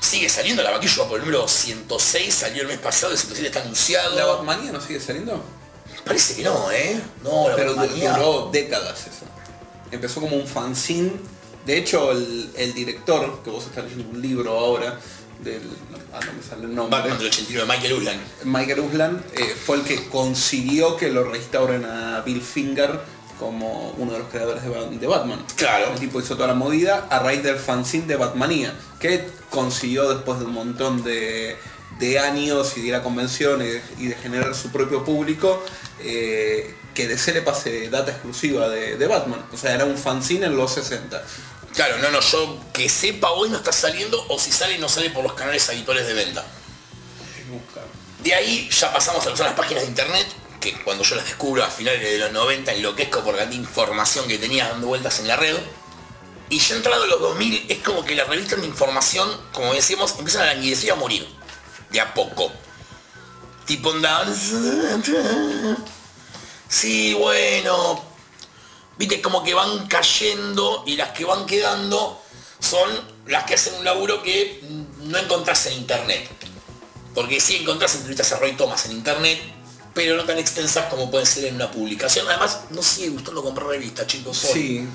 sigue 0.00 0.28
saliendo, 0.28 0.62
la 0.62 0.70
vaquilla 0.72 1.06
por 1.08 1.18
el 1.18 1.24
número 1.26 1.46
106, 1.48 2.34
salió 2.34 2.62
el 2.62 2.68
mes 2.68 2.78
pasado, 2.78 3.12
el 3.12 3.18
107 3.18 3.48
está 3.48 3.60
anunciado. 3.62 4.16
¿La 4.16 4.24
Batmanía 4.26 4.72
no 4.72 4.80
sigue 4.80 5.00
saliendo? 5.00 5.42
Parece 6.04 6.34
que 6.36 6.42
no, 6.42 6.70
¿eh? 6.72 7.00
No, 7.22 7.48
la 7.48 7.56
Pero 7.56 7.74
Batmanía. 7.76 8.12
duró 8.14 8.50
décadas 8.52 9.00
eso. 9.02 9.24
Empezó 9.90 10.20
como 10.20 10.36
un 10.36 10.46
fanzine. 10.46 11.12
De 11.66 11.78
hecho, 11.78 12.10
el, 12.10 12.50
el 12.56 12.74
director, 12.74 13.42
que 13.44 13.50
vos 13.50 13.64
estás 13.64 13.84
leyendo 13.84 14.08
un 14.10 14.20
libro 14.20 14.58
ahora, 14.58 14.98
del... 15.40 15.62
Ah, 16.12 16.20
no 16.26 16.32
me 16.32 16.42
sale 16.42 16.64
el 16.64 16.74
nombre. 16.74 16.98
Batman 16.98 17.18
del 17.18 17.28
89 17.28 17.66
de 17.66 17.72
Michael 17.72 17.92
Uslan. 17.94 18.20
Michael 18.44 18.80
Uslan 18.80 19.24
eh, 19.34 19.56
fue 19.64 19.76
el 19.76 19.82
que 19.84 20.08
consiguió 20.08 20.96
que 20.96 21.10
lo 21.10 21.24
restauren 21.24 21.84
a 21.84 22.20
Bill 22.22 22.42
Finger 22.42 23.00
como 23.42 23.90
uno 23.98 24.12
de 24.12 24.18
los 24.20 24.28
creadores 24.28 24.62
de, 24.62 24.68
Ba- 24.70 24.84
de 24.86 25.06
Batman. 25.06 25.44
Claro. 25.56 25.92
El 25.92 25.98
tipo 26.00 26.20
hizo 26.20 26.34
toda 26.36 26.48
la 26.48 26.54
movida 26.54 27.06
a 27.10 27.18
raíz 27.18 27.42
del 27.42 27.56
fanzine 27.56 28.06
de 28.06 28.16
Batmanía, 28.16 28.72
que 29.00 29.28
consiguió 29.50 30.08
después 30.08 30.38
de 30.38 30.44
un 30.46 30.52
montón 30.52 31.02
de, 31.02 31.56
de 31.98 32.18
años 32.18 32.72
y 32.76 32.82
de 32.82 32.88
ir 32.88 32.94
a 32.94 33.02
convenciones 33.02 33.82
y 33.98 34.06
de 34.06 34.14
generar 34.14 34.54
su 34.54 34.70
propio 34.70 35.04
público, 35.04 35.62
eh, 36.00 36.74
que 36.94 37.08
DC 37.08 37.32
le 37.32 37.42
pase 37.42 37.88
data 37.90 38.12
exclusiva 38.12 38.68
de, 38.68 38.96
de 38.96 39.06
Batman. 39.06 39.44
O 39.52 39.56
sea, 39.56 39.74
era 39.74 39.84
un 39.84 39.96
fanzine 39.98 40.46
en 40.46 40.56
los 40.56 40.72
60. 40.74 41.22
Claro, 41.74 41.96
no, 42.02 42.10
no, 42.10 42.20
yo 42.20 42.58
que 42.72 42.88
sepa 42.88 43.30
hoy 43.30 43.48
no 43.48 43.56
está 43.56 43.72
saliendo 43.72 44.22
o 44.28 44.38
si 44.38 44.52
sale 44.52 44.78
no 44.78 44.88
sale 44.90 45.08
por 45.10 45.22
los 45.24 45.32
canales 45.32 45.66
habituales 45.70 46.06
de 46.06 46.12
venta. 46.12 46.44
De 48.22 48.34
ahí 48.34 48.68
ya 48.70 48.92
pasamos 48.92 49.26
a 49.26 49.30
usar 49.30 49.46
las 49.46 49.54
páginas 49.56 49.82
de 49.82 49.88
internet, 49.88 50.26
que 50.62 50.72
cuando 50.82 51.04
yo 51.04 51.16
las 51.16 51.26
descubro 51.26 51.62
a 51.64 51.68
finales 51.68 52.00
de 52.00 52.18
los 52.18 52.32
90 52.32 52.72
enloquezco 52.72 53.22
por 53.22 53.34
la 53.34 53.44
información 53.52 54.26
que 54.28 54.38
tenía 54.38 54.68
dando 54.68 54.86
vueltas 54.86 55.18
en 55.18 55.28
la 55.28 55.36
red. 55.36 55.56
Y 56.48 56.58
ya 56.58 56.76
entrado 56.76 57.06
los 57.06 57.20
2000 57.20 57.66
es 57.68 57.78
como 57.78 58.04
que 58.04 58.14
las 58.14 58.28
revistas 58.28 58.60
de 58.60 58.66
información, 58.66 59.28
como 59.52 59.74
decíamos, 59.74 60.14
empiezan 60.18 60.42
a 60.42 60.54
languidecer 60.54 60.92
a 60.92 60.94
morir. 60.94 61.26
De 61.90 62.00
a 62.00 62.14
poco. 62.14 62.52
Tipo 63.66 63.90
onda... 63.90 64.26
Sí, 66.68 67.12
bueno. 67.14 68.02
Viste, 68.96 69.20
como 69.20 69.42
que 69.42 69.52
van 69.52 69.86
cayendo 69.88 70.84
y 70.86 70.96
las 70.96 71.10
que 71.10 71.24
van 71.24 71.44
quedando 71.44 72.22
son 72.60 72.88
las 73.26 73.44
que 73.44 73.54
hacen 73.54 73.74
un 73.74 73.84
laburo 73.84 74.22
que 74.22 74.62
no 75.00 75.18
encontrás 75.18 75.66
en 75.66 75.74
internet. 75.74 76.30
Porque 77.14 77.40
sí 77.40 77.56
encontrás 77.56 77.94
entrevistas 77.94 78.32
a 78.32 78.38
Roy 78.38 78.52
Thomas 78.52 78.86
en 78.86 78.92
internet, 78.92 79.42
pero 79.94 80.16
no 80.16 80.24
tan 80.24 80.38
extensas 80.38 80.86
como 80.86 81.10
pueden 81.10 81.26
ser 81.26 81.46
en 81.46 81.56
una 81.56 81.70
publicación. 81.70 82.26
Además, 82.28 82.60
no 82.70 82.82
sigue 82.82 83.10
gustando 83.10 83.42
comprar 83.42 83.68
revistas, 83.68 84.06
chicos. 84.06 84.38
sorry. 84.38 84.62
Sí, 84.62 84.88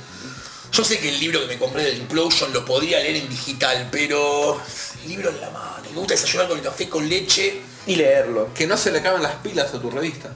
Yo 0.72 0.84
sé 0.84 1.00
que 1.00 1.10
el 1.10 1.20
libro 1.20 1.42
que 1.42 1.48
me 1.48 1.58
compré 1.58 1.84
del 1.84 1.98
Implosion 1.98 2.52
lo 2.54 2.66
podría 2.66 3.00
leer 3.00 3.18
en 3.18 3.30
digital, 3.30 3.90
pero 3.92 4.62
el 5.04 5.10
libro 5.10 5.30
en 5.30 5.42
la 5.42 5.50
mano. 5.52 5.84
Me 5.92 6.00
gusta 6.00 6.16
desayunar 6.16 6.48
con 6.48 6.58
el 6.58 6.64
café 6.64 6.90
con 6.90 7.08
leche. 7.08 7.62
Y 7.86 7.96
leerlo. 7.96 8.54
que 8.54 8.68
no 8.68 8.76
se 8.76 8.92
le 8.92 9.00
acaban 9.00 9.24
las 9.24 9.36
pilas 9.36 9.74
a 9.74 9.80
tu 9.80 9.90
revista. 9.90 10.34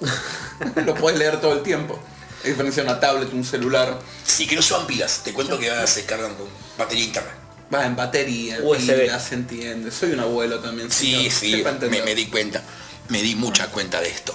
lo 0.84 0.94
puedes 0.94 1.18
leer 1.18 1.40
todo 1.40 1.52
el 1.52 1.62
tiempo. 1.62 1.98
A 2.44 2.48
diferencia 2.48 2.82
de 2.82 2.90
una 2.90 2.98
tablet, 2.98 3.32
un 3.32 3.44
celular. 3.44 3.98
Sí, 4.24 4.46
que 4.46 4.56
no 4.56 4.62
llevan 4.62 4.86
pilas. 4.86 5.20
Te 5.24 5.32
cuento 5.32 5.58
que 5.58 5.70
ahora 5.70 5.86
se 5.86 6.04
cargan 6.04 6.34
con 6.34 6.48
batería 6.76 7.04
interna. 7.04 7.30
Va 7.72 7.86
en 7.86 7.96
batería, 7.96 8.58
USB. 8.62 9.00
pilas, 9.00 9.24
se 9.24 9.34
entiende. 9.36 9.90
Soy 9.90 10.12
un 10.12 10.20
abuelo 10.20 10.58
también. 10.58 10.90
Sí, 10.90 11.12
señor. 11.12 11.32
sí, 11.32 11.62
me, 11.62 11.70
entender. 11.70 12.04
me 12.04 12.14
di 12.14 12.26
cuenta. 12.26 12.62
Me 13.08 13.20
di 13.22 13.34
mucha 13.34 13.68
cuenta 13.68 14.00
de 14.00 14.08
esto. 14.08 14.34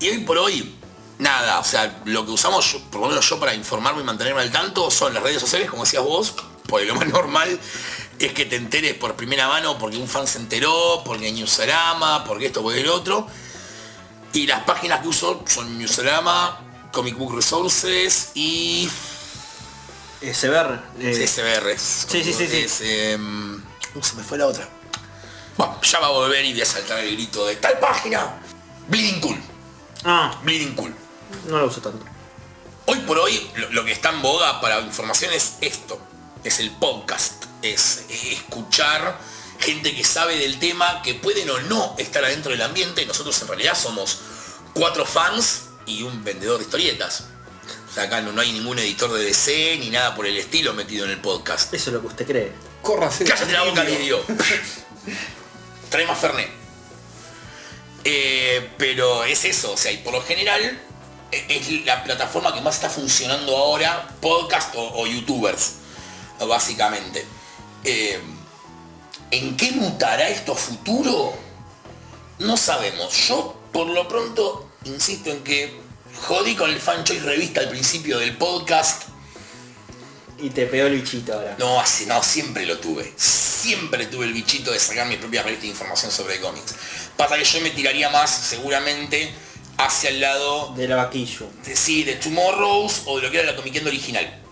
Y 0.00 0.08
hoy 0.08 0.18
por 0.18 0.38
hoy, 0.38 0.74
nada, 1.18 1.58
o 1.60 1.64
sea, 1.64 2.00
lo 2.06 2.24
que 2.24 2.32
usamos, 2.32 2.72
yo- 2.72 2.80
por 2.90 3.00
lo 3.02 3.08
menos 3.08 3.28
yo 3.28 3.38
para 3.38 3.54
informarme 3.54 4.00
y 4.02 4.04
mantenerme 4.04 4.40
al 4.42 4.50
tanto, 4.50 4.90
son 4.90 5.12
las 5.14 5.22
redes 5.22 5.40
sociales, 5.40 5.70
como 5.70 5.84
decías 5.84 6.02
vos, 6.02 6.34
porque 6.66 6.86
lo 6.86 6.94
más 6.94 7.06
normal 7.08 7.58
es 8.18 8.32
que 8.32 8.46
te 8.46 8.56
enteres 8.56 8.94
por 8.94 9.14
primera 9.16 9.48
mano 9.48 9.76
porque 9.78 9.96
un 9.96 10.08
fan 10.08 10.26
se 10.26 10.38
enteró, 10.38 11.02
porque 11.04 11.30
Newsarama, 11.32 12.24
porque 12.24 12.46
esto, 12.46 12.62
porque 12.62 12.80
el 12.80 12.88
otro. 12.88 13.26
Y 14.32 14.46
las 14.46 14.64
páginas 14.64 15.00
que 15.00 15.08
uso 15.08 15.44
son 15.46 15.78
Newsarama, 15.78 16.60
Comic 16.92 17.16
Book 17.16 17.34
Resources 17.36 18.30
y 18.34 18.88
SBR. 20.22 20.80
eh, 21.00 21.26
SBR. 21.26 21.78
Sí, 21.78 22.24
sí, 22.24 22.32
sí, 22.32 22.46
sí. 22.48 22.56
Es, 22.58 22.80
em, 22.80 23.62
se 24.02 24.14
me 24.16 24.22
fue 24.22 24.38
la 24.38 24.46
otra. 24.46 24.68
Bueno, 25.56 25.80
ya 25.82 26.00
va 26.00 26.06
a 26.06 26.10
volver 26.10 26.44
y 26.44 26.52
voy 26.52 26.62
a 26.62 26.66
saltar 26.66 26.98
el 27.00 27.14
grito 27.14 27.46
de 27.46 27.56
tal 27.56 27.78
página. 27.78 28.40
Bleeding 28.88 29.20
Cool. 29.20 29.40
Ah, 30.04 30.38
Bleeding 30.42 30.74
Cool. 30.74 30.94
no 31.48 31.58
lo 31.58 31.66
uso 31.66 31.80
tanto. 31.80 32.04
Hoy 32.86 32.98
por 33.00 33.18
hoy 33.18 33.50
lo, 33.56 33.70
lo 33.70 33.84
que 33.84 33.92
está 33.92 34.10
en 34.10 34.20
boga 34.20 34.60
para 34.60 34.80
información 34.80 35.32
es 35.32 35.54
esto. 35.60 35.98
Es 36.42 36.58
el 36.60 36.70
podcast. 36.72 37.44
Es 37.62 38.04
escuchar 38.10 39.18
gente 39.58 39.94
que 39.94 40.04
sabe 40.04 40.36
del 40.36 40.58
tema, 40.58 41.00
que 41.02 41.14
pueden 41.14 41.48
o 41.48 41.58
no 41.62 41.94
estar 41.98 42.24
adentro 42.24 42.52
del 42.52 42.60
ambiente. 42.62 43.06
Nosotros 43.06 43.40
en 43.40 43.48
realidad 43.48 43.74
somos 43.76 44.18
cuatro 44.74 45.06
fans 45.06 45.66
y 45.86 46.02
un 46.02 46.22
vendedor 46.24 46.58
de 46.58 46.64
historietas. 46.64 47.24
O 47.88 47.94
sea, 47.94 48.04
acá 48.04 48.20
no, 48.20 48.32
no 48.32 48.40
hay 48.40 48.52
ningún 48.52 48.78
editor 48.80 49.12
de 49.12 49.24
DC 49.24 49.76
ni 49.78 49.88
nada 49.90 50.14
por 50.14 50.26
el 50.26 50.36
estilo 50.36 50.74
metido 50.74 51.04
en 51.04 51.12
el 51.12 51.20
podcast. 51.20 51.72
Eso 51.72 51.90
es 51.90 51.94
lo 51.94 52.00
que 52.00 52.08
usted 52.08 52.26
cree. 52.26 52.52
Córrase. 52.82 53.24
Cállate 53.24 53.52
la 53.52 53.62
boca, 53.62 53.84
Lidio. 53.84 54.20
Trae 55.94 56.08
más 56.08 56.18
Fernet. 56.18 56.50
Eh, 58.02 58.68
pero 58.76 59.22
es 59.22 59.44
eso, 59.44 59.74
o 59.74 59.76
sea, 59.76 59.92
y 59.92 59.98
por 59.98 60.12
lo 60.12 60.20
general 60.22 60.60
e- 61.30 61.46
es 61.48 61.70
la 61.84 62.02
plataforma 62.02 62.52
que 62.52 62.60
más 62.62 62.74
está 62.74 62.90
funcionando 62.90 63.56
ahora, 63.56 64.08
podcast 64.20 64.74
o, 64.74 65.06
youtubers, 65.06 65.74
básicamente. 66.48 67.24
Eh, 67.84 68.20
¿En 69.30 69.56
qué 69.56 69.70
mutará 69.70 70.28
esto 70.28 70.56
futuro? 70.56 71.32
No 72.40 72.56
sabemos. 72.56 73.28
Yo, 73.28 73.56
por 73.72 73.86
lo 73.86 74.08
pronto, 74.08 74.68
insisto 74.86 75.30
en 75.30 75.44
que 75.44 75.80
jodí 76.26 76.56
con 76.56 76.70
el 76.70 76.80
Fan 76.80 77.04
Choice 77.04 77.22
Revista 77.22 77.60
al 77.60 77.68
principio 77.68 78.18
del 78.18 78.36
podcast. 78.36 79.04
Y 80.44 80.50
te 80.50 80.66
pegó 80.66 80.88
el 80.88 81.00
bichito 81.00 81.32
ahora. 81.32 81.56
No, 81.58 81.80
hace, 81.80 82.04
no, 82.04 82.22
siempre 82.22 82.66
lo 82.66 82.76
tuve. 82.76 83.10
Siempre 83.16 84.04
tuve 84.08 84.26
el 84.26 84.34
bichito 84.34 84.72
de 84.72 84.78
sacar 84.78 85.06
mi 85.06 85.16
propia 85.16 85.42
revista 85.42 85.62
de 85.62 85.68
información 85.68 86.12
sobre 86.12 86.38
cómics. 86.38 86.74
Pasa 87.16 87.38
que 87.38 87.44
yo 87.44 87.62
me 87.62 87.70
tiraría 87.70 88.10
más, 88.10 88.30
seguramente, 88.30 89.32
hacia 89.78 90.10
el 90.10 90.20
lado 90.20 90.74
De 90.76 90.86
la 90.86 90.96
vaquillo. 90.96 91.46
de, 91.64 91.74
sí, 91.74 92.04
de 92.04 92.16
Tomorrows 92.16 93.04
o 93.06 93.16
de 93.16 93.22
lo 93.22 93.30
que 93.30 93.38
era 93.38 93.52
la 93.52 93.56
comiquendo 93.56 93.88
original. 93.88 94.42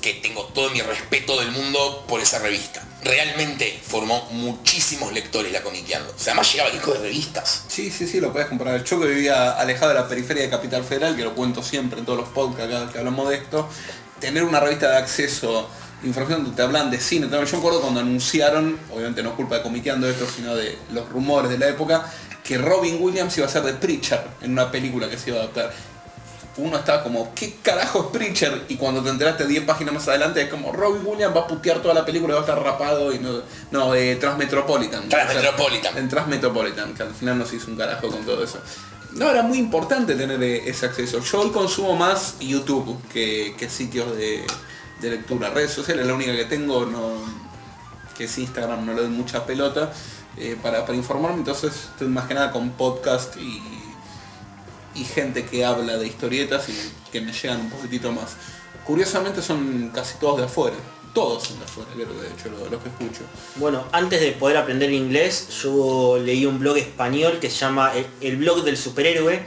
Que 0.00 0.14
tengo 0.14 0.44
todo 0.54 0.70
mi 0.70 0.80
respeto 0.82 1.40
del 1.40 1.50
mundo 1.50 2.04
por 2.06 2.20
esa 2.20 2.38
revista. 2.38 2.86
Realmente 3.02 3.76
formó 3.84 4.28
muchísimos 4.30 5.12
lectores 5.12 5.50
la 5.50 5.62
comiqueando. 5.62 6.14
O 6.14 6.18
sea, 6.18 6.32
además 6.34 6.52
llegaba 6.52 6.70
el 6.70 6.76
disco 6.76 6.92
de 6.92 7.00
revistas. 7.00 7.64
Sí, 7.66 7.90
sí, 7.90 8.06
sí, 8.06 8.20
lo 8.20 8.32
puedes 8.32 8.46
comprar. 8.48 8.84
Yo 8.84 9.00
que 9.00 9.08
vivía 9.08 9.50
alejado 9.58 9.88
de 9.88 9.94
la 9.98 10.08
periferia 10.08 10.44
de 10.44 10.50
Capital 10.50 10.84
Federal, 10.84 11.16
que 11.16 11.24
lo 11.24 11.34
cuento 11.34 11.60
siempre 11.60 11.98
en 11.98 12.06
todos 12.06 12.20
los 12.20 12.28
podcasts 12.28 12.72
cada 12.72 12.92
que 12.92 12.98
hablamos 12.98 13.28
de 13.30 13.36
esto, 13.36 13.68
tener 14.20 14.44
una 14.44 14.60
revista 14.60 14.90
de 14.90 14.96
acceso, 14.96 15.68
información 16.02 16.42
donde 16.42 16.56
te 16.56 16.62
hablan 16.62 16.90
de 16.90 16.98
cine. 16.98 17.28
Yo 17.30 17.38
me 17.40 17.58
acuerdo 17.58 17.80
cuando 17.80 18.00
anunciaron, 18.00 18.78
obviamente 18.92 19.22
no 19.22 19.30
es 19.30 19.34
culpa 19.36 19.56
de 19.56 19.62
comiqueando 19.62 20.08
esto, 20.08 20.26
sino 20.26 20.54
de 20.54 20.78
los 20.92 21.08
rumores 21.08 21.50
de 21.50 21.58
la 21.58 21.68
época, 21.68 22.10
que 22.42 22.58
Robin 22.58 22.98
Williams 23.00 23.36
iba 23.38 23.46
a 23.46 23.50
ser 23.50 23.62
de 23.62 23.72
Preacher 23.72 24.22
en 24.42 24.52
una 24.52 24.70
película 24.70 25.08
que 25.08 25.18
se 25.18 25.30
iba 25.30 25.40
a 25.40 25.42
adaptar. 25.44 25.72
Uno 26.56 26.76
estaba 26.76 27.02
como, 27.02 27.34
¿qué 27.34 27.56
carajo 27.62 28.00
es 28.00 28.18
Preacher? 28.18 28.66
Y 28.68 28.76
cuando 28.76 29.02
te 29.02 29.08
enteraste 29.08 29.44
10 29.46 29.64
páginas 29.64 29.94
más 29.94 30.06
adelante 30.06 30.42
es 30.42 30.48
como, 30.48 30.70
Robin 30.70 31.04
Williams 31.04 31.34
va 31.34 31.40
a 31.40 31.46
putear 31.48 31.80
toda 31.80 31.94
la 31.94 32.04
película, 32.04 32.34
va 32.34 32.40
a 32.40 32.42
estar 32.44 32.62
rapado 32.62 33.12
y 33.12 33.18
no... 33.18 33.42
No, 33.72 33.94
eh, 33.94 34.16
Transmetropolitan. 34.16 35.08
Transmetropolitan. 35.08 35.98
En 35.98 36.08
Transmetropolitan, 36.08 36.94
que 36.94 37.02
al 37.02 37.14
final 37.14 37.38
nos 37.38 37.52
hizo 37.52 37.70
un 37.70 37.76
carajo 37.76 38.08
con 38.08 38.24
todo 38.24 38.44
eso. 38.44 38.60
No, 39.14 39.30
era 39.30 39.42
muy 39.42 39.58
importante 39.58 40.14
tener 40.16 40.42
eh, 40.42 40.68
ese 40.68 40.86
acceso. 40.86 41.20
Yo 41.20 41.40
hoy 41.40 41.50
consumo 41.50 41.96
más 41.96 42.36
YouTube 42.40 43.00
que, 43.12 43.54
sitios 43.68 44.16
de, 44.16 44.44
lectura. 45.00 45.50
Redes 45.50 45.72
sociales, 45.72 46.06
la 46.06 46.14
única 46.14 46.34
que 46.34 46.46
tengo, 46.46 46.86
no, 46.86 47.12
que 48.16 48.24
es 48.24 48.38
Instagram, 48.38 48.86
no 48.86 48.94
le 48.94 49.02
doy 49.02 49.10
mucha 49.10 49.44
pelota 49.44 49.92
eh, 50.36 50.56
para, 50.60 50.92
informarme, 50.94 51.38
entonces 51.38 51.90
estoy 51.92 52.08
más 52.08 52.26
que 52.26 52.34
nada 52.34 52.50
con 52.50 52.70
podcast 52.70 53.36
y 53.36 55.04
gente 55.04 55.44
que 55.44 55.64
habla 55.64 55.98
de 55.98 56.06
historietas 56.06 56.68
y 56.68 56.74
que 57.12 57.20
me 57.20 57.32
llegan 57.32 57.60
un 57.60 57.70
poquitito 57.70 58.10
más. 58.12 58.36
Curiosamente 58.84 59.42
son 59.42 59.90
casi 59.94 60.18
todos 60.18 60.38
de 60.38 60.44
afuera. 60.44 60.76
Todos 61.14 61.44
son 61.44 61.58
de 61.60 61.64
afuera, 61.64 61.90
creo, 61.94 62.06
de 62.08 62.26
hecho, 62.28 62.48
los 62.50 62.70
lo 62.70 62.82
que 62.82 62.88
escucho. 62.88 63.22
Bueno, 63.56 63.84
antes 63.92 64.20
de 64.20 64.32
poder 64.32 64.56
aprender 64.56 64.90
inglés, 64.92 65.48
yo 65.62 66.18
leí 66.20 66.44
un 66.44 66.58
blog 66.58 66.76
español 66.76 67.38
que 67.40 67.48
se 67.50 67.58
llama 67.58 67.92
El, 67.94 68.06
el 68.20 68.36
blog 68.36 68.64
del 68.64 68.76
superhéroe, 68.76 69.46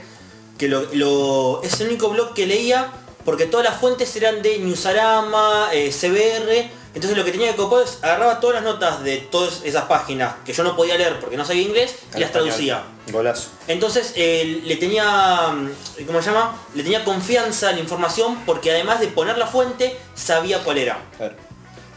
que 0.56 0.66
lo, 0.68 0.82
lo- 0.94 1.62
es 1.62 1.78
el 1.80 1.88
único 1.88 2.08
blog 2.08 2.32
que 2.34 2.46
leía 2.46 2.90
porque 3.24 3.44
todas 3.44 3.66
las 3.66 3.78
fuentes 3.78 4.16
eran 4.16 4.40
de 4.40 4.58
Newsarama, 4.60 5.68
eh, 5.72 5.90
CBR, 5.92 6.70
entonces 6.94 7.16
lo 7.16 7.24
que 7.24 7.30
tenía 7.32 7.50
que 7.50 7.56
copar 7.58 7.82
es 7.84 7.98
agarraba 8.02 8.40
todas 8.40 8.56
las 8.56 8.64
notas 8.64 9.04
de 9.04 9.18
todas 9.18 9.60
esas 9.64 9.84
páginas 9.84 10.36
que 10.46 10.54
yo 10.54 10.64
no 10.64 10.74
podía 10.74 10.96
leer 10.96 11.20
porque 11.20 11.36
no 11.36 11.44
sabía 11.44 11.62
inglés 11.62 11.94
y 12.16 12.20
las 12.20 12.32
traducía. 12.32 12.82
Golazo. 13.12 13.48
Entonces 13.68 14.14
eh, 14.16 14.62
le 14.64 14.76
tenía, 14.76 15.48
mm, 15.52 16.04
¿cómo 16.06 16.22
se 16.22 16.30
llama? 16.30 16.56
Le 16.74 16.82
tenía 16.82 17.04
confianza 17.04 17.68
a 17.68 17.72
la 17.72 17.80
información 17.80 18.38
porque 18.46 18.70
además 18.70 19.00
de 19.00 19.08
poner 19.08 19.36
la 19.36 19.46
fuente, 19.46 19.96
sabía 20.14 20.64
cuál 20.64 20.78
era. 20.78 20.98
Claro. 21.18 21.36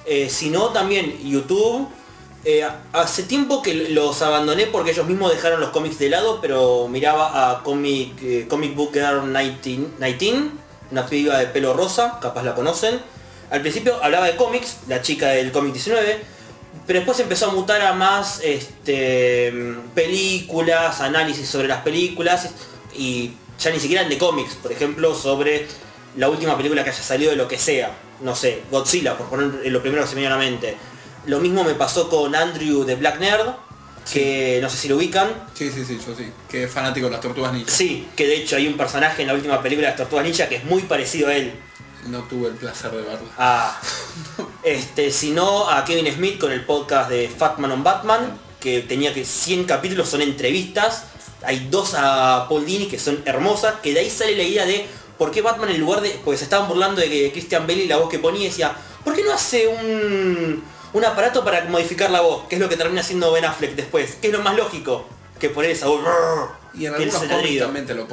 Eh, 0.06 0.30
si 0.30 0.50
no, 0.50 0.70
también 0.70 1.18
YouTube 1.24 1.88
Eh, 2.44 2.68
hace 2.94 3.22
tiempo 3.24 3.62
que 3.62 3.90
los 3.90 4.20
abandoné 4.24 4.66
porque 4.66 4.92
ellos 4.92 5.06
mismos 5.06 5.32
dejaron 5.32 5.60
los 5.60 5.70
cómics 5.70 6.00
de 6.00 6.10
lado, 6.10 6.40
pero 6.42 6.88
miraba 6.88 7.52
a 7.52 7.62
Comic, 7.62 8.20
eh, 8.24 8.46
Comic 8.50 8.76
Book 8.76 8.94
Girl 8.94 9.32
19, 9.32 9.60
19, 10.00 10.50
una 10.90 11.06
piba 11.06 11.38
de 11.38 11.46
pelo 11.48 11.76
rosa, 11.76 12.18
capaz 12.20 12.42
la 12.42 12.56
conocen. 12.56 13.00
Al 13.52 13.62
principio 13.62 14.04
hablaba 14.04 14.26
de 14.26 14.36
cómics, 14.38 14.78
la 14.88 15.04
chica 15.04 15.28
del 15.28 15.52
cómic 15.52 15.74
19, 15.74 16.20
pero 16.88 17.00
después 17.00 17.20
empezó 17.20 17.52
a 17.52 17.54
mutar 17.54 17.80
a 17.84 17.94
más 17.94 18.42
este, 18.44 19.54
películas, 19.94 21.00
análisis 21.00 21.48
sobre 21.48 21.68
las 21.68 21.84
películas 21.84 22.50
y 22.98 23.34
ya 23.60 23.70
ni 23.70 23.80
siquiera 23.80 24.04
de 24.04 24.18
cómics, 24.18 24.56
por 24.56 24.72
ejemplo, 24.72 25.14
sobre 25.14 25.68
la 26.18 26.28
última 26.28 26.58
película 26.58 26.84
que 26.84 26.90
haya 26.90 27.04
salido 27.04 27.30
de 27.30 27.38
lo 27.38 27.48
que 27.48 27.60
sea. 27.60 27.92
No 28.22 28.36
sé, 28.36 28.64
Godzilla, 28.70 29.18
por 29.18 29.28
poner 29.28 29.72
lo 29.72 29.82
primero 29.82 30.04
que 30.04 30.10
se 30.10 30.16
me 30.16 30.22
viene 30.22 30.34
a 30.34 30.38
la 30.38 30.44
mente. 30.44 30.78
Lo 31.26 31.40
mismo 31.40 31.64
me 31.64 31.74
pasó 31.74 32.10
con 32.10 32.36
Andrew 32.36 32.84
de 32.84 32.96
Black 32.96 33.20
Nerd, 33.20 33.48
que 34.12 34.60
no 34.62 34.70
sé 34.70 34.78
si 34.78 34.88
lo 34.88 34.98
ubican. 34.98 35.30
Sí, 35.54 35.70
sí, 35.72 35.86
sí, 35.86 36.00
yo 36.06 36.16
sí. 36.16 36.32
Que 36.50 36.64
es 36.64 36.72
fanático 36.72 37.06
de 37.06 37.12
las 37.12 37.22
tortugas 37.22 37.54
ninja. 37.54 37.72
Sí, 37.72 38.08
que 38.16 38.28
de 38.28 38.38
hecho 38.38 38.56
hay 38.56 38.68
un 38.68 38.76
personaje 38.76 39.22
en 39.22 39.28
la 39.28 39.34
última 39.34 39.62
película 39.62 39.88
de 39.88 39.92
las 39.92 39.98
Tortugas 39.98 40.26
Ninja 40.26 40.50
que 40.50 40.56
es 40.56 40.64
muy 40.64 40.84
parecido 40.84 41.30
a 41.30 41.36
él. 41.36 41.54
No 42.08 42.24
tuve 42.24 42.50
el 42.50 42.56
placer 42.56 42.92
de 42.92 43.02
verlo. 43.04 43.28
A, 43.38 43.80
este, 44.64 45.12
sino 45.12 45.70
a 45.70 45.86
Kevin 45.86 46.12
Smith 46.14 46.40
con 46.40 46.52
el 46.52 46.66
podcast 46.66 47.10
de 47.10 47.30
Fatman 47.30 47.72
on 47.72 47.84
Batman, 47.84 48.40
que 48.60 48.82
tenía 48.82 49.14
que 49.14 49.24
100 49.24 49.66
capítulos 49.66 50.10
son 50.10 50.22
entrevistas. 50.22 51.06
Hay 51.44 51.68
dos 51.70 51.94
a 51.96 52.48
Paul 52.50 52.66
Dini 52.66 52.88
que 52.88 53.00
son 53.00 53.22
hermosas, 53.26 53.76
que 53.82 53.94
de 53.94 54.00
ahí 54.02 54.10
sale 54.10 54.36
la 54.36 54.44
idea 54.44 54.66
de 54.66 54.88
por 55.22 55.30
qué 55.30 55.44
Batman 55.44 55.70
en 55.70 55.80
lugar 55.80 56.02
de... 56.02 56.20
Pues 56.26 56.40
se 56.40 56.46
estaban 56.46 56.68
burlando 56.68 57.00
de 57.00 57.08
que 57.08 57.32
Christian 57.32 57.68
Bale 57.68 57.84
y 57.84 57.88
la 57.88 57.98
voz 57.98 58.10
que 58.10 58.18
ponía 58.18 58.50
decía, 58.50 58.76
¿por 59.04 59.14
qué 59.14 59.24
no 59.24 59.32
hace 59.32 59.68
un, 59.68 60.64
un 60.94 61.06
aparato 61.06 61.46
para 61.46 61.64
modificar 61.66 62.10
la 62.10 62.22
voz? 62.22 62.48
Que 62.48 62.56
es 62.56 62.62
lo 62.62 62.68
que 62.68 62.76
termina 62.76 63.02
haciendo 63.02 63.32
Ben 63.32 63.46
Affleck 63.46 63.76
después, 63.76 64.16
que 64.16 64.30
es 64.30 64.34
lo 64.34 64.42
más 64.42 64.58
lógico 64.58 65.06
que 65.40 65.50
poner 65.50 65.70
esa 65.70 65.86
voz. 65.90 66.02
Y 66.74 66.88
en 66.88 66.96
algunos 66.96 67.28
también 67.60 67.86
te 67.86 67.94
lo, 67.94 68.08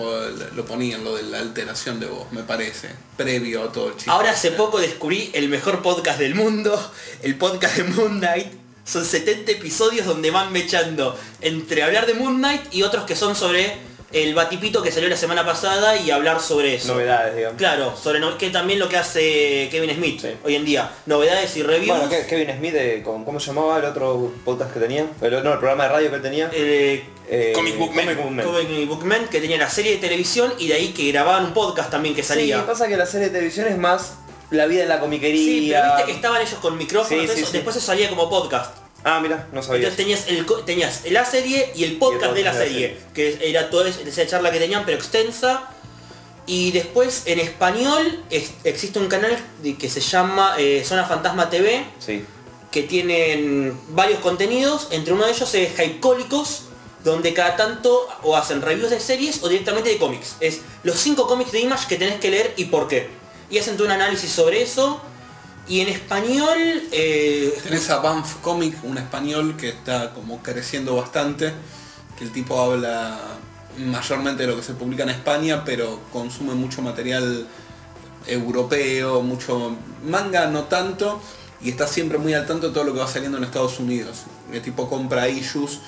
lo 0.55 0.65
ponían, 0.67 1.03
lo 1.03 1.17
de 1.17 1.23
la 1.23 1.39
alteración 1.39 1.99
de 1.99 2.05
voz, 2.05 2.31
me 2.31 2.43
parece. 2.43 2.91
Previo 3.17 3.65
a 3.65 3.73
todo 3.73 3.89
el 3.89 3.95
chiste. 3.95 4.11
Ahora 4.11 4.33
hace 4.33 4.51
poco 4.51 4.79
descubrí 4.79 5.31
el 5.33 5.49
mejor 5.49 5.81
podcast 5.81 6.19
del 6.19 6.35
mundo, 6.35 6.79
el 7.23 7.37
podcast 7.37 7.79
de 7.79 7.85
Moon 7.85 8.19
Knight. 8.19 8.53
Son 8.85 9.03
70 9.03 9.51
episodios 9.51 10.05
donde 10.05 10.31
van 10.31 10.53
mechando 10.53 11.19
entre 11.41 11.85
hablar 11.85 12.05
de 12.05 12.13
Moon 12.13 12.37
Knight 12.37 12.65
y 12.71 12.83
otros 12.83 13.07
que 13.07 13.17
son 13.17 13.35
sobre 13.35 13.88
el 14.11 14.35
batipito 14.35 14.83
que 14.83 14.91
salió 14.91 15.09
la 15.09 15.17
semana 15.17 15.45
pasada 15.45 15.97
y 15.97 16.11
hablar 16.11 16.41
sobre 16.41 16.75
eso. 16.77 16.95
Novedades, 16.95 17.37
digamos. 17.37 17.59
Claro, 17.59 17.95
sobre 17.97 18.21
no- 18.21 18.39
que 18.39 18.49
también 18.51 18.79
lo 18.79 18.89
que 18.89 18.97
hace 18.97 19.69
Kevin 19.71 19.95
Smith 19.95 20.21
Sí. 20.23 20.29
hoy 20.45 20.55
en 20.55 20.65
día. 20.65 20.91
Novedades 21.07 21.55
y 21.59 21.63
reviews. 21.63 21.99
Bueno, 21.99 22.11
Ke- 22.13 22.27
Kevin 22.27 22.57
Smith, 22.57 22.75
eh, 22.75 23.03
con- 23.05 23.25
¿cómo 23.25 23.39
se 23.39 23.49
llamaba 23.49 23.79
el 23.79 23.85
otro 23.85 24.33
podcast 24.45 24.73
que 24.73 24.81
tenía? 24.81 25.07
El, 25.21 25.31
no, 25.45 25.53
el 25.53 25.59
programa 25.59 25.85
de 25.85 25.89
radio 25.91 26.11
que 26.11 26.17
él 26.17 26.23
tenía. 26.23 26.51
eh, 26.53 27.05
Eh, 27.31 27.53
Comic 27.55 27.77
Book 27.77 27.93
Man. 27.95 28.07
Comic 28.17 28.89
Book 28.89 29.05
Man. 29.05 29.29
Que 29.31 29.39
tenía 29.43 29.59
la 29.59 29.69
serie 29.69 29.93
de 29.93 29.99
televisión 29.99 30.55
y 30.59 30.69
de 30.69 30.75
ahí 30.75 30.89
que 30.95 31.13
grababan 31.13 31.45
un 31.45 31.53
podcast 31.53 31.91
también 31.91 32.15
que 32.15 32.23
Sí, 32.23 32.29
salía. 32.29 32.65
pasa 32.67 32.89
que 32.89 32.97
la 32.97 33.05
serie 33.05 33.27
de 33.27 33.33
televisión 33.35 33.67
es 33.67 33.77
más 33.77 34.15
la 34.51 34.65
vida 34.65 34.85
en 34.85 34.89
la 34.89 34.99
comiquería. 34.99 35.43
Sí, 35.43 35.69
pero 35.71 35.85
viste 35.97 36.05
que 36.07 36.13
estaban 36.17 36.41
ellos 36.41 36.55
con 36.55 36.79
micrófonos, 36.79 37.21
Sí, 37.27 37.29
sí, 37.35 37.41
eso, 37.43 37.47
sí. 37.51 37.53
después 37.59 37.77
eso 37.77 37.85
salía 37.85 38.09
como 38.09 38.31
podcast. 38.31 38.75
Ah, 39.05 39.20
mira, 39.20 39.49
no 39.53 39.62
sabía. 39.62 39.88
Entonces 39.88 39.96
tenías, 39.96 40.28
el, 40.28 40.44
co- 40.46 40.64
tenías 40.64 41.03
la 41.11 41.24
serie 41.24 41.72
y 41.74 41.84
el 41.84 41.96
podcast 41.99 42.34
de 42.34 42.42
la 42.42 42.53
serie, 42.53 42.96
que 43.14 43.38
era 43.42 43.70
toda 43.70 43.88
es- 43.88 43.99
esa 43.99 44.26
charla 44.26 44.51
que 44.51 44.59
tenían, 44.59 44.84
pero 44.84 44.99
extensa. 44.99 45.70
Y 46.46 46.72
después 46.72 47.22
en 47.26 47.40
español 47.40 48.24
es- 48.30 48.53
existe 48.64 48.99
un 48.99 49.09
canal 49.09 49.36
que 49.78 49.88
se 49.90 50.01
llama 50.01 50.55
eh, 50.59 50.82
Zona 50.84 51.05
Fantasma 51.05 51.49
TV, 51.51 51.84
Sí. 52.05 52.24
que 52.70 52.82
tienen 52.82 53.78
varios 53.90 54.20
contenidos, 54.20 54.88
entre 54.90 55.12
uno 55.12 55.26
de 55.26 55.32
ellos 55.32 55.55
es 55.55 55.70
Hypecólicos, 55.78 56.62
donde 57.05 57.32
cada 57.34 57.55
tanto 57.57 58.09
o 58.22 58.36
hacen 58.36 58.61
reviews 58.62 58.90
de 58.90 58.99
series 59.01 59.42
o 59.42 59.49
directamente 59.49 59.90
de 59.90 59.99
cómics. 59.99 60.36
Es 60.40 60.61
los 60.82 60.99
cinco 60.99 61.26
cómics 61.26 61.53
de 61.53 61.61
Image 61.61 61.86
que 61.88 61.96
tenés 61.96 62.18
que 62.18 62.30
leer 62.30 62.53
y 62.57 62.64
por 62.66 62.88
qué. 62.88 63.09
Y 63.51 63.59
hacen 63.59 63.80
un 63.80 63.90
análisis 63.90 64.30
sobre 64.30 64.62
eso. 64.62 65.01
Y 65.69 65.81
en 65.81 65.89
español... 65.89 66.57
eh, 66.93 67.53
Tenés 67.62 67.91
a 67.91 67.99
Banff 67.99 68.37
Comic, 68.37 68.83
un 68.85 68.97
español 68.97 69.57
que 69.57 69.69
está 69.69 70.14
como 70.14 70.43
creciendo 70.43 70.97
bastante, 70.97 71.53
que 72.16 72.25
el 72.25 72.33
tipo 72.33 72.59
habla 72.61 73.19
mayormente 73.79 74.45
de 74.45 74.49
lo 74.49 74.57
que 74.57 74.62
se 74.62 74.75
publica 74.75 75.03
en 75.03 75.11
España, 75.11 75.64
pero 75.64 76.01
consume 76.12 76.55
mucho 76.55 76.81
material 76.83 77.47
europeo, 78.27 79.23
mucho 79.23 79.77
manga 80.05 80.47
no 80.47 80.64
tanto, 80.64 81.21
y 81.61 81.71
está 81.71 81.87
siempre 81.87 82.19
muy 82.19 82.35
al 82.35 82.47
tanto 82.47 82.69
de 82.69 82.75
todo 82.75 82.85
lo 82.85 82.95
que 82.95 83.01
va 83.01 83.07
saliendo 83.07 83.37
en 83.37 83.45
Estados 83.45 83.79
Unidos. 83.79 84.23
El 84.51 84.62
tipo 84.62 84.89
compra 84.89 85.29
issues 85.29 85.81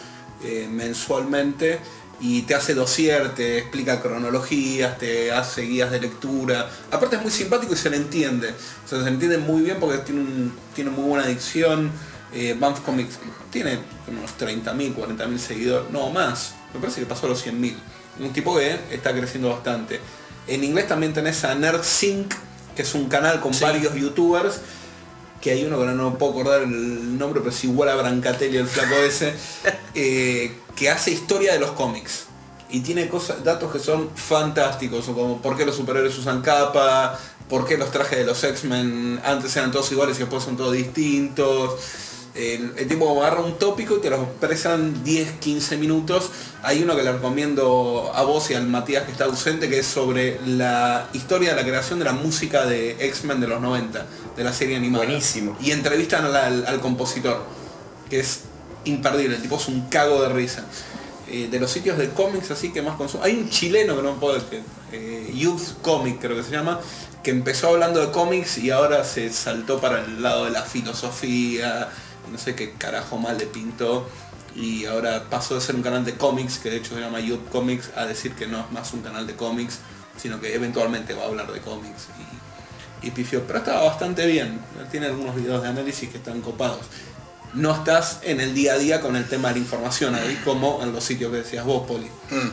eh, 0.45 0.69
mensualmente 0.71 1.81
y 2.21 2.43
te 2.43 2.55
hace 2.55 2.75
dossier, 2.75 3.35
te 3.35 3.59
explica 3.59 4.01
cronologías, 4.03 4.99
te 4.99 5.33
hace 5.33 5.63
guías 5.63 5.91
de 5.91 6.01
lectura. 6.01 6.69
Aparte 6.91 7.17
es 7.17 7.23
muy 7.23 7.31
simpático 7.31 7.73
y 7.73 7.77
se 7.77 7.89
le 7.91 7.97
entiende. 7.97 8.51
O 8.85 8.89
sea, 8.89 8.99
se 8.99 9.05
le 9.07 9.11
entiende 9.11 9.39
muy 9.39 9.63
bien 9.63 9.79
porque 9.81 9.99
tiene, 9.99 10.21
un- 10.21 10.53
tiene 10.75 10.91
muy 10.91 11.05
buena 11.09 11.25
adicción. 11.25 11.91
Eh, 12.33 12.55
Banff 12.59 12.81
Comics 12.81 13.19
tiene 13.51 13.79
unos 14.07 14.31
30.000, 14.39 14.95
40.000 14.95 15.39
seguidores, 15.39 15.91
no 15.91 16.11
más. 16.11 16.55
Me 16.75 16.81
parece 16.81 17.01
que 17.01 17.07
pasó 17.07 17.27
los 17.27 17.41
100.000. 17.45 17.75
Un 18.21 18.33
tipo 18.33 18.57
que 18.57 18.79
está 18.93 19.13
creciendo 19.13 19.49
bastante. 19.49 19.99
En 20.47 20.63
inglés 20.63 20.87
también 20.89 21.13
tenés 21.13 21.43
a 21.45 21.55
NerdSync, 21.55 22.33
que 22.77 22.83
es 22.83 22.95
un 22.95 23.09
canal 23.09 23.41
con 23.41 23.55
Sí. 23.55 23.65
varios 23.65 23.95
youtubers 23.95 24.61
que 25.41 25.51
hay 25.51 25.65
uno 25.65 25.79
que 25.79 25.87
no, 25.87 25.95
no 25.95 26.19
puedo 26.19 26.33
acordar 26.33 26.63
el 26.63 27.19
nombre, 27.19 27.41
pero 27.41 27.55
es 27.55 27.65
igual 27.65 27.89
a 27.89 27.97
Brancatelli, 27.97 28.57
el 28.57 28.67
flaco 28.67 28.95
ese, 28.97 29.35
eh, 29.95 30.53
que 30.77 30.91
hace 30.91 31.11
historia 31.11 31.53
de 31.53 31.61
los 31.61 31.73
cómics. 31.73 32.27
Y 32.69 32.81
tiene 32.81 33.09
cosas, 33.09 33.43
datos 33.43 33.73
que 33.73 33.81
son 33.81 34.11
fantásticos, 34.15 35.07
como 35.07 35.43
por 35.43 35.57
qué 35.57 35.67
los 35.67 35.75
superhéroes 35.75 36.17
usan 36.19 36.41
capa, 36.41 37.19
por 37.49 37.67
qué 37.67 37.77
los 37.77 37.91
trajes 37.91 38.19
de 38.19 38.25
los 38.25 38.43
X-Men 38.45 39.21
antes 39.25 39.57
eran 39.57 39.73
todos 39.73 39.91
iguales 39.91 40.17
y 40.17 40.21
después 40.21 40.45
son 40.45 40.57
todos 40.57 40.73
distintos. 40.73 41.75
El, 42.33 42.73
el 42.77 42.87
tipo 42.87 43.21
agarra 43.21 43.41
un 43.41 43.59
tópico 43.59 43.97
y 43.97 44.01
te 44.01 44.09
lo 44.09 44.23
expresan 44.23 45.03
10, 45.03 45.33
15 45.41 45.77
minutos. 45.79 46.31
Hay 46.63 46.81
uno 46.81 46.95
que 46.95 47.03
le 47.03 47.11
recomiendo 47.11 48.13
a 48.15 48.23
vos 48.23 48.49
y 48.53 48.55
al 48.55 48.69
Matías 48.69 49.03
que 49.03 49.11
está 49.11 49.25
ausente, 49.25 49.69
que 49.69 49.81
es 49.81 49.87
sobre 49.87 50.39
la 50.47 51.09
historia 51.13 51.51
de 51.51 51.57
la 51.57 51.67
creación 51.67 51.99
de 51.99 52.05
la 52.05 52.13
música 52.13 52.67
de 52.67 52.93
X-Men 53.05 53.41
de 53.41 53.49
los 53.49 53.61
90, 53.61 54.07
de 54.37 54.45
la 54.45 54.53
serie 54.53 54.77
animada. 54.77 55.05
Buenísimo. 55.05 55.57
Y 55.61 55.71
entrevistan 55.73 56.25
al, 56.25 56.37
al- 56.37 56.67
al 56.67 56.81
compositor, 56.81 57.45
que 58.09 58.21
es 58.21 58.41
imperdible, 58.85 59.37
el 59.37 59.43
tipo 59.43 59.57
es 59.57 59.69
un 59.69 59.83
cago 59.89 60.23
de 60.23 60.29
risa. 60.31 60.65
Eh, 61.29 61.49
de 61.49 61.61
los 61.61 61.71
sitios 61.71 61.97
de 61.97 62.11
cómics 62.11 62.51
así 62.51 62.73
que 62.73 62.83
más 62.83 62.97
consumo. 62.97 63.23
Hay 63.23 63.35
un 63.37 63.49
chileno 63.49 63.95
que 63.97 64.03
no 64.03 64.15
puedo 64.19 64.35
decir, 64.35 64.63
eh, 64.93 65.31
Youth 65.35 65.81
Comic 65.81 66.19
creo 66.21 66.37
que 66.37 66.43
se 66.43 66.51
llama, 66.51 66.81
que 67.23 67.31
empezó 67.31 67.69
hablando 67.69 68.01
de 68.05 68.11
cómics 68.11 68.59
y 68.59 68.71
ahora 68.71 69.05
se 69.05 69.31
saltó 69.33 69.81
para 69.81 70.01
el 70.05 70.23
lado 70.23 70.47
de 70.47 70.51
la 70.51 70.63
filosofía, 70.63 71.89
no 72.33 72.39
sé 72.39 72.55
qué 72.57 72.73
carajo 72.73 73.17
mal 73.19 73.39
le 73.39 73.47
pintó. 73.47 74.09
Y 74.57 74.87
ahora 74.87 75.27
pasó 75.31 75.55
de 75.55 75.61
ser 75.61 75.77
un 75.77 75.83
canal 75.83 76.05
de 76.05 76.17
cómics, 76.17 76.59
que 76.59 76.71
de 76.71 76.79
hecho 76.79 76.97
se 76.97 77.01
llama 77.01 77.21
Youth 77.21 77.49
Comics, 77.53 77.91
a 77.97 78.07
decir 78.07 78.33
que 78.35 78.49
no 78.49 78.59
es 78.59 78.73
más 78.73 78.93
un 78.93 79.01
canal 79.03 79.25
de 79.29 79.37
cómics, 79.37 79.79
sino 80.21 80.41
que 80.41 80.53
eventualmente 80.53 81.15
va 81.15 81.23
a 81.23 81.27
hablar 81.27 81.53
de 81.53 81.61
cómics. 81.61 82.09
Y, 83.03 83.11
pifió. 83.11 83.43
Pero 83.47 83.59
estaba 83.61 83.83
bastante 83.85 84.27
bien. 84.27 84.61
Tiene 84.91 85.07
algunos 85.07 85.35
videos 85.37 85.63
de 85.63 85.69
análisis 85.69 86.09
que 86.11 86.19
están 86.19 86.41
copados. 86.41 86.81
No 87.53 87.75
estás 87.75 88.19
en 88.23 88.41
el 88.41 88.55
día 88.55 88.75
a 88.75 88.79
día 88.79 89.01
con 89.01 89.17
el 89.17 89.27
tema 89.29 89.49
de 89.49 89.55
la 89.55 89.61
información 89.63 90.15
ahí 90.15 90.41
como 90.45 90.81
en 90.85 90.93
los 90.93 91.03
sitios 91.03 91.33
que 91.33 91.39
decías 91.39 91.65
vos, 91.65 91.85
Poli. 91.85 92.07
Mm. 92.31 92.49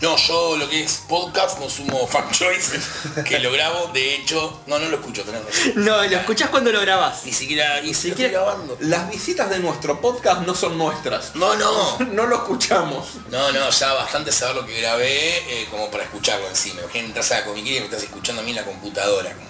No, 0.00 0.16
yo 0.16 0.56
lo 0.56 0.68
que 0.68 0.82
es 0.82 1.02
podcast 1.08 1.56
consumo 1.56 2.04
Fan 2.08 2.28
Choice, 2.32 2.80
que 3.24 3.38
lo 3.38 3.52
grabo, 3.52 3.92
de 3.94 4.16
hecho, 4.16 4.60
no, 4.66 4.80
no 4.80 4.88
lo 4.88 4.96
escucho, 4.96 5.22
tenés 5.22 5.44
razón. 5.44 5.84
no, 5.84 5.98
lo 6.02 6.16
escuchás 6.16 6.50
cuando 6.50 6.72
lo 6.72 6.80
grabás. 6.80 7.24
Ni 7.26 7.32
siquiera, 7.32 7.80
ni 7.80 7.94
siquiera- 7.94 8.32
grabando. 8.40 8.76
Las 8.80 9.08
visitas 9.08 9.48
de 9.50 9.60
nuestro 9.60 10.00
podcast 10.00 10.44
no 10.44 10.56
son 10.56 10.76
nuestras. 10.76 11.36
No, 11.36 11.54
no. 11.54 11.98
No 12.12 12.26
lo 12.26 12.34
escuchamos. 12.38 13.06
No, 13.30 13.52
no, 13.52 13.70
ya 13.70 13.92
bastante 13.94 14.32
saber 14.32 14.56
lo 14.56 14.66
que 14.66 14.80
grabé 14.80 15.62
eh, 15.62 15.68
como 15.70 15.88
para 15.92 16.02
escucharlo 16.02 16.48
encima. 16.48 16.80
Imagínate, 16.80 17.06
entras 17.06 17.30
a 17.30 17.38
la 17.38 17.44
comiquería 17.44 17.76
y 17.76 17.80
me 17.82 17.86
estás 17.86 18.02
escuchando 18.02 18.42
a 18.42 18.44
mí 18.44 18.50
en 18.50 18.56
la 18.56 18.64
computadora. 18.64 19.32
como- 19.32 19.49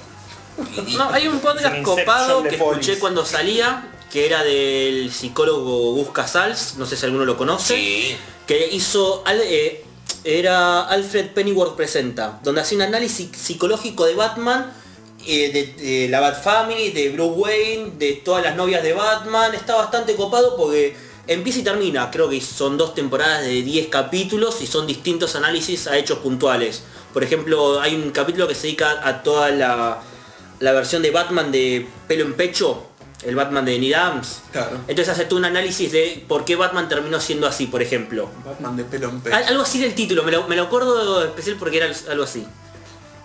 No, 0.97 1.11
hay 1.11 1.29
un 1.29 1.41
podcast 1.41 1.83
copado 1.83 2.43
que 2.43 2.57
escuché 2.57 2.99
cuando 2.99 3.25
salía, 3.25 3.89
que 4.11 4.27
era 4.27 4.43
del 4.43 5.13
psicólogo 5.13 5.93
Gus 5.95 6.11
Casals, 6.11 6.75
no 6.77 6.87
sé 6.87 6.97
si 6.97 7.05
alguno 7.07 7.25
lo 7.25 7.37
conoce, 7.37 7.75
Sí. 7.77 8.17
que 8.47 8.69
hizo, 8.73 9.23
eh, 9.29 9.85
era 10.25 10.83
Alfred 10.87 11.29
Pennyworth 11.31 11.77
Presenta, 11.77 12.41
donde 12.43 12.61
hacía 12.61 12.77
un 12.77 12.83
análisis 12.83 13.29
psicológico 13.37 14.05
de 14.07 14.15
Batman, 14.15 14.73
eh, 15.27 15.51
de, 15.53 15.85
de 15.85 16.09
la 16.09 16.21
Bat 16.21 16.43
Family, 16.43 16.91
de 16.91 17.11
Bruce 17.11 17.35
Wayne, 17.39 17.93
de 17.99 18.13
todas 18.25 18.43
las 18.43 18.57
novias 18.57 18.83
de 18.83 18.93
Batman, 18.93 19.55
está 19.55 19.77
bastante 19.77 20.17
copado 20.17 20.57
porque 20.57 20.97
empieza 21.27 21.61
y 21.61 21.63
termina, 21.63 22.11
creo 22.11 22.29
que 22.29 22.41
son 22.41 22.77
dos 22.77 22.95
temporadas 22.95 23.43
de 23.45 23.63
10 23.63 23.89
capítulos 23.89 24.61
y 24.63 24.67
son 24.67 24.87
distintos 24.87 25.37
análisis 25.37 25.87
a 25.87 25.97
hechos 25.97 26.19
puntuales. 26.19 26.83
Por 27.13 27.23
ejemplo, 27.23 27.81
hay 27.81 27.95
un 27.95 28.11
capítulo 28.11 28.49
que 28.49 28.55
se 28.55 28.63
dedica 28.63 29.01
a 29.07 29.23
toda 29.23 29.51
la, 29.51 30.01
la 30.61 30.73
versión 30.73 31.03
de 31.03 31.11
Batman 31.11 31.51
de 31.53 31.87
pelo 32.07 32.25
en 32.25 32.35
pecho, 32.35 32.87
el 33.25 33.35
Batman 33.35 33.65
de 33.65 33.79
Neil 33.79 33.95
Adams. 33.95 34.43
Claro. 34.53 34.79
Entonces 34.89 35.09
hace 35.09 35.25
tú 35.25 35.37
un 35.37 35.45
análisis 35.45 35.91
de 35.93 36.25
por 36.29 36.45
qué 36.45 36.57
Batman 36.57 36.89
terminó 36.89 37.21
siendo 37.21 37.47
así, 37.47 37.67
por 37.67 37.83
ejemplo. 37.83 38.29
Batman 38.45 38.77
de 38.77 38.85
pelo 38.85 39.11
en. 39.11 39.33
Al- 39.35 39.45
Algo 39.45 39.63
así 39.63 39.81
del 39.81 39.95
título, 39.95 40.23
me 40.23 40.33
lo, 40.33 40.47
me 40.49 40.57
lo 40.57 40.63
acuerdo 40.65 41.25
especial 41.25 41.57
porque 41.59 41.79
era 41.79 41.87
algo 42.11 42.25
así. 42.25 42.47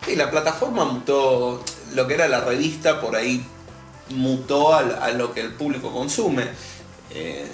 Y 0.08 0.16
la 0.16 0.30
plataforma 0.32 0.86
mutó, 0.86 1.64
lo 1.94 2.08
que 2.08 2.14
era 2.16 2.28
la 2.28 2.42
revista 2.42 3.00
por 3.02 3.16
ahí 3.16 3.46
mutó 4.10 4.74
al- 4.76 4.98
a, 5.02 5.12
lo 5.12 5.34
que 5.34 5.42
el 5.42 5.54
público 5.54 5.92
consume. 5.92 6.46
Eh, 7.12 7.48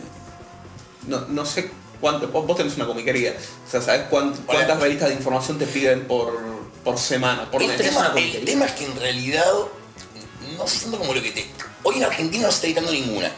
no, 1.07 1.21
no 1.29 1.45
sé 1.45 1.71
cuánto, 1.99 2.27
vos 2.27 2.57
tenés 2.57 2.75
una 2.75 2.85
comiquería, 2.87 3.35
o 3.67 3.69
sea, 3.71 3.81
¿sabés 3.81 4.03
cuán- 4.09 4.33
cuántas 4.45 4.79
revistas 4.79 5.09
de 5.09 5.15
información 5.15 5.57
te 5.59 5.65
piden 5.67 6.07
por, 6.07 6.33
por 6.83 6.97
semana, 6.97 7.49
por 7.49 7.61
El 7.61 7.75
tema, 7.77 8.13
el 8.15 8.45
tema 8.45 8.65
es 8.65 8.71
que 8.73 8.85
en 8.85 8.95
realidad 8.99 9.45
no 10.57 10.67
sé 10.67 10.81
tanto 10.81 10.97
como 10.97 11.13
lo 11.13 11.21
que 11.21 11.31
te. 11.31 11.49
Hoy 11.83 11.97
en 11.97 12.03
Argentina 12.03 12.43
no 12.43 12.49
se 12.51 12.55
está 12.55 12.67
editando 12.67 12.91
ninguna. 12.91 13.31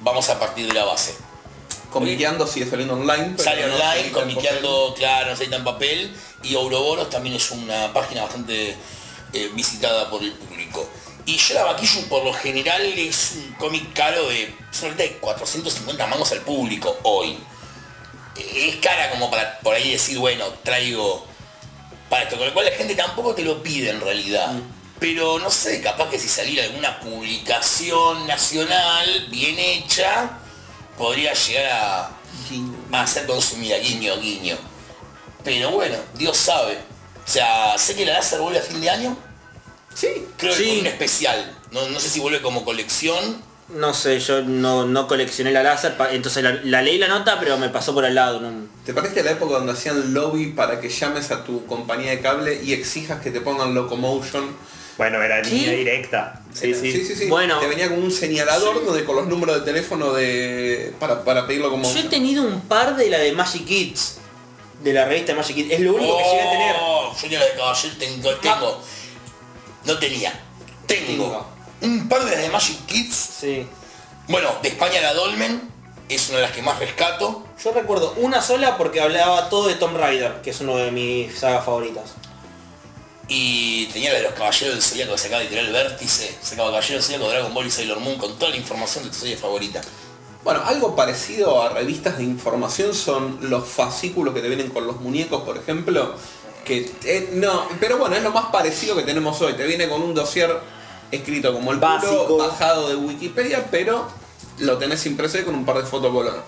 Vamos 0.00 0.28
a 0.28 0.38
partir 0.38 0.66
de 0.66 0.74
la 0.74 0.84
base. 0.84 1.14
Comiqueando 1.90 2.46
sigue 2.46 2.68
saliendo 2.68 2.94
online. 2.94 3.36
Sale 3.38 3.66
no 3.66 3.74
online, 3.74 4.12
comiqueando, 4.12 4.94
claro, 4.96 5.30
no 5.30 5.36
se 5.36 5.44
edita 5.44 5.56
en 5.56 5.64
papel. 5.64 6.16
Y 6.42 6.54
Ouroboros 6.54 7.10
también 7.10 7.36
es 7.36 7.50
una 7.50 7.92
página 7.92 8.22
bastante 8.22 8.76
eh, 9.32 9.50
visitada 9.54 10.10
por 10.10 10.22
el 10.22 10.32
público. 10.32 10.88
Y 11.26 11.36
Yara 11.36 11.64
Bakishu 11.64 12.08
por 12.08 12.24
lo 12.24 12.32
general 12.32 12.82
es 12.82 13.32
un 13.36 13.52
cómic 13.54 13.92
caro 13.92 14.28
de 14.28 14.54
solamente 14.70 15.02
de 15.04 15.18
450 15.18 16.06
mangos 16.06 16.32
al 16.32 16.40
público 16.40 16.96
hoy. 17.02 17.38
Eh, 18.36 18.68
Es 18.70 18.76
cara 18.76 19.10
como 19.10 19.30
para 19.30 19.58
por 19.60 19.74
ahí 19.74 19.92
decir, 19.92 20.18
bueno, 20.18 20.46
traigo 20.62 21.27
para 22.08 22.24
esto, 22.24 22.36
con 22.36 22.46
lo 22.46 22.52
cual 22.54 22.66
la 22.66 22.72
gente 22.72 22.94
tampoco 22.94 23.34
te 23.34 23.42
lo 23.42 23.62
pide 23.62 23.90
en 23.90 24.00
realidad. 24.00 24.52
Pero 24.98 25.38
no 25.38 25.50
sé, 25.50 25.80
capaz 25.80 26.10
que 26.10 26.18
si 26.18 26.28
saliera 26.28 26.64
alguna 26.64 26.98
publicación 27.00 28.26
nacional 28.26 29.26
bien 29.30 29.56
hecha, 29.58 30.38
podría 30.96 31.32
llegar 31.34 31.66
a, 31.72 32.10
a 33.00 33.06
ser 33.06 33.26
consumida, 33.26 33.76
guiño, 33.78 34.18
guiño. 34.20 34.56
Pero 35.44 35.70
bueno, 35.70 35.96
Dios 36.14 36.36
sabe. 36.36 36.78
O 37.24 37.30
sea, 37.30 37.76
sé 37.78 37.94
que 37.94 38.04
la 38.06 38.14
láser 38.14 38.40
vuelve 38.40 38.58
a 38.58 38.62
fin 38.62 38.80
de 38.80 38.90
año. 38.90 39.16
Sí, 39.94 40.08
Creo 40.36 40.52
que 40.54 40.58
Sí. 40.62 40.68
con 40.70 40.78
un 40.80 40.86
especial. 40.86 41.58
No, 41.70 41.88
no 41.88 42.00
sé 42.00 42.08
si 42.08 42.20
vuelve 42.20 42.40
como 42.42 42.64
colección. 42.64 43.42
No 43.70 43.92
sé, 43.92 44.18
yo 44.20 44.42
no, 44.42 44.86
no 44.86 45.06
coleccioné 45.06 45.52
la 45.52 45.62
láser, 45.62 45.94
entonces 46.12 46.42
la, 46.42 46.52
la 46.64 46.80
leí 46.80 46.96
la 46.96 47.06
nota, 47.08 47.38
pero 47.38 47.58
me 47.58 47.68
pasó 47.68 47.92
por 47.92 48.04
al 48.04 48.14
lado. 48.14 48.40
no- 48.40 48.66
¿Te 48.86 48.94
parece 48.94 49.22
la 49.22 49.32
época 49.32 49.54
donde 49.56 49.72
hacían 49.72 50.14
lobby 50.14 50.52
para 50.52 50.80
que 50.80 50.88
llames 50.88 51.30
a 51.30 51.44
tu 51.44 51.66
compañía 51.66 52.10
de 52.12 52.20
cable 52.20 52.62
y 52.64 52.72
exijas 52.72 53.20
que 53.20 53.30
te 53.30 53.42
pongan 53.42 53.74
Locomotion? 53.74 54.56
Bueno, 54.96 55.22
era 55.22 55.42
¿Qué? 55.42 55.50
línea 55.50 55.70
directa. 55.72 56.42
Sí, 56.54 56.72
sí. 56.74 56.90
sí, 56.90 57.04
sí, 57.04 57.14
sí. 57.14 57.26
Bueno. 57.28 57.60
Te 57.60 57.66
venía 57.66 57.88
con 57.90 58.02
un 58.02 58.10
señalador 58.10 58.84
donde 58.84 59.04
con 59.04 59.16
los 59.16 59.26
números 59.26 59.56
de 59.56 59.62
teléfono 59.70 60.12
de 60.14 60.92
para, 60.98 61.22
para 61.22 61.46
pedir 61.46 61.60
Yo 61.60 61.66
he 61.66 61.70
Locomotion. 61.70 62.08
tenido 62.08 62.42
un 62.44 62.62
par 62.62 62.96
de 62.96 63.10
la 63.10 63.18
de 63.18 63.30
Magic 63.32 63.66
Kids, 63.66 64.16
de 64.82 64.92
la 64.94 65.04
revista 65.04 65.34
Magic 65.34 65.54
Kids. 65.54 65.72
Es 65.74 65.80
lo 65.80 65.94
único 65.94 66.16
que 66.16 66.24
llegué 66.24 66.40
a 66.40 66.50
tener. 66.50 66.76
Oh, 66.80 67.14
Yo 67.20 67.28
ni 67.28 67.34
la 67.36 67.44
de 67.44 67.52
caballero 67.52 67.94
tengo, 67.98 68.30
tengo. 68.36 68.82
No 69.84 69.98
tenía. 69.98 70.32
Tengo. 70.86 71.57
Un 71.80 72.08
par 72.08 72.24
de 72.24 72.32
las 72.32 72.42
de 72.42 72.48
Magic 72.48 72.86
Kids. 72.86 73.14
Sí. 73.40 73.66
Bueno, 74.28 74.50
de 74.62 74.68
España 74.68 75.00
la 75.00 75.14
Dolmen. 75.14 75.70
Es 76.08 76.28
una 76.30 76.38
de 76.38 76.44
las 76.44 76.52
que 76.52 76.62
más 76.62 76.78
rescato. 76.78 77.44
Yo 77.62 77.72
recuerdo 77.72 78.14
una 78.16 78.40
sola 78.40 78.78
porque 78.78 79.00
hablaba 79.00 79.50
todo 79.50 79.68
de 79.68 79.74
Tomb 79.74 79.96
Raider, 79.96 80.40
que 80.42 80.50
es 80.50 80.60
uno 80.60 80.76
de 80.76 80.90
mis 80.90 81.38
sagas 81.38 81.64
favoritas. 81.64 82.14
Y 83.28 83.86
tenía 83.86 84.12
la 84.12 84.18
de 84.18 84.24
los 84.24 84.32
Caballeros 84.32 84.74
del 84.74 84.82
Zodíaco 84.82 85.12
que 85.12 85.18
sacaba 85.18 85.42
literal 85.42 85.66
el 85.66 85.72
vértice. 85.72 86.34
Sacaba 86.40 86.70
Caballeros 86.70 86.88
del 86.88 87.02
Zodíaco, 87.02 87.30
Dragon 87.30 87.54
Ball 87.54 87.66
y 87.66 87.70
Sailor 87.70 88.00
Moon 88.00 88.16
con 88.16 88.38
toda 88.38 88.50
la 88.50 88.56
información 88.56 89.04
de 89.04 89.10
tu 89.10 89.16
serie 89.16 89.36
favorita. 89.36 89.82
Bueno, 90.44 90.62
algo 90.64 90.96
parecido 90.96 91.62
a 91.62 91.68
revistas 91.68 92.16
de 92.16 92.24
información 92.24 92.94
son 92.94 93.38
los 93.42 93.68
fascículos 93.68 94.32
que 94.32 94.40
te 94.40 94.48
vienen 94.48 94.70
con 94.70 94.86
los 94.86 95.00
muñecos, 95.00 95.42
por 95.42 95.58
ejemplo. 95.58 96.14
Que 96.64 96.90
eh, 97.04 97.30
no, 97.34 97.68
pero 97.80 97.98
bueno, 97.98 98.16
es 98.16 98.22
lo 98.22 98.30
más 98.30 98.46
parecido 98.46 98.96
que 98.96 99.02
tenemos 99.02 99.40
hoy. 99.42 99.52
Te 99.52 99.66
viene 99.66 99.88
con 99.88 100.00
un 100.00 100.14
dossier 100.14 100.58
escrito 101.10 101.52
como 101.52 101.72
el 101.72 101.78
Básico. 101.78 102.26
puro, 102.26 102.48
bajado 102.48 102.88
de 102.88 102.96
Wikipedia, 102.96 103.66
pero 103.70 104.08
lo 104.58 104.76
tenés 104.78 105.04
impreso 105.06 105.38
y 105.38 105.42
con 105.42 105.54
un 105.54 105.64
par 105.64 105.76
de 105.78 105.84
fotocolor. 105.84 106.42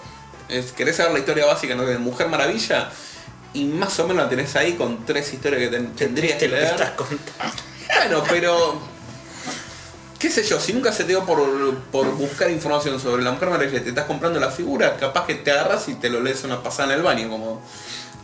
¿Querés 0.77 0.97
saber 0.97 1.13
la 1.13 1.19
historia 1.21 1.47
básica 1.47 1.75
no, 1.77 1.85
de 1.85 1.99
Mujer 1.99 2.29
Maravilla? 2.29 2.91
Y 3.55 3.65
más 3.65 3.99
o 4.01 4.07
menos 4.07 4.25
la 4.25 4.29
tenés 4.29 4.55
ahí 4.57 4.73
con 4.75 5.05
tres 5.07 5.33
historias 5.33 5.61
que 5.63 5.69
ten- 5.69 5.95
tendrías 5.95 6.39
que 6.39 6.49
leer. 6.49 6.65
estás 6.65 6.91
contando. 6.91 7.55
Bueno, 7.97 8.23
pero. 8.29 8.81
¿Qué 10.21 10.29
sé 10.31 10.45
yo? 10.45 10.61
Si 10.61 10.75
nunca 10.75 10.93
se 10.93 11.05
te 11.05 11.09
dio 11.09 11.25
por, 11.25 11.75
por 11.91 12.07
buscar 12.15 12.51
información 12.51 13.01
sobre 13.01 13.23
la 13.23 13.33
Mujer 13.33 13.49
Maravilla 13.49 13.83
te 13.83 13.89
estás 13.89 14.05
comprando 14.05 14.39
la 14.39 14.51
figura, 14.51 14.97
capaz 14.99 15.27
que 15.27 15.35
te 15.35 15.51
agarras 15.51 15.89
y 15.89 15.95
te 15.95 16.11
lo 16.11 16.21
lees 16.21 16.45
una 16.45 16.63
pasada 16.63 16.93
en 16.93 16.99
el 16.99 17.03
baño, 17.03 17.31
como 17.31 17.63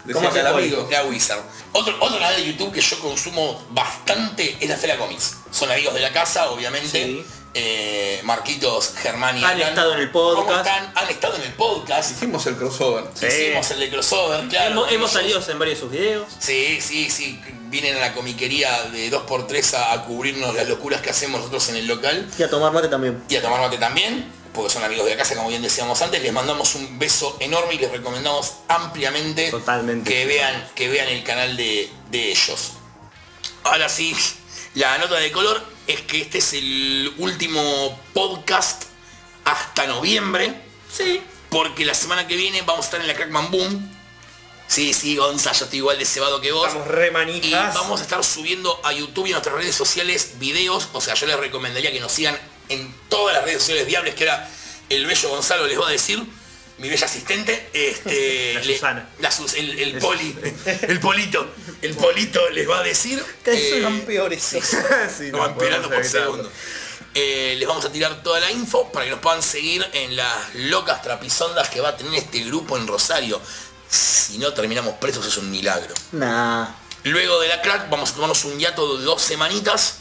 decía 0.05 0.15
¿Cómo 0.15 0.29
acá 0.29 0.41
el 0.41 0.47
amigo. 0.47 0.87
La 0.91 1.05
Wizard. 1.05 1.41
Otro, 1.73 1.97
otro 1.99 2.19
canal 2.19 2.37
de 2.37 2.45
YouTube 2.45 2.71
que 2.71 2.83
yo 2.83 2.99
consumo 3.01 3.65
bastante 3.71 4.59
es 4.61 4.69
la 4.69 4.77
Fera 4.77 4.99
Comics. 4.99 5.37
Son 5.51 5.71
amigos 5.71 5.95
de 5.95 6.01
la 6.01 6.13
casa, 6.13 6.51
obviamente. 6.51 6.89
Sí. 6.91 7.25
Eh, 7.59 8.21
Marquitos, 8.25 8.93
Germán 8.99 9.39
y 9.39 9.43
Han 9.43 9.53
Alan. 9.53 9.69
estado 9.71 9.95
en 9.95 10.01
el 10.01 10.13
¿Cómo 10.13 10.35
podcast. 10.45 10.67
están? 10.67 10.93
Han 10.95 11.09
estado 11.09 11.37
en 11.37 11.43
el 11.43 11.53
podcast. 11.55 12.11
Hicimos 12.11 12.47
el 12.47 12.57
crossover. 12.57 13.05
Sí. 13.15 13.25
Hicimos 13.25 13.71
el 13.71 13.81
de 13.81 13.91
crossover, 13.91 14.49
claro. 14.49 14.73
hemos, 14.73 14.93
hemos 14.93 15.11
salido 15.11 15.41
en 15.49 15.59
varios 15.59 15.79
de 15.79 15.81
sus 15.81 15.91
videos. 15.91 16.29
Sí, 16.39 16.79
sí, 16.83 17.09
sí. 17.09 17.41
Vienen 17.79 17.99
a 17.99 18.01
la 18.01 18.15
comiquería 18.15 18.85
de 18.85 19.11
2x3 19.13 19.75
a, 19.75 19.93
a 19.93 20.05
cubrirnos 20.07 20.55
las 20.55 20.67
locuras 20.67 21.03
que 21.03 21.11
hacemos 21.11 21.41
nosotros 21.41 21.69
en 21.69 21.77
el 21.77 21.87
local. 21.87 22.27
Y 22.39 22.43
a 22.43 22.49
tomar 22.49 22.73
mate 22.73 22.89
también. 22.89 23.23
y 23.29 23.37
a 23.37 23.43
tomar 23.43 23.61
mate 23.61 23.77
también, 23.77 24.33
porque 24.55 24.73
son 24.73 24.83
amigos 24.83 25.05
de 25.05 25.11
la 25.11 25.19
casa, 25.19 25.35
como 25.37 25.51
bien 25.51 25.61
decíamos 25.61 26.01
antes. 26.01 26.23
Les 26.23 26.33
mandamos 26.33 26.75
un 26.75 26.99
beso 26.99 27.37
enorme 27.39 27.75
y 27.75 27.79
les 27.79 27.93
recomendamos 27.93 28.55
ampliamente 28.69 29.51
Totalmente. 29.51 30.11
que 30.11 30.25
vean, 30.25 30.71
que 30.75 30.89
vean 30.89 31.09
el 31.09 31.23
canal 31.23 31.55
de, 31.59 31.91
de 32.11 32.31
ellos. 32.31 32.73
Ahora 33.65 33.91
sí, 33.91 34.17
la 34.73 34.97
nota 34.97 35.17
de 35.17 35.31
color 35.31 35.63
es 35.87 36.01
que 36.01 36.23
este 36.23 36.39
es 36.39 36.55
el 36.55 37.13
último 37.19 38.01
podcast 38.15 38.85
hasta 39.45 39.87
noviembre, 39.87 40.63
Sí. 40.91 41.21
porque 41.51 41.85
la 41.85 41.95
semana 41.95 42.27
que 42.27 42.37
viene 42.37 42.63
vamos 42.63 42.87
a 42.87 42.89
estar 42.89 43.01
en 43.03 43.07
la 43.07 43.15
Crackman 43.15 43.51
Boom. 43.51 43.96
Sí, 44.69 44.93
sí, 44.93 45.17
Gonza, 45.17 45.53
yo 45.53 45.65
estoy 45.65 45.79
igual 45.79 45.99
de 45.99 46.05
cebado 46.05 46.41
que 46.41 46.51
vos. 46.53 46.67
Estamos 46.67 46.89
re 46.89 47.09
Y 47.09 47.11
manijas. 47.13 47.75
vamos 47.75 48.01
a 48.01 48.03
estar 48.03 48.25
subiendo 48.25 48.81
a 48.85 48.93
YouTube 48.93 49.27
y 49.27 49.31
a 49.31 49.33
nuestras 49.35 49.55
redes 49.57 49.75
sociales 49.77 50.33
videos. 50.39 50.89
O 50.93 51.01
sea, 51.01 51.15
yo 51.15 51.27
les 51.27 51.37
recomendaría 51.39 51.93
que 51.93 52.01
nos 52.01 52.11
sigan 52.13 52.39
en 52.69 52.93
todas 53.09 53.35
las 53.37 53.45
redes 53.45 53.59
sociales 53.61 53.87
viables 53.87 54.15
que 54.17 54.29
ahora 54.29 54.51
el 54.89 55.07
bello 55.07 55.29
Gonzalo 55.29 55.67
les 55.67 55.81
va 55.81 55.89
a 55.89 55.93
decir. 55.93 56.23
Mi 56.79 56.91
bella 56.91 57.07
asistente, 57.07 57.71
este, 57.73 58.53
La 58.55 58.61
le- 58.61 58.75
Susana. 58.75 59.09
la 59.21 59.31
Sus- 59.31 59.55
el, 59.55 59.79
el 59.79 59.99
poli, 59.99 60.37
el 60.83 61.01
polito, 61.01 61.49
el 61.81 61.95
polito 61.95 62.51
les 62.51 62.69
va 62.69 62.81
a 62.81 62.83
decir. 62.83 63.25
eh, 63.47 64.03
peores. 64.07 64.43
Sí, 64.43 64.59
no 65.33 65.39
no 65.39 65.39
van 65.39 65.55
por 65.55 66.05
segundo. 66.05 66.53
Eh, 67.15 67.55
les 67.59 67.67
vamos 67.67 67.83
a 67.87 67.91
tirar 67.91 68.23
toda 68.23 68.41
la 68.41 68.51
info 68.53 68.93
para 68.93 69.07
que 69.07 69.11
nos 69.13 69.21
puedan 69.21 69.43
seguir 69.43 69.87
en 69.95 70.17
las 70.17 70.55
locas 70.55 71.01
trapisondas 71.01 71.71
que 71.71 71.81
va 71.81 71.89
a 71.91 71.97
tener 71.97 72.13
este 72.13 72.41
grupo 72.41 72.77
en 72.77 72.87
Rosario. 72.87 73.41
Si 73.97 74.39
no 74.39 74.53
terminamos 74.53 74.95
presos 74.95 75.27
es 75.27 75.37
un 75.39 75.51
milagro. 75.51 75.95
Nah. 76.13 76.69
Luego 77.05 77.41
de 77.41 77.49
la 77.49 77.63
crack 77.63 77.89
vamos 77.89 78.11
a 78.11 78.15
tomarnos 78.15 78.45
un 78.45 78.59
hiato 78.59 78.99
de 78.99 79.05
dos 79.05 79.23
semanitas 79.23 79.99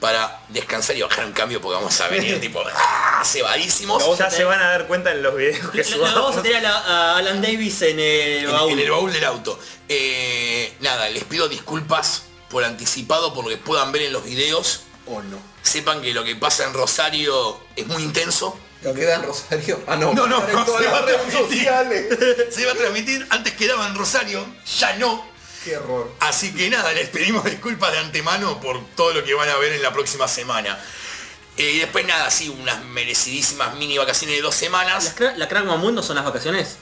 para 0.00 0.40
descansar 0.48 0.96
y 0.96 1.02
bajar 1.02 1.24
un 1.26 1.32
cambio 1.32 1.60
porque 1.60 1.76
vamos 1.76 2.00
a 2.00 2.08
venir 2.08 2.40
tipo 2.40 2.62
¡ah! 2.74 3.22
cebadísimos. 3.24 4.18
Ya 4.18 4.30
se 4.30 4.44
van 4.44 4.60
a 4.60 4.70
dar 4.70 4.86
cuenta 4.86 5.10
en 5.12 5.22
los 5.22 5.34
videos 5.36 5.70
que 5.70 5.78
le 5.84 5.98
vamos 5.98 6.10
subamos. 6.10 6.36
a 6.36 6.42
tener 6.42 6.58
a, 6.58 6.60
la- 6.70 6.78
a 6.78 7.16
Alan 7.18 7.40
Davis 7.40 7.82
en 7.82 8.00
el 8.00 8.46
baúl. 8.48 8.72
en 8.72 8.78
el 8.80 8.90
baúl 8.90 9.12
del 9.12 9.24
auto. 9.24 9.58
Eh, 9.88 10.74
nada, 10.80 11.08
les 11.08 11.24
pido 11.24 11.48
disculpas 11.48 12.22
por 12.48 12.64
anticipado 12.64 13.32
por 13.32 13.44
lo 13.44 13.50
que 13.50 13.56
puedan 13.58 13.92
ver 13.92 14.02
en 14.02 14.12
los 14.12 14.24
videos. 14.24 14.80
O 15.06 15.22
no. 15.22 15.38
Sepan 15.62 16.00
que 16.02 16.12
lo 16.14 16.24
que 16.24 16.34
pasa 16.36 16.64
en 16.64 16.72
Rosario 16.74 17.60
es 17.76 17.86
muy 17.86 18.02
intenso. 18.02 18.58
¿Lo 18.82 18.94
queda 18.94 19.16
en 19.16 19.22
Rosario? 19.24 19.82
Ah, 19.86 19.96
no. 19.96 20.14
No, 20.14 20.26
no, 20.26 20.42
en 20.48 20.64
todas 20.64 20.82
se 20.82 20.88
va 20.88 20.98
a 20.98 21.04
transmitir. 21.06 21.40
sociales. 21.46 22.06
Se 22.54 22.62
iba 22.62 22.72
a 22.72 22.74
transmitir, 22.74 23.26
antes 23.30 23.52
quedaba 23.54 23.86
en 23.86 23.94
Rosario, 23.94 24.46
ya 24.78 24.96
no. 24.96 25.28
Qué 25.64 25.72
error. 25.72 26.10
Así 26.20 26.54
que 26.54 26.70
nada, 26.70 26.90
les 26.92 27.08
pedimos 27.10 27.44
disculpas 27.44 27.92
de 27.92 27.98
antemano 27.98 28.58
por 28.60 28.82
todo 28.96 29.12
lo 29.12 29.22
que 29.24 29.34
van 29.34 29.48
a 29.50 29.56
ver 29.58 29.72
en 29.74 29.82
la 29.82 29.92
próxima 29.92 30.26
semana. 30.26 30.78
Eh, 31.58 31.72
y 31.72 31.78
después 31.80 32.06
nada, 32.06 32.30
sí, 32.30 32.48
unas 32.48 32.82
merecidísimas 32.84 33.74
mini 33.74 33.98
vacaciones 33.98 34.36
de 34.36 34.42
dos 34.42 34.54
¿Las 34.54 34.58
semanas. 34.60 35.14
cra- 35.16 35.34
¿La 35.36 35.46
Crack 35.48 35.64
Mundo 35.66 36.02
son 36.02 36.16
las 36.16 36.24
vacaciones? 36.24 36.78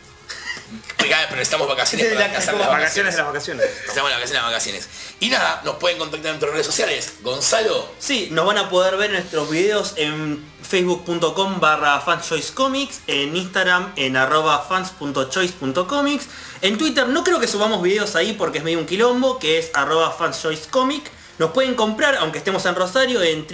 Oiga, 1.03 1.19
Pero 1.25 1.37
necesitamos 1.37 1.69
vacaciones 1.69 2.07
para 2.09 2.21
La- 2.29 2.33
las 2.33 2.69
Vacaciones 2.69 3.15
de 3.15 3.19
las 3.19 3.27
vacaciones. 3.27 3.67
Estamos 3.87 3.97
en 3.97 4.03
las 4.11 4.19
vacaciones, 4.19 4.33
las 4.35 4.45
vacaciones. 4.45 4.89
Y 5.21 5.29
nada, 5.31 5.63
nos 5.65 5.77
pueden 5.77 5.99
contactar 5.99 6.27
en 6.27 6.33
nuestras 6.33 6.53
redes 6.53 6.67
sociales. 6.67 7.13
Gonzalo, 7.23 7.89
Sí, 7.99 8.29
nos 8.31 8.47
van 8.47 8.59
a 8.59 8.69
poder 8.69 8.97
ver 8.97 9.11
nuestros 9.11 9.49
videos 9.51 9.95
en 9.97 10.45
facebook.com 10.69 11.61
barra 11.61 11.99
fanschoicecomics, 12.01 13.01
en 13.07 13.35
Instagram 13.37 13.93
en 13.97 14.17
arroba 14.17 14.67
fans.choice.comics, 14.69 16.27
en 16.61 16.77
Twitter 16.77 17.09
no 17.09 17.25
creo 17.25 17.41
que 17.41 17.49
subamos 17.49 17.83
videos 17.83 18.15
ahí 18.17 18.35
porque 18.35 18.59
es 18.59 18.65
medio 18.65 18.79
un 18.79 18.87
quilombo, 18.87 19.39
que 19.39 19.59
es 19.59 19.71
arroba 19.75 20.11
fanschoicecomic. 20.13 21.11
Nos 21.39 21.53
pueden 21.53 21.75
comprar, 21.75 22.17
aunque 22.17 22.39
estemos 22.39 22.67
en 22.67 22.75
Rosario, 22.75 23.23
en 23.23 23.47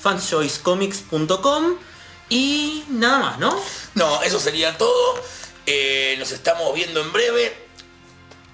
fanschoicecomics.com 0.00 1.76
y 2.30 2.84
nada 2.88 3.18
más, 3.18 3.38
¿no? 3.38 3.54
No, 3.94 4.22
eso 4.22 4.40
sería 4.40 4.76
todo. 4.78 5.22
Eh, 5.66 6.16
nos 6.18 6.30
estamos 6.32 6.74
viendo 6.74 7.00
en 7.00 7.12
breve. 7.12 7.64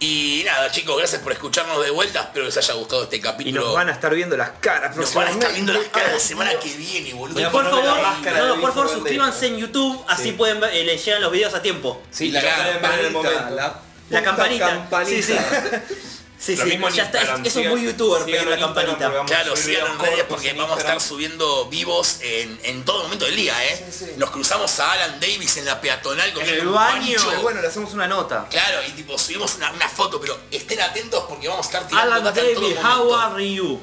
Y 0.02 0.42
nada, 0.46 0.70
chicos, 0.70 0.96
gracias 0.96 1.20
por 1.20 1.32
escucharnos 1.32 1.84
de 1.84 1.90
vuelta. 1.90 2.20
Espero 2.20 2.44
que 2.46 2.54
les 2.54 2.56
haya 2.56 2.72
gustado 2.74 3.02
este 3.04 3.16
Y 3.16 3.20
capítulo. 3.20 3.60
nos 3.66 3.74
van 3.74 3.90
a 3.90 3.92
estar 3.92 4.14
viendo 4.14 4.34
las 4.34 4.50
caras 4.60 4.96
Nos 4.96 5.12
van 5.12 5.28
a 5.28 5.30
estar 5.32 5.52
viendo 5.52 5.74
las 5.74 5.84
caras 5.88 6.12
la 6.14 6.18
semana 6.18 6.52
que 6.58 6.74
viene, 6.74 7.12
boludo. 7.12 7.38
Y 7.38 7.44
por 7.46 7.68
favor, 7.68 7.84
la 7.84 8.46
no, 8.46 8.60
por 8.62 8.72
favor 8.72 8.88
suscríbanse 8.88 9.48
en 9.48 9.58
YouTube, 9.58 10.02
así 10.08 10.32
pueden 10.32 10.58
ver, 10.60 10.74
eh, 10.74 10.84
les 10.84 11.04
llegan 11.04 11.20
los 11.20 11.30
videos 11.30 11.52
a 11.52 11.60
tiempo. 11.60 12.02
Sí, 12.10 12.30
la 12.30 12.40
campanita, 12.40 13.50
la, 13.50 13.80
La 14.08 14.22
campanita. 14.22 14.88
Sí, 15.04 15.22
sí. 15.22 15.34
Sí, 16.40 16.56
Lo 16.56 16.64
sí, 16.64 16.70
mismo 16.70 16.88
en 16.88 16.94
ya 16.94 17.02
está, 17.02 17.18
Instagram, 17.18 17.44
eso 17.46 17.60
es 17.60 17.68
muy 17.68 17.84
youtuber 17.84 18.24
pedir 18.24 18.46
la 18.46 18.58
campanita. 18.58 19.08
vamos 19.10 19.30
Claro, 19.30 19.54
sigan 19.56 19.92
en 19.92 19.98
redes 19.98 20.24
porque 20.26 20.48
en 20.50 20.56
vamos 20.56 20.78
a 20.78 20.80
estar 20.80 20.98
subiendo 20.98 21.66
vivos 21.66 22.16
en, 22.22 22.58
en 22.62 22.82
todo 22.86 23.02
momento 23.02 23.26
del 23.26 23.36
día, 23.36 23.52
¿eh? 23.66 23.86
Nos 24.16 24.30
cruzamos 24.30 24.80
a 24.80 24.92
Alan 24.92 25.20
Davis 25.20 25.58
en 25.58 25.66
la 25.66 25.82
peatonal 25.82 26.28
En 26.30 26.34
comiendo 26.34 26.62
el 26.62 26.68
baño. 26.70 27.18
Pero 27.28 27.42
bueno, 27.42 27.60
le 27.60 27.68
hacemos 27.68 27.92
una 27.92 28.08
nota. 28.08 28.46
Claro, 28.48 28.78
y 28.88 28.92
tipo 28.92 29.18
subimos 29.18 29.54
una, 29.56 29.70
una 29.72 29.86
foto, 29.86 30.18
pero 30.18 30.38
estén 30.50 30.80
atentos 30.80 31.24
porque 31.28 31.46
vamos 31.46 31.66
a 31.66 31.68
estar 31.68 31.86
tirando 31.86 32.14
Alan 32.14 32.24
data 32.24 32.40
en 32.40 32.54
todo 32.54 32.62
David, 32.70 32.76
momento. 32.82 33.10
how 33.10 33.14
are 33.14 33.54
you? 33.54 33.80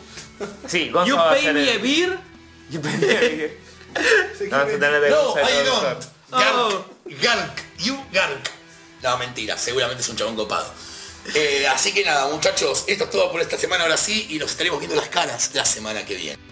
Sí, 0.68 0.90
Gonzo 0.90 1.08
You 1.10 1.20
a 1.20 1.30
pay 1.30 1.54
me 1.54 1.72
a 1.72 1.78
beer? 1.78 2.20
You 2.72 2.82
pay 2.82 2.98
me 2.98 3.06
a 3.06 3.20
beer. 3.20 3.58
Vamos 4.50 4.80
No, 4.80 5.00
de 5.00 5.10
I 5.10 5.66
don't. 5.66 6.06
Oh. 6.32 6.40
Gark, 6.40 7.22
Gark, 7.22 7.64
you 7.80 8.04
Gark. 8.12 8.52
No, 9.04 9.18
mentira, 9.18 9.58
seguramente 9.58 10.02
es 10.02 10.10
un 10.10 10.16
chabón 10.18 10.36
copado. 10.36 10.72
Eh, 11.34 11.68
así 11.68 11.94
que 11.94 12.04
nada, 12.04 12.28
muchachos, 12.30 12.86
esto 12.88 13.04
es 13.06 13.10
todo 13.10 13.32
por 13.32 13.42
esta 13.42 13.58
semana 13.58 13.84
ahora 13.84 13.98
sí 13.98 14.28
y 14.30 14.40
nos 14.40 14.52
estaremos 14.52 14.80
viendo 14.80 14.96
las 14.96 15.10
caras 15.10 15.52
la 15.54 15.66
semana 15.66 16.06
que 16.06 16.16
viene. 16.16 16.47